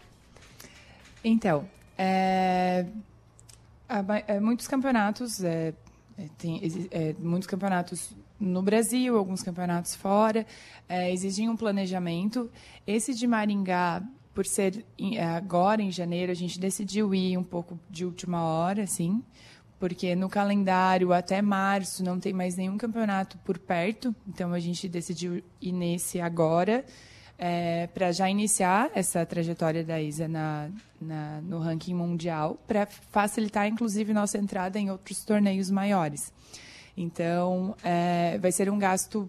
Então, 1.25 1.69
é, 1.99 2.87
é, 4.27 4.41
muitos 4.41 4.69
campeonatos, 4.69 5.41
tem 6.39 6.61
muitos 7.19 7.47
campeonatos 7.47 8.15
no 8.39 8.63
Brasil, 8.63 9.17
alguns 9.17 9.43
campeonatos 9.43 9.95
fora, 9.95 10.47
é, 10.89 11.13
um 11.49 11.57
planejamento. 11.57 12.51
Esse 12.87 13.15
de 13.15 13.27
Maringá, 13.27 14.03
por 14.35 14.45
ser 14.47 14.85
em- 14.99 15.17
é, 15.17 15.25
agora 15.25 15.83
em 15.83 15.91
janeiro, 15.91 16.31
a 16.31 16.35
gente 16.35 16.61
decidiu 16.61 17.15
ir 17.15 17.37
um 17.39 17.43
pouco 17.45 17.79
de 17.89 18.05
última 18.05 18.43
hora, 18.45 18.83
assim, 18.83 19.23
porque 19.81 20.15
no 20.15 20.29
calendário 20.29 21.13
até 21.13 21.41
março 21.43 22.03
não 22.05 22.19
tem 22.21 22.33
mais 22.33 22.57
nenhum 22.57 22.77
campeonato 22.79 23.37
por 23.39 23.59
perto, 23.59 24.15
então 24.29 24.53
a 24.53 24.59
gente 24.61 24.89
decidiu 24.89 25.43
ir 25.61 25.73
nesse 25.73 26.21
agora 26.21 26.85
para 27.93 28.13
já 28.13 28.31
iniciar 28.31 28.91
essa 28.95 29.25
trajetória 29.27 29.85
da 29.85 30.01
Isa 30.01 30.27
na, 30.27 30.71
na- 30.99 31.41
no 31.43 31.59
ranking 31.59 31.93
mundial, 31.95 32.59
para 32.67 32.87
facilitar, 32.87 33.67
inclusive, 33.69 34.15
nossa 34.15 34.39
entrada 34.39 34.79
em 34.79 34.91
outros 34.91 35.23
torneios 35.25 35.71
maiores. 35.71 36.33
Então, 36.97 37.77
é, 37.85 38.39
vai 38.39 38.51
ser 38.51 38.71
um 38.71 38.79
gasto 38.79 39.29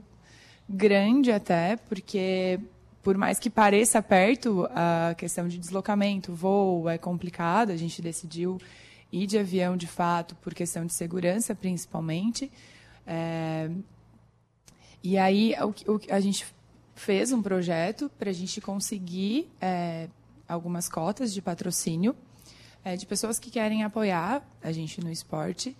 grande 0.69 1.31
até, 1.31 1.75
porque 1.75 2.59
por 3.03 3.17
mais 3.17 3.39
que 3.39 3.49
pareça 3.49 4.01
perto, 4.01 4.67
a 4.71 5.15
questão 5.15 5.47
de 5.47 5.57
deslocamento, 5.57 6.33
voo 6.33 6.89
é 6.89 6.97
complicado. 6.97 7.71
A 7.71 7.77
gente 7.77 8.01
decidiu 8.01 8.59
ir 9.11 9.25
de 9.25 9.37
avião 9.37 9.77
de 9.77 9.87
fato 9.87 10.35
por 10.35 10.53
questão 10.53 10.85
de 10.85 10.93
segurança, 10.93 11.55
principalmente. 11.55 12.51
É, 13.05 13.69
e 15.01 15.17
aí 15.17 15.55
o, 15.61 15.93
o 15.93 16.01
a 16.09 16.19
gente 16.19 16.45
fez 16.95 17.31
um 17.31 17.41
projeto 17.41 18.11
para 18.19 18.29
a 18.29 18.33
gente 18.33 18.59
conseguir 18.59 19.49
é, 19.61 20.09
algumas 20.47 20.89
cotas 20.89 21.33
de 21.33 21.41
patrocínio 21.41 22.13
é, 22.83 22.97
de 22.97 23.05
pessoas 23.05 23.39
que 23.39 23.49
querem 23.49 23.83
apoiar 23.83 24.45
a 24.61 24.71
gente 24.71 24.99
no 25.01 25.11
esporte 25.11 25.77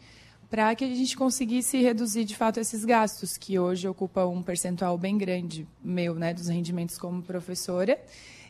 para 0.49 0.73
que 0.75 0.85
a 0.85 0.87
gente 0.87 1.15
conseguisse 1.17 1.81
reduzir 1.81 2.23
de 2.23 2.35
fato 2.35 2.59
esses 2.59 2.85
gastos 2.85 3.37
que 3.37 3.59
hoje 3.59 3.87
ocupam 3.87 4.27
um 4.27 4.41
percentual 4.41 4.97
bem 4.97 5.17
grande 5.17 5.67
meu, 5.83 6.15
né, 6.15 6.33
dos 6.33 6.47
rendimentos 6.47 6.97
como 6.97 7.21
professora 7.21 7.99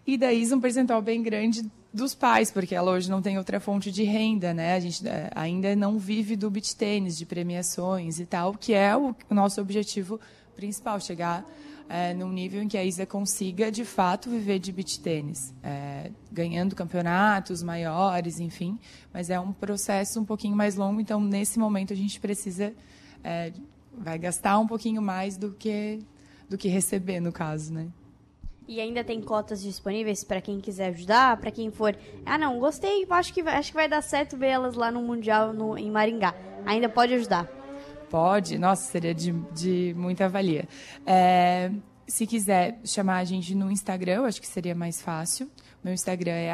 e 0.06 0.18
daí 0.18 0.46
um 0.54 0.62
percentual 0.62 1.02
bem 1.02 1.22
grande 1.22 1.70
dos 1.94 2.16
pais, 2.16 2.50
porque 2.50 2.74
ela 2.74 2.92
hoje 2.92 3.10
não 3.10 3.22
tem 3.22 3.38
outra 3.38 3.60
fonte 3.60 3.92
de 3.92 4.04
renda, 4.04 4.54
né? 4.54 4.76
A 4.76 4.80
gente 4.80 5.06
eh, 5.06 5.30
ainda 5.36 5.76
não 5.76 5.98
vive 5.98 6.36
do 6.36 6.50
beach 6.50 6.76
tênis, 6.76 7.18
de 7.18 7.26
premiações 7.26 8.20
e 8.20 8.26
tal, 8.26 8.54
que 8.54 8.74
é 8.74 8.96
o, 8.96 9.16
o 9.30 9.34
nosso 9.34 9.60
objetivo 9.60 10.20
principal, 10.56 11.00
chegar 11.02 11.44
eh, 11.90 12.14
num 12.14 12.30
nível 12.32 12.62
em 12.62 12.68
que 12.68 12.78
a 12.78 12.84
Isa 12.84 13.06
consiga, 13.06 13.72
de 13.72 13.86
fato, 13.86 14.30
viver 14.30 14.60
de 14.60 14.72
beach 14.72 15.00
tênis, 15.00 15.54
eh, 15.64 16.12
ganhando 16.32 16.76
campeonatos 16.76 17.64
maiores, 17.64 18.40
enfim, 18.40 18.78
mas 19.14 19.30
é 19.30 19.40
um 19.40 19.54
processo 19.54 20.20
um 20.20 20.26
pouquinho 20.26 20.56
mais 20.56 20.76
longo, 20.76 21.00
então, 21.00 21.20
nesse 21.20 21.58
momento, 21.58 21.94
a 21.94 21.96
gente 21.96 22.20
precisa, 22.20 22.74
eh, 23.24 23.54
vai 23.98 24.18
gastar 24.18 24.60
um 24.60 24.68
pouquinho 24.68 25.02
mais 25.02 25.38
do 25.38 25.52
que, 25.52 26.00
do 26.50 26.58
que 26.58 26.68
receber, 26.68 27.20
no 27.20 27.32
caso, 27.32 27.74
né? 27.74 27.88
E 28.68 28.82
ainda 28.82 29.02
tem 29.02 29.22
cotas 29.22 29.62
disponíveis 29.62 30.26
para 30.26 30.42
quem 30.42 30.60
quiser 30.60 30.90
ajudar, 30.90 31.38
para 31.38 31.52
quem 31.52 31.72
for. 31.72 31.96
Ah, 32.26 32.38
não, 32.38 32.60
gostei, 32.60 33.08
acho 33.10 33.34
que, 33.34 33.40
acho 33.40 33.72
que 33.72 33.78
vai 33.78 33.88
dar 33.88 34.02
certo 34.02 34.36
ver 34.36 34.48
elas 34.48 34.76
lá 34.76 34.92
no 34.92 35.02
Mundial 35.02 35.54
no, 35.54 35.78
em 35.78 35.90
Maringá. 35.90 36.36
Ainda 36.66 36.90
pode 36.90 37.14
ajudar. 37.14 37.57
Pode, 38.10 38.58
nossa, 38.58 38.90
seria 38.90 39.14
de, 39.14 39.32
de 39.54 39.94
muita 39.98 40.30
valia. 40.30 40.68
É, 41.06 41.72
se 42.08 42.26
quiser 42.26 42.80
chamar 42.86 43.18
a 43.18 43.24
gente 43.24 43.54
no 43.54 43.70
Instagram, 43.70 44.14
eu 44.14 44.26
acho 44.26 44.40
que 44.42 44.48
seria 44.48 44.74
mais 44.74 45.02
fácil. 45.02 45.50
Meu 45.84 45.94
Instagram 45.94 46.32
é 46.32 46.52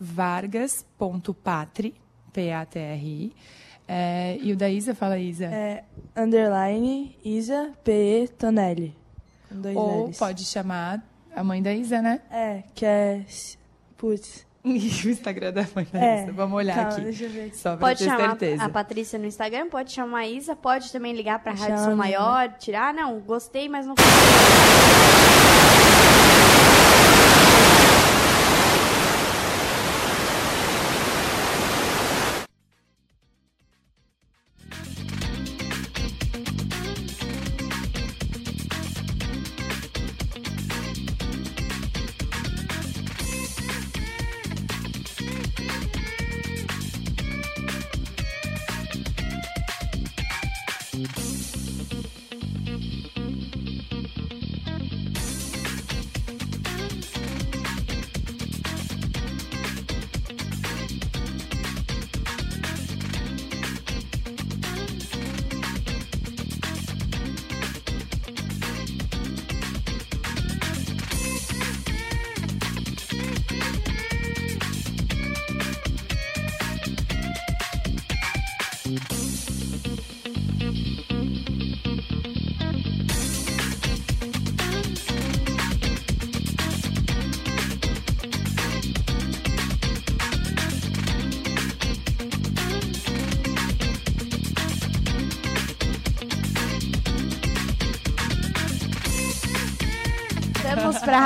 vargas.patri, 0.00 1.94
P-A-T-R-I. 2.32 3.32
É, 3.86 4.36
e 4.42 4.52
o 4.52 4.56
da 4.56 4.68
Isa, 4.68 4.94
fala 4.94 5.18
Isa. 5.18 5.46
É 5.46 5.84
underline 6.16 7.16
Isa 7.24 7.72
P.E. 7.82 8.28
Tonelli. 8.28 8.94
Ou 9.74 10.08
L's. 10.08 10.18
pode 10.18 10.44
chamar 10.44 11.02
a 11.34 11.42
mãe 11.42 11.62
da 11.62 11.72
Isa, 11.72 12.02
né? 12.02 12.20
É, 12.30 12.62
que 12.74 12.84
é. 12.84 13.24
Putz. 13.96 14.46
o 14.64 15.10
Instagram 15.10 15.52
da 15.52 15.66
mãe 15.74 15.86
É, 15.92 16.22
Isa. 16.24 16.32
Vamos 16.32 16.56
olhar 16.56 16.74
calma, 16.76 16.90
aqui. 16.92 17.00
deixa 17.02 17.24
eu 17.24 17.30
ver. 17.30 17.54
Só 17.54 17.70
pra 17.76 17.86
Pode 17.88 17.98
ter 18.00 18.04
chamar 18.06 18.28
certeza. 18.30 18.64
a 18.64 18.68
Patrícia 18.68 19.18
no 19.18 19.26
Instagram, 19.26 19.68
pode 19.68 19.92
chamar 19.92 20.18
a 20.20 20.28
Isa, 20.28 20.56
pode 20.56 20.92
também 20.92 21.14
ligar 21.14 21.38
para 21.38 21.52
a 21.52 21.54
Rádio 21.54 21.86
né? 21.86 21.94
Maior, 21.94 22.48
tirar. 22.58 22.92
Não, 22.92 23.18
gostei, 23.20 23.68
mas 23.68 23.86
não. 23.86 23.94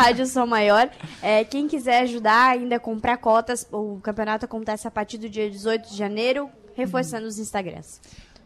Rádio 0.02 0.26
Som 0.26 0.46
Maior. 0.46 0.90
É, 1.22 1.44
quem 1.44 1.68
quiser 1.68 2.02
ajudar 2.02 2.50
ainda 2.50 2.74
a 2.74 2.80
comprar 2.80 3.16
cotas, 3.18 3.64
o 3.70 4.00
campeonato 4.02 4.44
acontece 4.44 4.88
a 4.88 4.90
partir 4.90 5.16
do 5.16 5.28
dia 5.28 5.48
18 5.48 5.90
de 5.90 5.96
janeiro, 5.96 6.50
reforçando 6.74 7.24
os 7.24 7.38
Instagrams. 7.38 8.00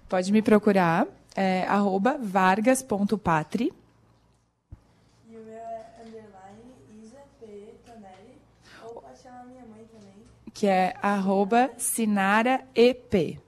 Pode 0.07 0.30
me 0.32 0.42
procurar, 0.42 1.07
é, 1.34 1.62
arroba 1.62 2.18
vargas.patri. 2.20 3.72
E 5.26 5.34
o 5.34 5.44
meu 5.44 5.54
é 5.54 5.92
underline 6.02 6.74
Isa 7.02 7.20
P. 7.40 7.46
Tonelli. 7.86 8.36
Ou 8.84 9.00
pode 9.00 9.18
chamar 9.22 9.46
minha 9.46 9.64
mãe 9.64 9.86
também. 9.90 10.12
que 10.52 10.66
é 10.66 10.94
arroba 11.00 11.70
sinaraep. 11.78 13.40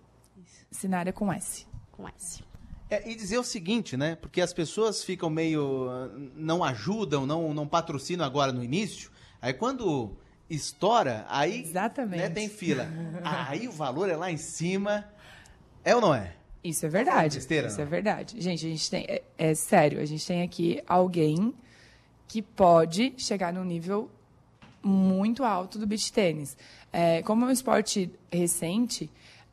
Sinara 0.71 1.13
com 1.13 1.31
S. 1.31 1.67
Com 1.93 2.09
S. 2.09 2.48
É, 2.91 3.11
e 3.11 3.15
dizer 3.15 3.39
o 3.39 3.45
seguinte, 3.45 3.97
né? 3.97 4.17
Porque 4.17 4.41
as 4.41 4.53
pessoas 4.53 5.05
ficam 5.05 5.29
meio. 5.29 5.89
ah, 5.91 6.11
não 6.35 6.65
ajudam, 6.65 7.27
não, 7.27 7.53
não 7.53 7.67
patrocinam 7.67 8.25
agora 8.25 8.53
no 8.53 8.65
início. 8.65 9.11
Aí 9.41 9.53
quando 9.53 10.17
estoura, 10.49 11.27
aí 11.29 11.61
Exatamente. 11.61 12.21
né, 12.21 12.31
tem 12.31 12.49
fila. 12.49 12.89
Aí 13.23 13.69
o 13.69 13.73
valor 13.73 14.09
é 14.09 14.17
lá 14.17 14.31
em 14.31 14.39
cima. 14.39 15.05
É 15.85 15.95
ou 15.95 16.01
não 16.01 16.15
é? 16.15 16.35
Isso 16.63 16.85
é 16.85 16.89
verdade. 16.89 17.37
Besteira, 17.37 17.69
Isso 17.69 17.77
não? 17.77 17.85
é 17.85 17.87
verdade. 17.87 18.41
Gente, 18.41 18.67
a 18.67 18.69
gente 18.69 18.91
tem. 18.91 19.05
É, 19.09 19.23
é 19.37 19.55
sério, 19.55 20.01
a 20.01 20.05
gente 20.05 20.27
tem 20.27 20.43
aqui 20.43 20.83
alguém 20.87 21.55
que 22.27 22.43
pode 22.43 23.15
chegar 23.17 23.53
num 23.53 23.65
nível 23.65 24.11
muito 24.83 25.45
alto 25.45 25.79
do 25.79 25.87
beach 25.87 26.13
tênis. 26.13 26.57
É, 26.93 27.23
como 27.23 27.45
é 27.45 27.49
um 27.49 27.51
esporte 27.51 28.11
recente, 28.31 29.11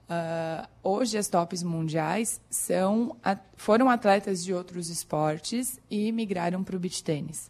ah, 0.10 0.68
hoje 0.84 1.18
as 1.18 1.28
tops 1.28 1.64
mundiais 1.64 2.40
são, 2.50 3.16
foram 3.56 3.90
atletas 3.90 4.44
de 4.44 4.54
outros 4.54 4.90
esportes 4.90 5.80
e 5.90 6.12
migraram 6.12 6.64
para 6.64 6.76
o 6.76 6.80
beach 6.80 7.04
tênis. 7.04 7.50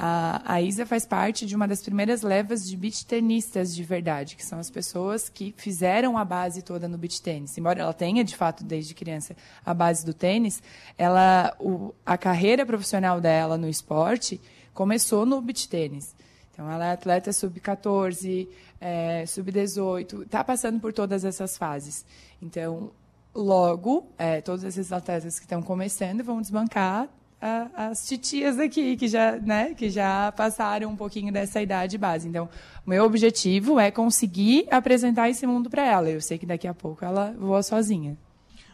A, 0.00 0.42
a 0.54 0.62
Isa 0.62 0.86
faz 0.86 1.04
parte 1.04 1.44
de 1.44 1.56
uma 1.56 1.66
das 1.66 1.82
primeiras 1.82 2.22
levas 2.22 2.64
de 2.68 2.76
beach 2.76 3.04
tenistas 3.04 3.74
de 3.74 3.82
verdade, 3.82 4.36
que 4.36 4.44
são 4.46 4.60
as 4.60 4.70
pessoas 4.70 5.28
que 5.28 5.52
fizeram 5.56 6.16
a 6.16 6.24
base 6.24 6.62
toda 6.62 6.86
no 6.86 6.96
beach 6.96 7.20
tênis. 7.20 7.58
Embora 7.58 7.80
ela 7.80 7.92
tenha, 7.92 8.22
de 8.22 8.36
fato, 8.36 8.62
desde 8.62 8.94
criança, 8.94 9.34
a 9.66 9.74
base 9.74 10.06
do 10.06 10.14
tênis, 10.14 10.62
ela, 10.96 11.52
o- 11.58 11.92
a 12.06 12.16
carreira 12.16 12.64
profissional 12.64 13.20
dela 13.20 13.58
no 13.58 13.68
esporte 13.68 14.40
começou 14.72 15.26
no 15.26 15.40
beach 15.40 15.68
tênis. 15.68 16.14
Então, 16.52 16.70
ela 16.70 16.86
é 16.86 16.92
atleta 16.92 17.32
sub-14, 17.32 18.48
é, 18.80 19.24
sub-18, 19.26 20.22
está 20.22 20.42
passando 20.44 20.80
por 20.80 20.92
todas 20.92 21.24
essas 21.24 21.56
fases. 21.56 22.04
Então, 22.40 22.90
logo, 23.34 24.06
é, 24.18 24.40
todos 24.40 24.64
esses 24.64 24.92
atletas 24.92 25.38
que 25.38 25.44
estão 25.44 25.62
começando 25.62 26.22
vão 26.24 26.40
desbancar 26.40 27.08
a- 27.40 27.68
as 27.90 28.06
titias 28.06 28.58
aqui, 28.58 28.96
que 28.96 29.06
já, 29.06 29.36
né, 29.36 29.74
que 29.74 29.88
já 29.90 30.32
passaram 30.32 30.90
um 30.90 30.96
pouquinho 30.96 31.32
dessa 31.32 31.62
idade 31.62 31.96
base. 31.96 32.28
Então, 32.28 32.48
o 32.86 32.90
meu 32.90 33.04
objetivo 33.04 33.78
é 33.78 33.90
conseguir 33.90 34.66
apresentar 34.70 35.28
esse 35.28 35.46
mundo 35.46 35.70
para 35.70 35.84
ela. 35.86 36.10
Eu 36.10 36.20
sei 36.20 36.36
que 36.38 36.46
daqui 36.46 36.66
a 36.66 36.74
pouco 36.74 37.04
ela 37.04 37.32
voa 37.38 37.62
sozinha. 37.62 38.16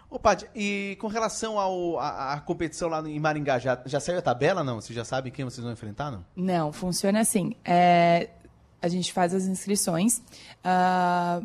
Ô, 0.08 0.18
Paty, 0.18 0.46
e 0.54 0.96
com 1.00 1.08
relação 1.08 1.58
a 1.98 2.40
competição 2.46 2.88
lá 2.88 3.00
em 3.06 3.18
Maringá, 3.18 3.58
já, 3.58 3.82
já 3.84 3.98
saiu 3.98 4.18
a 4.18 4.22
tabela, 4.22 4.62
não? 4.62 4.80
Você 4.80 4.94
já 4.94 5.04
sabe 5.04 5.30
quem 5.32 5.44
vocês 5.44 5.62
vão 5.64 5.72
enfrentar, 5.72 6.10
não? 6.12 6.24
Não, 6.36 6.72
funciona 6.72 7.18
assim. 7.20 7.56
É, 7.64 8.28
a 8.84 8.88
gente 8.88 9.12
faz 9.12 9.32
as 9.34 9.46
inscrições. 9.46 10.20
ah, 10.62 11.40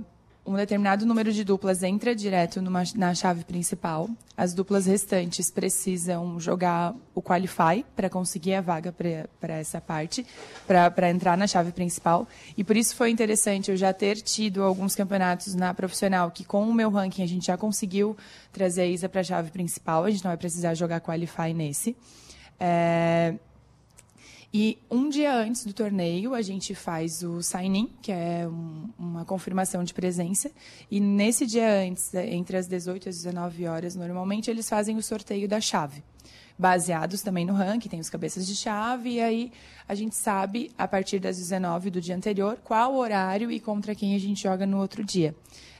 um 0.46 0.56
determinado 0.56 1.06
número 1.06 1.32
de 1.32 1.44
duplas 1.44 1.84
entra 1.84 2.16
direto 2.16 2.60
numa- 2.60 2.82
na 2.96 3.14
chave 3.14 3.44
principal. 3.44 4.10
As 4.36 4.52
duplas 4.52 4.88
restantes 4.88 5.52
precisam 5.52 6.40
jogar 6.40 6.96
o 7.14 7.22
Qualify 7.22 7.86
para 7.96 8.10
conseguir 8.10 8.56
a 8.56 8.62
vaga 8.62 8.92
para 9.40 9.54
essa 9.54 9.80
parte, 9.80 10.26
para 10.66 11.10
entrar 11.12 11.38
na 11.38 11.46
chave 11.46 11.72
principal. 11.72 12.28
E 12.58 12.64
por 12.64 12.76
isso 12.76 12.96
foi 12.96 13.12
interessante 13.12 13.70
eu 13.70 13.78
já 13.78 13.94
ter 13.94 14.16
tido 14.22 14.64
alguns 14.64 14.96
campeonatos 14.96 15.54
na 15.54 15.72
profissional 15.72 16.32
que, 16.32 16.44
com 16.44 16.68
o 16.68 16.74
meu 16.74 16.90
ranking, 16.90 17.22
a 17.22 17.28
gente 17.28 17.46
já 17.46 17.58
conseguiu 17.58 18.18
trazer 18.52 18.82
a 18.82 18.88
Isa 18.88 19.08
para 19.08 19.22
a 19.22 19.24
chave 19.24 19.52
principal. 19.52 20.04
A 20.06 20.10
gente 20.10 20.24
não 20.24 20.32
vai 20.32 20.38
precisar 20.38 20.74
jogar 20.74 21.00
Qualify 21.00 21.54
nesse. 21.54 21.96
É, 22.60 23.36
e 24.54 24.80
um 24.89 25.10
dia 25.10 25.34
antes 25.36 25.64
do 25.64 25.74
torneio, 25.74 26.34
a 26.34 26.41
gente 26.41 26.74
faz 26.74 27.22
o 27.22 27.41
sign-in, 27.41 27.89
que 28.02 28.12
é 28.12 28.47
um- 28.47 28.89
uma 28.97 29.24
confirmação 29.26 29.84
de 29.84 29.93
presença. 29.93 30.50
E 30.89 31.00
nesse 31.00 31.45
dia 31.45 31.72
antes, 31.88 32.14
eh, 32.16 32.34
entre 32.34 32.58
as 32.58 32.68
18 32.68 33.06
e 33.06 33.10
as 33.10 33.16
19 33.18 33.68
horas, 33.68 33.95
normalmente, 33.95 34.50
eles 34.50 34.68
fazem 34.68 34.97
o 34.97 35.04
sorteio 35.04 35.47
da 35.47 35.62
chave. 35.62 36.04
Baseados 36.58 37.22
também 37.22 37.45
no 37.45 37.54
ranking, 37.54 37.88
tem 37.88 38.00
os 38.00 38.10
cabeças 38.10 38.45
de 38.45 38.56
chave, 38.56 39.12
e 39.12 39.22
aí 39.22 39.52
a 39.88 39.95
gente 39.95 40.16
sabe, 40.16 40.72
a 40.78 40.88
partir 40.88 41.20
das 41.20 41.38
19 41.38 41.89
do 41.89 42.02
dia 42.02 42.16
anterior, 42.16 42.58
qual 42.64 42.95
horário 42.95 43.52
e 43.52 43.60
contra 43.60 43.95
quem 43.95 44.16
a 44.16 44.20
gente 44.20 44.41
joga 44.43 44.66
no 44.66 44.80
outro 44.80 45.04
dia. 45.04 45.34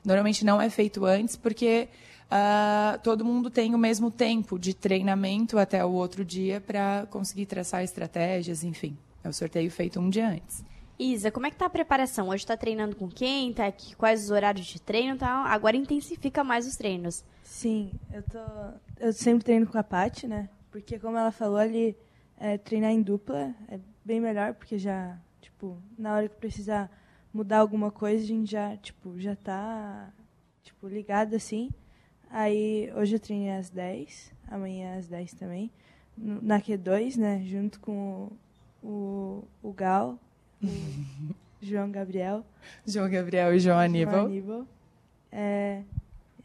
Normalmente 0.06 0.46
não 0.46 0.62
é 0.62 0.70
feito 0.70 1.06
antes, 1.06 1.36
porque 1.36 1.90
ah, 2.30 3.00
todo 3.04 3.26
mundo 3.26 3.50
tem 3.50 3.74
o 3.74 3.78
mesmo 3.78 4.12
tempo 4.12 4.60
de 4.60 4.74
treinamento 4.74 5.58
até 5.58 5.84
o 5.84 5.92
outro 5.92 6.24
dia 6.24 6.62
para 6.62 7.08
conseguir 7.10 7.46
traçar 7.48 7.84
estratégias, 7.84 8.64
enfim. 8.64 8.98
É 9.24 9.30
o 9.30 9.34
sorteio 9.34 9.70
feito 9.72 10.00
um 10.00 10.10
dia 10.10 10.30
antes. 10.30 10.64
Isa, 10.98 11.32
como 11.32 11.48
é 11.48 11.52
que 11.52 11.56
tá 11.56 11.66
a 11.66 11.70
preparação? 11.70 12.28
Hoje 12.28 12.46
tá 12.46 12.58
treinando 12.58 12.96
com 12.96 13.08
quem? 13.08 13.54
Tá 13.54 13.66
aqui, 13.66 13.96
quais 13.96 14.26
os 14.26 14.32
horários 14.32 14.66
de 14.66 14.82
treino? 14.82 15.18
Tá? 15.18 15.46
Agora 15.46 15.78
intensifica 15.78 16.44
mais 16.44 16.68
os 16.68 16.76
treinos. 16.76 17.24
Sim, 17.42 17.92
eu 18.12 18.22
tô. 18.22 18.38
Eu 19.00 19.14
sempre 19.14 19.46
treino 19.46 19.66
com 19.66 19.78
a 19.78 19.84
Paty, 19.84 20.28
né? 20.28 20.50
Porque 20.70 21.00
como 21.00 21.18
ela 21.18 21.32
falou 21.32 21.58
ali, 21.58 21.96
é, 22.38 22.58
treinar 22.58 22.92
em 22.92 23.02
dupla 23.02 23.56
é 23.70 23.80
bem 24.04 24.20
melhor, 24.20 24.54
porque 24.54 24.78
já, 24.78 25.18
tipo, 25.42 25.78
na 25.98 26.16
hora 26.16 26.30
que 26.30 26.36
precisar 26.36 26.92
mudar 27.34 27.60
alguma 27.60 27.92
coisa, 27.92 28.24
a 28.24 28.28
gente 28.28 28.52
já, 28.52 28.76
tipo, 28.78 29.18
já 29.20 29.36
tá, 29.36 30.12
tipo, 30.64 30.88
ligado 30.88 31.34
assim. 31.36 31.70
Aí 32.30 32.92
hoje 32.96 33.16
eu 33.16 33.20
treinei 33.20 33.52
às 33.52 33.70
10, 33.70 34.32
amanhã 34.48 34.98
às 34.98 35.08
10 35.08 35.34
também. 35.34 35.72
Na 36.18 36.60
Q2, 36.62 37.18
né? 37.18 37.42
Junto 37.46 37.80
com 37.80 38.30
o, 38.84 38.88
o, 38.88 39.48
o 39.70 39.74
Gal, 39.74 40.20
o 40.62 40.68
João 41.62 41.90
Gabriel. 41.92 42.46
João 42.86 43.10
Gabriel 43.10 43.54
e 43.54 43.60
João 43.60 43.80
Aníbal. 43.80 44.14
João 44.14 44.26
Aníbal. 44.26 44.68
É, 45.32 45.84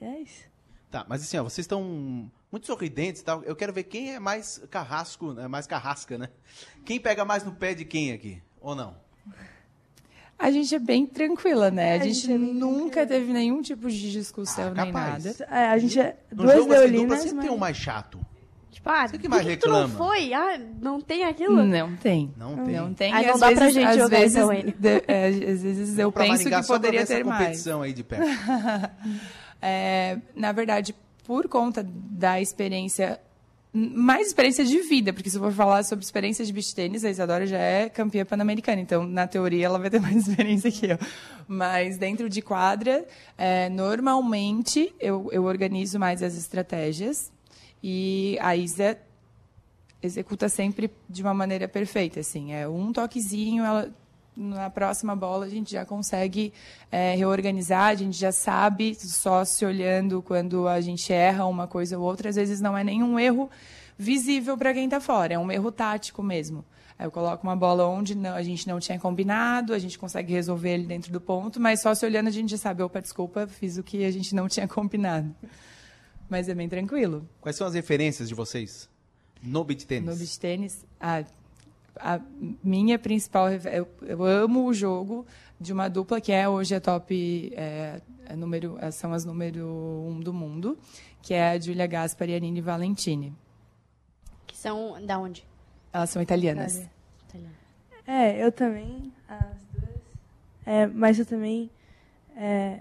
é 0.01 0.21
isso. 0.21 0.47
Tá, 0.91 1.05
mas 1.09 1.23
assim, 1.23 1.37
ó, 1.39 1.43
vocês 1.43 1.65
estão 1.65 2.31
muito 2.53 2.67
sorridentes 2.67 3.21
e 3.21 3.25
tal. 3.25 3.43
Eu 3.43 3.57
quero 3.57 3.73
ver 3.73 3.85
quem 3.85 4.15
é 4.15 4.21
mais 4.21 4.59
carrasco, 4.71 5.33
né? 5.33 5.49
mais 5.49 5.67
carrasca, 5.67 6.17
né? 6.17 6.29
Quem 6.85 7.01
pega 7.01 7.25
mais 7.25 7.43
no 7.43 7.53
pé 7.53 7.75
de 7.75 7.85
quem 7.85 8.13
aqui? 8.13 8.41
Ou 8.61 8.75
não? 8.77 8.97
A 10.47 10.51
gente 10.51 10.75
é 10.75 10.79
bem 10.79 11.07
tranquila, 11.07 11.71
né? 11.71 11.93
A, 11.93 11.95
A 11.95 11.99
gente, 12.05 12.15
gente 12.21 12.33
é 12.33 12.39
bem 12.39 12.55
nunca 12.55 13.07
teve 13.07 13.33
nenhum 13.33 13.63
tipo 13.63 13.89
de 13.91 14.13
discussão 14.13 14.75
nem 14.75 14.87
capaz. 14.93 15.25
nada. 15.25 15.49
É, 15.51 15.67
a 15.69 15.79
gente 15.79 15.99
é 15.99 16.17
No 16.31 16.45
duas 16.45 16.57
jogo 16.59 16.73
assim, 16.73 16.81
dupla 16.83 16.91
leolinas, 16.93 17.19
sempre 17.21 17.37
mas... 17.37 17.45
tem 17.47 17.55
um 17.55 17.59
mais 17.59 17.77
chato. 17.77 18.21
Tipo, 18.71 18.91
ah, 18.91 19.07
Você 19.09 19.17
que 19.19 19.29
mais 19.29 19.43
tu 19.43 19.69
não 19.69 19.87
reclama? 19.87 19.89
foi? 19.97 20.35
Ah, 20.35 20.61
não 20.83 21.01
tem 21.01 21.25
aquilo? 21.25 21.65
Não 21.65 21.97
tem. 21.97 22.31
Não 22.37 22.57
tem. 22.65 22.75
Não 22.77 22.93
tem. 22.93 23.13
Aí 23.15 23.27
não 23.27 23.35
às 23.35 23.41
dá 23.41 23.47
pra 23.53 23.61
vezes, 23.61 23.75
gente 23.75 23.87
às 23.87 23.97
jogar 23.97 24.19
vezes, 24.19 24.37
então, 24.37 24.51
de- 24.79 25.05
é, 25.09 25.27
às 25.29 25.63
vezes 25.63 25.99
eu 25.99 26.13
Pra 26.13 26.23
penso 26.25 26.35
Maringá 26.37 26.61
que 26.61 26.67
pra 26.67 26.77
poderia 26.77 27.01
essa 27.01 27.15
ter 27.15 27.25
mais. 27.25 27.41
competição 27.47 27.81
aí 27.83 27.93
de 27.93 28.03
perto. 28.05 28.25
É, 29.63 30.19
na 30.35 30.53
verdade, 30.53 30.95
por 31.25 31.49
conta 31.49 31.83
da 31.89 32.39
experiência, 32.41 33.19
mais 33.77 34.29
experiência 34.29 34.65
de 34.65 34.79
vida, 34.83 35.13
porque 35.13 35.29
se 35.29 35.37
eu 35.37 35.43
for 35.43 35.53
falar 35.53 35.83
sobre 35.83 36.05
experiência 36.05 36.45
de 36.45 36.53
beach 36.53 36.73
tênis, 36.73 37.05
a 37.05 37.11
Isadora 37.11 37.45
já 37.45 37.59
é 37.59 37.89
campeã 37.89 38.25
pan-americana, 38.25 38.81
então 38.81 39.05
na 39.05 39.27
teoria 39.27 39.67
ela 39.67 39.81
vai 39.81 39.91
ter 39.91 39.99
mais 40.01 40.29
experiência 40.29 40.71
que 40.71 40.87
eu. 40.87 40.99
Mas 41.49 41.99
dentro 41.99 42.29
de 42.29 42.41
quadra, 42.41 43.05
é, 43.37 43.69
normalmente 43.69 44.95
eu, 45.01 45.29
eu 45.33 45.43
organizo 45.43 45.99
mais 45.99 46.23
as 46.23 46.37
estratégias 46.37 47.33
e 47.83 48.39
a 48.41 48.55
Isa 48.55 48.97
executa 50.01 50.49
sempre 50.49 50.89
de 51.11 51.23
uma 51.23 51.35
maneira 51.35 51.67
perfeita, 51.67 52.21
assim, 52.21 52.53
é 52.53 52.69
um 52.69 52.93
toquezinho, 52.93 53.65
ela 53.65 53.93
na 54.37 54.69
próxima 54.71 55.15
bola 55.15 55.47
a 55.47 55.49
gente 55.49 55.73
já 55.73 55.85
consegue 55.85 56.53
é, 56.91 57.15
reorganizar, 57.15 57.89
a 57.89 57.95
gente 57.95 58.17
já 58.19 58.33
sabe, 58.33 58.95
só 58.95 59.45
se 59.45 59.65
olhando 59.65 60.21
quando 60.23 60.67
a 60.69 60.81
gente 60.81 61.13
erra 61.13 61.47
uma 61.47 61.67
coisa 61.67 61.99
ou 61.99 62.05
outra, 62.05 62.29
às 62.31 62.37
vezes 62.37 62.61
não 62.61 62.77
é 62.77 62.83
nenhum 62.83 63.19
erro 63.19 63.49
visível 63.97 64.57
para 64.59 64.73
quem 64.75 64.85
está 64.87 65.01
fora, 65.01 65.35
é 65.35 65.39
um 65.39 65.51
erro 65.53 65.71
tático 65.71 66.23
mesmo. 66.23 66.65
Aí 66.99 67.07
eu 67.07 67.11
coloco 67.11 67.43
uma 67.45 67.57
bola 67.57 67.87
onde 67.87 68.15
não- 68.15 68.35
a 68.35 68.43
gente 68.43 68.69
não 68.69 68.79
tinha 68.79 68.99
combinado, 68.99 69.73
a 69.75 69.79
gente 69.79 69.99
consegue 69.99 70.33
resolver 70.33 70.71
ele 70.75 70.87
dentro 70.87 71.13
do 71.13 71.21
ponto, 71.21 71.61
mas 71.61 71.81
só 71.83 71.95
se 71.95 72.05
olhando 72.07 72.29
a 72.29 72.31
gente 72.31 72.51
já 72.51 72.57
sabe, 72.59 72.83
opa, 72.83 73.01
desculpa, 73.01 73.47
fiz 73.49 73.77
o 73.79 73.83
que 73.83 74.05
a 74.05 74.11
gente 74.13 74.35
não 74.35 74.49
tinha 74.49 74.67
combinado. 74.69 75.35
Mas 76.29 76.49
é 76.49 76.55
bem 76.55 76.69
tranquilo. 76.69 77.29
Quais 77.41 77.57
são 77.57 77.67
as 77.67 77.75
referências 77.75 78.29
de 78.29 78.35
vocês 78.35 78.89
no 79.43 79.63
beat 79.65 79.85
tênis? 79.85 80.09
No 80.09 80.17
beach 80.17 80.39
tênis, 80.39 80.85
a, 81.01 81.23
a 81.97 82.21
minha 82.63 82.99
principal. 82.99 83.51
Eu, 83.51 83.89
eu 84.03 84.25
amo 84.25 84.67
o 84.67 84.75
jogo 84.75 85.27
de 85.61 85.73
uma 85.73 85.89
dupla 85.89 86.21
que 86.21 86.33
é 86.33 86.49
hoje 86.49 86.75
a 86.75 86.81
top. 86.81 87.53
É, 87.57 88.01
é 88.27 88.37
número, 88.37 88.79
é, 88.81 88.91
são 88.91 89.13
as 89.13 89.25
número 89.25 89.67
um 89.67 90.21
do 90.21 90.33
mundo, 90.33 90.79
que 91.23 91.35
é 91.35 91.51
a 91.51 91.59
Giulia 91.59 91.87
Gaspari 91.87 92.33
e 92.33 92.37
a 92.37 92.41
Nini 92.41 92.61
Valentini. 92.61 93.35
Que 94.47 94.57
são 94.57 95.05
da 95.05 95.19
onde? 95.19 95.45
Elas 95.93 96.11
são 96.11 96.23
italianas. 96.23 96.79
Itália. 97.29 97.51
É, 98.07 98.45
eu 98.45 98.53
também, 98.53 99.13
as 99.29 99.65
duas. 99.73 99.95
É, 100.67 100.87
mas 100.87 101.19
eu 101.19 101.27
também 101.27 101.71
é, 102.37 102.81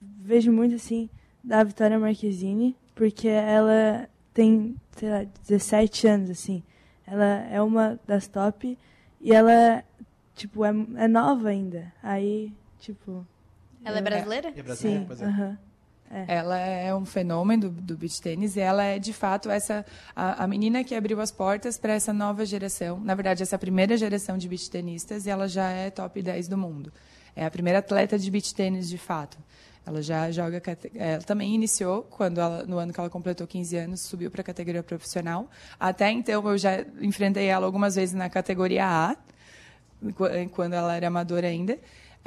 vejo 0.00 0.52
muito 0.52 0.74
assim 0.74 1.08
da 1.42 1.62
Vitória 1.62 1.98
Marquezine, 1.98 2.76
porque 2.94 3.28
ela 3.28 4.08
tem, 4.34 4.76
sei 4.96 5.10
lá, 5.10 5.24
17 5.46 6.06
anos, 6.06 6.30
assim. 6.30 6.62
Ela 7.06 7.46
é 7.50 7.60
uma 7.62 7.98
das 8.06 8.26
top 8.26 8.76
e 9.20 9.32
ela, 9.32 9.84
tipo, 10.34 10.64
é, 10.64 10.70
é 10.96 11.08
nova 11.08 11.48
ainda. 11.48 11.92
Aí, 12.02 12.52
tipo. 12.80 13.26
Ela 13.84 13.98
é 13.98 14.00
eu- 14.00 14.04
brasileira? 14.04 14.48
É 14.56 14.62
brasileira, 14.62 15.00
Sim, 15.00 15.06
pois 15.06 15.20
é. 15.22 15.24
aham. 15.24 15.58
É. 16.08 16.24
Ela 16.36 16.56
é 16.58 16.94
um 16.94 17.04
fenômeno 17.04 17.68
do, 17.68 17.82
do 17.82 17.96
beach 17.96 18.22
tênis 18.22 18.54
e 18.54 18.60
ela 18.60 18.84
é, 18.84 18.96
de 18.96 19.12
fato, 19.12 19.50
essa 19.50 19.84
a, 20.14 20.44
a 20.44 20.46
menina 20.46 20.84
que 20.84 20.94
abriu 20.94 21.20
as 21.20 21.32
portas 21.32 21.76
para 21.78 21.94
essa 21.94 22.12
nova 22.12 22.46
geração. 22.46 23.00
Na 23.00 23.12
verdade, 23.16 23.42
essa 23.42 23.58
primeira 23.58 23.96
geração 23.96 24.38
de 24.38 24.48
beach 24.48 24.70
tenistas 24.70 25.26
e 25.26 25.30
ela 25.30 25.48
já 25.48 25.68
é 25.70 25.90
top 25.90 26.22
10 26.22 26.46
do 26.46 26.56
mundo. 26.56 26.92
É 27.34 27.44
a 27.44 27.50
primeira 27.50 27.80
atleta 27.80 28.16
de 28.16 28.30
beach 28.30 28.54
tênis, 28.54 28.88
de 28.88 28.96
fato. 28.98 29.36
Ela 29.86 30.02
já 30.02 30.30
joga. 30.32 30.60
cate- 30.60 30.90
Ela 30.94 31.22
também 31.22 31.54
iniciou, 31.54 32.02
quando 32.02 32.40
ela, 32.40 32.64
no 32.66 32.76
ano 32.78 32.92
que 32.92 32.98
ela 32.98 33.08
completou 33.08 33.46
15 33.46 33.76
anos, 33.76 34.00
subiu 34.00 34.30
para 34.30 34.40
a 34.40 34.44
categoria 34.44 34.82
profissional. 34.82 35.48
Até 35.78 36.10
então, 36.10 36.46
eu 36.50 36.58
já 36.58 36.84
enfrentei 37.00 37.46
ela 37.46 37.64
algumas 37.64 37.94
vezes 37.94 38.12
na 38.14 38.28
categoria 38.28 38.84
A, 38.84 39.16
qu- 40.14 40.48
quando 40.52 40.72
ela 40.74 40.94
era 40.96 41.06
amadora 41.06 41.46
ainda. 41.46 41.78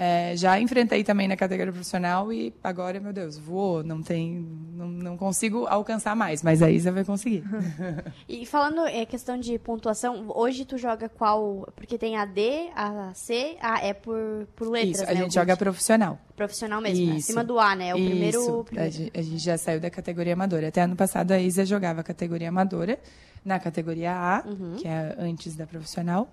É, 0.02 0.34
já 0.38 0.58
enfrentei 0.62 1.04
também 1.04 1.28
na 1.28 1.36
categoria 1.36 1.74
profissional 1.74 2.32
e 2.32 2.54
agora, 2.64 3.02
meu 3.02 3.12
Deus, 3.12 3.38
voou, 3.38 3.84
não 3.84 4.02
tem, 4.02 4.47
não, 4.74 4.88
não 4.88 5.18
consigo 5.18 5.66
alcançar 5.68 6.16
mais, 6.16 6.41
mas 6.41 6.62
a 6.62 6.72
Isa 6.72 6.89
vai 6.89 7.04
conseguir. 7.04 7.43
E 8.30 8.45
falando 8.45 8.86
é 8.86 9.06
questão 9.06 9.38
de 9.38 9.60
pontuação, 9.60 10.32
hoje 10.34 10.64
tu 10.64 10.78
joga 10.78 11.10
qual? 11.10 11.68
Porque 11.76 11.97
tem 11.97 12.16
a 12.16 12.24
D, 12.24 12.70
a 12.74 13.12
C, 13.14 13.58
a 13.60 13.86
é 13.86 13.93
por, 13.93 14.47
por 14.56 14.70
letras, 14.70 15.02
Isso, 15.02 15.04
a 15.04 15.14
né? 15.14 15.22
gente 15.22 15.34
joga 15.34 15.58
profissional. 15.58 16.18
Profissional 16.34 16.80
mesmo, 16.80 17.06
né? 17.06 17.18
Isso. 17.18 17.32
acima 17.32 17.43
do 17.43 17.60
A, 17.60 17.76
né? 17.76 17.93
O 17.93 17.97
primeiro... 17.97 18.39
Isso. 18.39 18.60
o 18.60 18.64
primeiro. 18.64 18.88
A, 18.88 18.91
gente, 18.91 19.20
a 19.20 19.22
gente 19.22 19.39
já 19.39 19.58
saiu 19.58 19.82
da 19.82 19.89
categoria 19.89 20.32
amadora. 20.32 20.70
Até 20.70 20.82
ano 20.84 20.95
passado 20.95 21.32
a 21.32 21.39
Isa 21.41 21.66
jogava 21.66 22.00
a 22.00 22.04
categoria 22.04 22.47
amadora 22.47 22.97
na 23.43 23.60
categoria 23.60 24.14
A, 24.14 24.47
Uhum. 24.47 24.78
que 24.78 24.88
é 24.88 25.16
antes 25.20 25.56
da 25.58 25.68
profissional. 25.68 26.30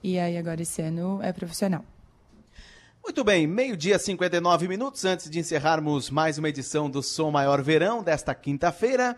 E 0.00 0.16
aí 0.16 0.36
agora 0.38 0.62
esse 0.62 0.80
ano 0.80 1.18
é 1.22 1.32
profissional. 1.32 1.84
Muito 3.02 3.24
bem, 3.24 3.46
meio-dia 3.46 3.98
59 3.98 4.68
minutos 4.68 5.04
antes 5.04 5.28
de 5.28 5.38
encerrarmos 5.38 6.10
mais 6.10 6.38
uma 6.38 6.48
edição 6.48 6.88
do 6.88 7.02
Som 7.02 7.30
Maior 7.30 7.62
Verão 7.62 8.02
desta 8.02 8.34
quinta-feira. 8.34 9.16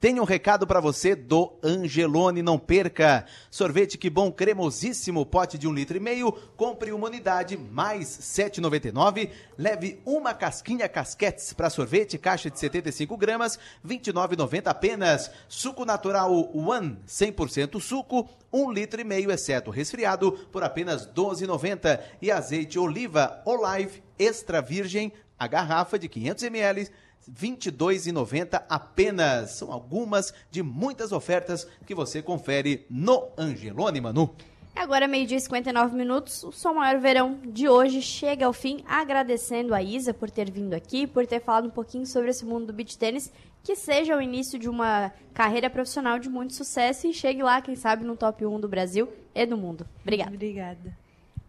Tenho 0.00 0.22
um 0.22 0.24
recado 0.24 0.64
para 0.64 0.78
você 0.78 1.16
do 1.16 1.58
Angelone, 1.60 2.40
não 2.40 2.56
perca. 2.56 3.26
Sorvete 3.50 3.98
que 3.98 4.08
bom, 4.08 4.30
cremosíssimo, 4.30 5.26
pote 5.26 5.58
de 5.58 5.66
um 5.66 5.72
litro 5.72 5.96
e 5.96 6.00
meio. 6.00 6.30
Compre 6.56 6.92
uma 6.92 7.08
unidade, 7.08 7.56
mais 7.56 8.06
7,99. 8.06 9.28
Leve 9.58 10.00
uma 10.06 10.32
casquinha 10.32 10.88
casquetes 10.88 11.52
para 11.52 11.68
sorvete, 11.68 12.16
caixa 12.16 12.48
de 12.48 12.60
75 12.60 13.16
gramas, 13.16 13.58
29,90 13.84 14.68
apenas. 14.68 15.32
Suco 15.48 15.84
natural 15.84 16.32
One, 16.54 17.00
100% 17.04 17.80
suco, 17.80 18.28
um 18.52 18.70
litro 18.70 19.00
e 19.00 19.04
meio, 19.04 19.32
exceto 19.32 19.72
resfriado, 19.72 20.30
por 20.52 20.62
apenas 20.62 21.08
12,90. 21.08 22.00
E 22.22 22.30
azeite 22.30 22.78
oliva 22.78 23.42
Olive 23.44 24.00
extra 24.16 24.62
virgem, 24.62 25.12
a 25.36 25.48
garrafa 25.48 25.98
de 25.98 26.08
500 26.08 26.44
ml, 26.44 26.88
22,90 27.30 28.62
apenas. 28.68 29.52
São 29.52 29.72
algumas 29.72 30.32
de 30.50 30.62
muitas 30.62 31.12
ofertas 31.12 31.66
que 31.86 31.94
você 31.94 32.22
confere 32.22 32.86
no 32.88 33.28
Angelone, 33.36 34.00
Manu. 34.00 34.34
Agora, 34.78 35.08
meio-dia 35.08 35.38
e 35.38 35.40
59 35.40 35.96
minutos, 35.96 36.44
o 36.44 36.52
Som 36.52 36.74
Maior 36.74 37.00
Verão 37.00 37.40
de 37.44 37.68
hoje 37.68 38.00
chega 38.00 38.46
ao 38.46 38.52
fim, 38.52 38.84
agradecendo 38.86 39.74
a 39.74 39.82
Isa 39.82 40.14
por 40.14 40.30
ter 40.30 40.52
vindo 40.52 40.72
aqui, 40.72 41.04
por 41.04 41.26
ter 41.26 41.40
falado 41.40 41.66
um 41.66 41.70
pouquinho 41.70 42.06
sobre 42.06 42.30
esse 42.30 42.44
mundo 42.44 42.66
do 42.66 42.72
beach 42.72 42.96
tênis, 42.96 43.32
que 43.64 43.74
seja 43.74 44.16
o 44.16 44.22
início 44.22 44.56
de 44.56 44.68
uma 44.68 45.12
carreira 45.34 45.68
profissional 45.68 46.20
de 46.20 46.28
muito 46.28 46.54
sucesso 46.54 47.08
e 47.08 47.12
chegue 47.12 47.42
lá, 47.42 47.60
quem 47.60 47.74
sabe, 47.74 48.04
no 48.04 48.16
top 48.16 48.46
1 48.46 48.60
do 48.60 48.68
Brasil 48.68 49.08
e 49.34 49.44
do 49.44 49.56
mundo. 49.56 49.84
Obrigada. 50.00 50.32
Obrigada. 50.32 50.96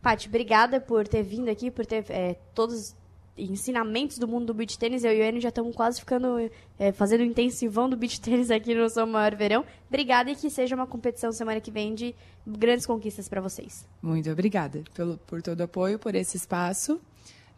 Paty, 0.02 0.28
obrigada 0.28 0.82
por 0.82 1.08
ter 1.08 1.22
vindo 1.22 1.50
aqui, 1.50 1.70
por 1.70 1.86
ter 1.86 2.06
é, 2.10 2.36
todos 2.56 2.76
os 2.76 2.96
ensinamentos 3.44 4.18
do 4.18 4.28
mundo 4.28 4.48
do 4.48 4.54
beach 4.54 4.78
tênis. 4.78 5.04
Eu 5.04 5.14
e 5.14 5.22
o 5.22 5.24
Enio 5.24 5.42
já 5.42 5.50
estamos 5.50 5.76
quase 5.76 6.00
ficando, 6.00 6.50
é, 6.78 6.92
fazendo 6.92 7.24
intensivão 7.24 7.90
do 7.90 7.96
beach 7.96 8.20
tênis 8.22 8.52
aqui 8.52 8.74
no 8.76 8.90
Som 8.90 9.08
Maior 9.08 9.36
Verão. 9.36 9.66
Obrigada 9.88 10.32
e 10.32 10.36
que 10.36 10.50
seja 10.50 10.76
uma 10.76 10.88
competição 10.88 11.32
semana 11.32 11.60
que 11.62 11.72
vem 11.72 11.94
de 11.94 12.16
grandes 12.46 12.86
conquistas 12.86 13.28
para 13.30 13.42
vocês. 13.42 13.88
Muito 14.02 14.30
obrigada 14.30 14.84
pelo, 14.94 15.18
por 15.18 15.42
todo 15.42 15.60
o 15.60 15.64
apoio, 15.64 15.98
por 16.00 16.16
esse 16.16 16.38
espaço. 16.38 17.00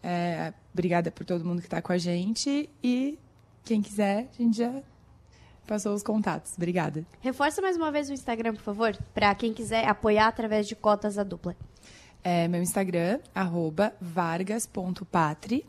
É, 0.04 0.54
obrigada 0.74 1.12
por 1.12 1.26
todo 1.26 1.46
mundo 1.46 1.60
que 1.60 1.68
está 1.68 1.82
com 1.82 1.92
a 1.92 1.98
gente. 1.98 2.70
E 2.84 3.18
quem 3.64 3.82
quiser, 3.82 4.30
a 4.34 4.42
gente 4.42 4.58
já 4.58 4.82
passou 5.68 5.94
os 5.94 6.04
contatos. 6.04 6.54
Obrigada. 6.58 7.06
Reforça 7.22 7.62
mais 7.62 7.78
uma 7.78 7.92
vez 7.92 8.10
o 8.10 8.14
Instagram, 8.14 8.54
por 8.54 8.64
favor, 8.64 8.98
para 9.14 9.34
quem 9.36 9.54
quiser 9.54 9.88
apoiar 9.88 10.28
através 10.28 10.68
de 10.68 10.76
cotas 10.76 11.18
a 11.18 11.24
dupla. 11.24 11.56
É 12.24 12.48
meu 12.48 12.62
Instagram, 12.62 13.20
arroba 13.34 13.94
vargas.patri. 14.00 15.66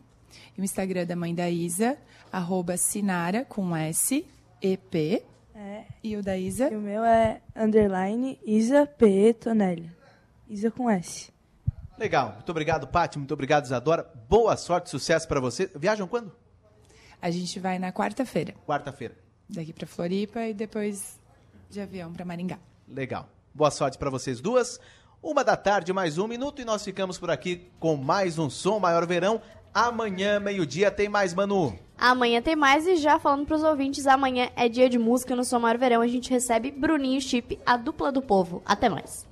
E 0.57 0.61
o 0.61 0.64
Instagram 0.64 1.07
da 1.07 1.16
mãe 1.16 1.35
da 1.35 1.49
Isa, 1.51 1.97
arroba 2.30 2.76
sinara, 2.76 3.45
com 3.45 3.74
S, 3.76 4.26
EP. 4.61 5.22
É. 5.55 5.85
E 6.03 6.16
o 6.16 6.22
da 6.22 6.37
Isa? 6.37 6.70
E 6.70 6.76
o 6.76 6.80
meu 6.80 7.05
é 7.05 7.41
underline 7.55 8.39
Isa 8.45 8.87
P. 8.87 9.35
Tonelli. 9.35 9.91
Isa 10.49 10.70
com 10.70 10.91
S. 10.91 11.30
Legal. 11.99 12.33
Muito 12.35 12.51
obrigado, 12.51 12.87
Paty. 12.87 13.18
Muito 13.18 13.33
obrigado, 13.33 13.64
Isadora. 13.64 14.11
Boa 14.28 14.57
sorte, 14.57 14.91
sucesso 14.91 15.28
para 15.28 15.41
você. 15.41 15.70
Viajam 15.74 16.09
quando? 16.09 16.33
A 17.20 17.30
gente 17.30 17.61
vai 17.61 17.78
na 17.78 17.93
quarta-feira. 17.93 18.55
Quarta-feira. 18.66 19.16
Daqui 19.49 19.72
para 19.72 19.87
Floripa 19.87 20.41
e 20.41 20.55
depois 20.55 21.20
de 21.70 21.80
avião 21.80 22.12
para 22.12 22.24
Maringá. 22.24 22.59
Legal. 22.89 23.28
Boa 23.55 23.70
sorte 23.70 23.99
para 23.99 24.11
vocês 24.11 24.41
duas. 24.41 24.80
Uma 25.22 25.45
da 25.45 25.57
tarde, 25.57 25.93
mais 25.93 26.18
um 26.18 26.26
minuto, 26.26 26.61
e 26.61 26.64
nós 26.64 26.83
ficamos 26.83 27.16
por 27.16 27.30
aqui 27.30 27.70
com 27.78 27.97
mais 27.97 28.39
um 28.39 28.51
Som 28.51 28.80
Maior 28.80 29.07
Verão. 29.07 29.41
Amanhã, 29.75 30.39
meio-dia, 30.39 30.91
tem 30.91 31.09
mais, 31.09 31.33
Manu. 31.33 31.79
Amanhã 31.97 32.43
tem 32.43 32.55
mais 32.55 32.87
e 32.87 32.97
já 32.97 33.18
falando 33.18 33.47
para 33.47 33.57
os 33.57 33.62
ouvintes, 33.62 34.07
amanhã 34.07 34.51
é 34.55 34.68
dia 34.68 34.89
de 34.89 34.99
música 34.99 35.35
no 35.35 35.45
Som 35.45 35.61
Maior 35.61 35.79
Verão. 35.79 36.03
A 36.03 36.07
gente 36.07 36.31
recebe 36.31 36.70
Bruninho 36.70 37.20
Chip, 37.20 37.59
a 37.64 37.77
dupla 37.77 38.12
do 38.12 38.20
povo. 38.20 38.61
Até 38.66 38.89
mais. 38.89 39.27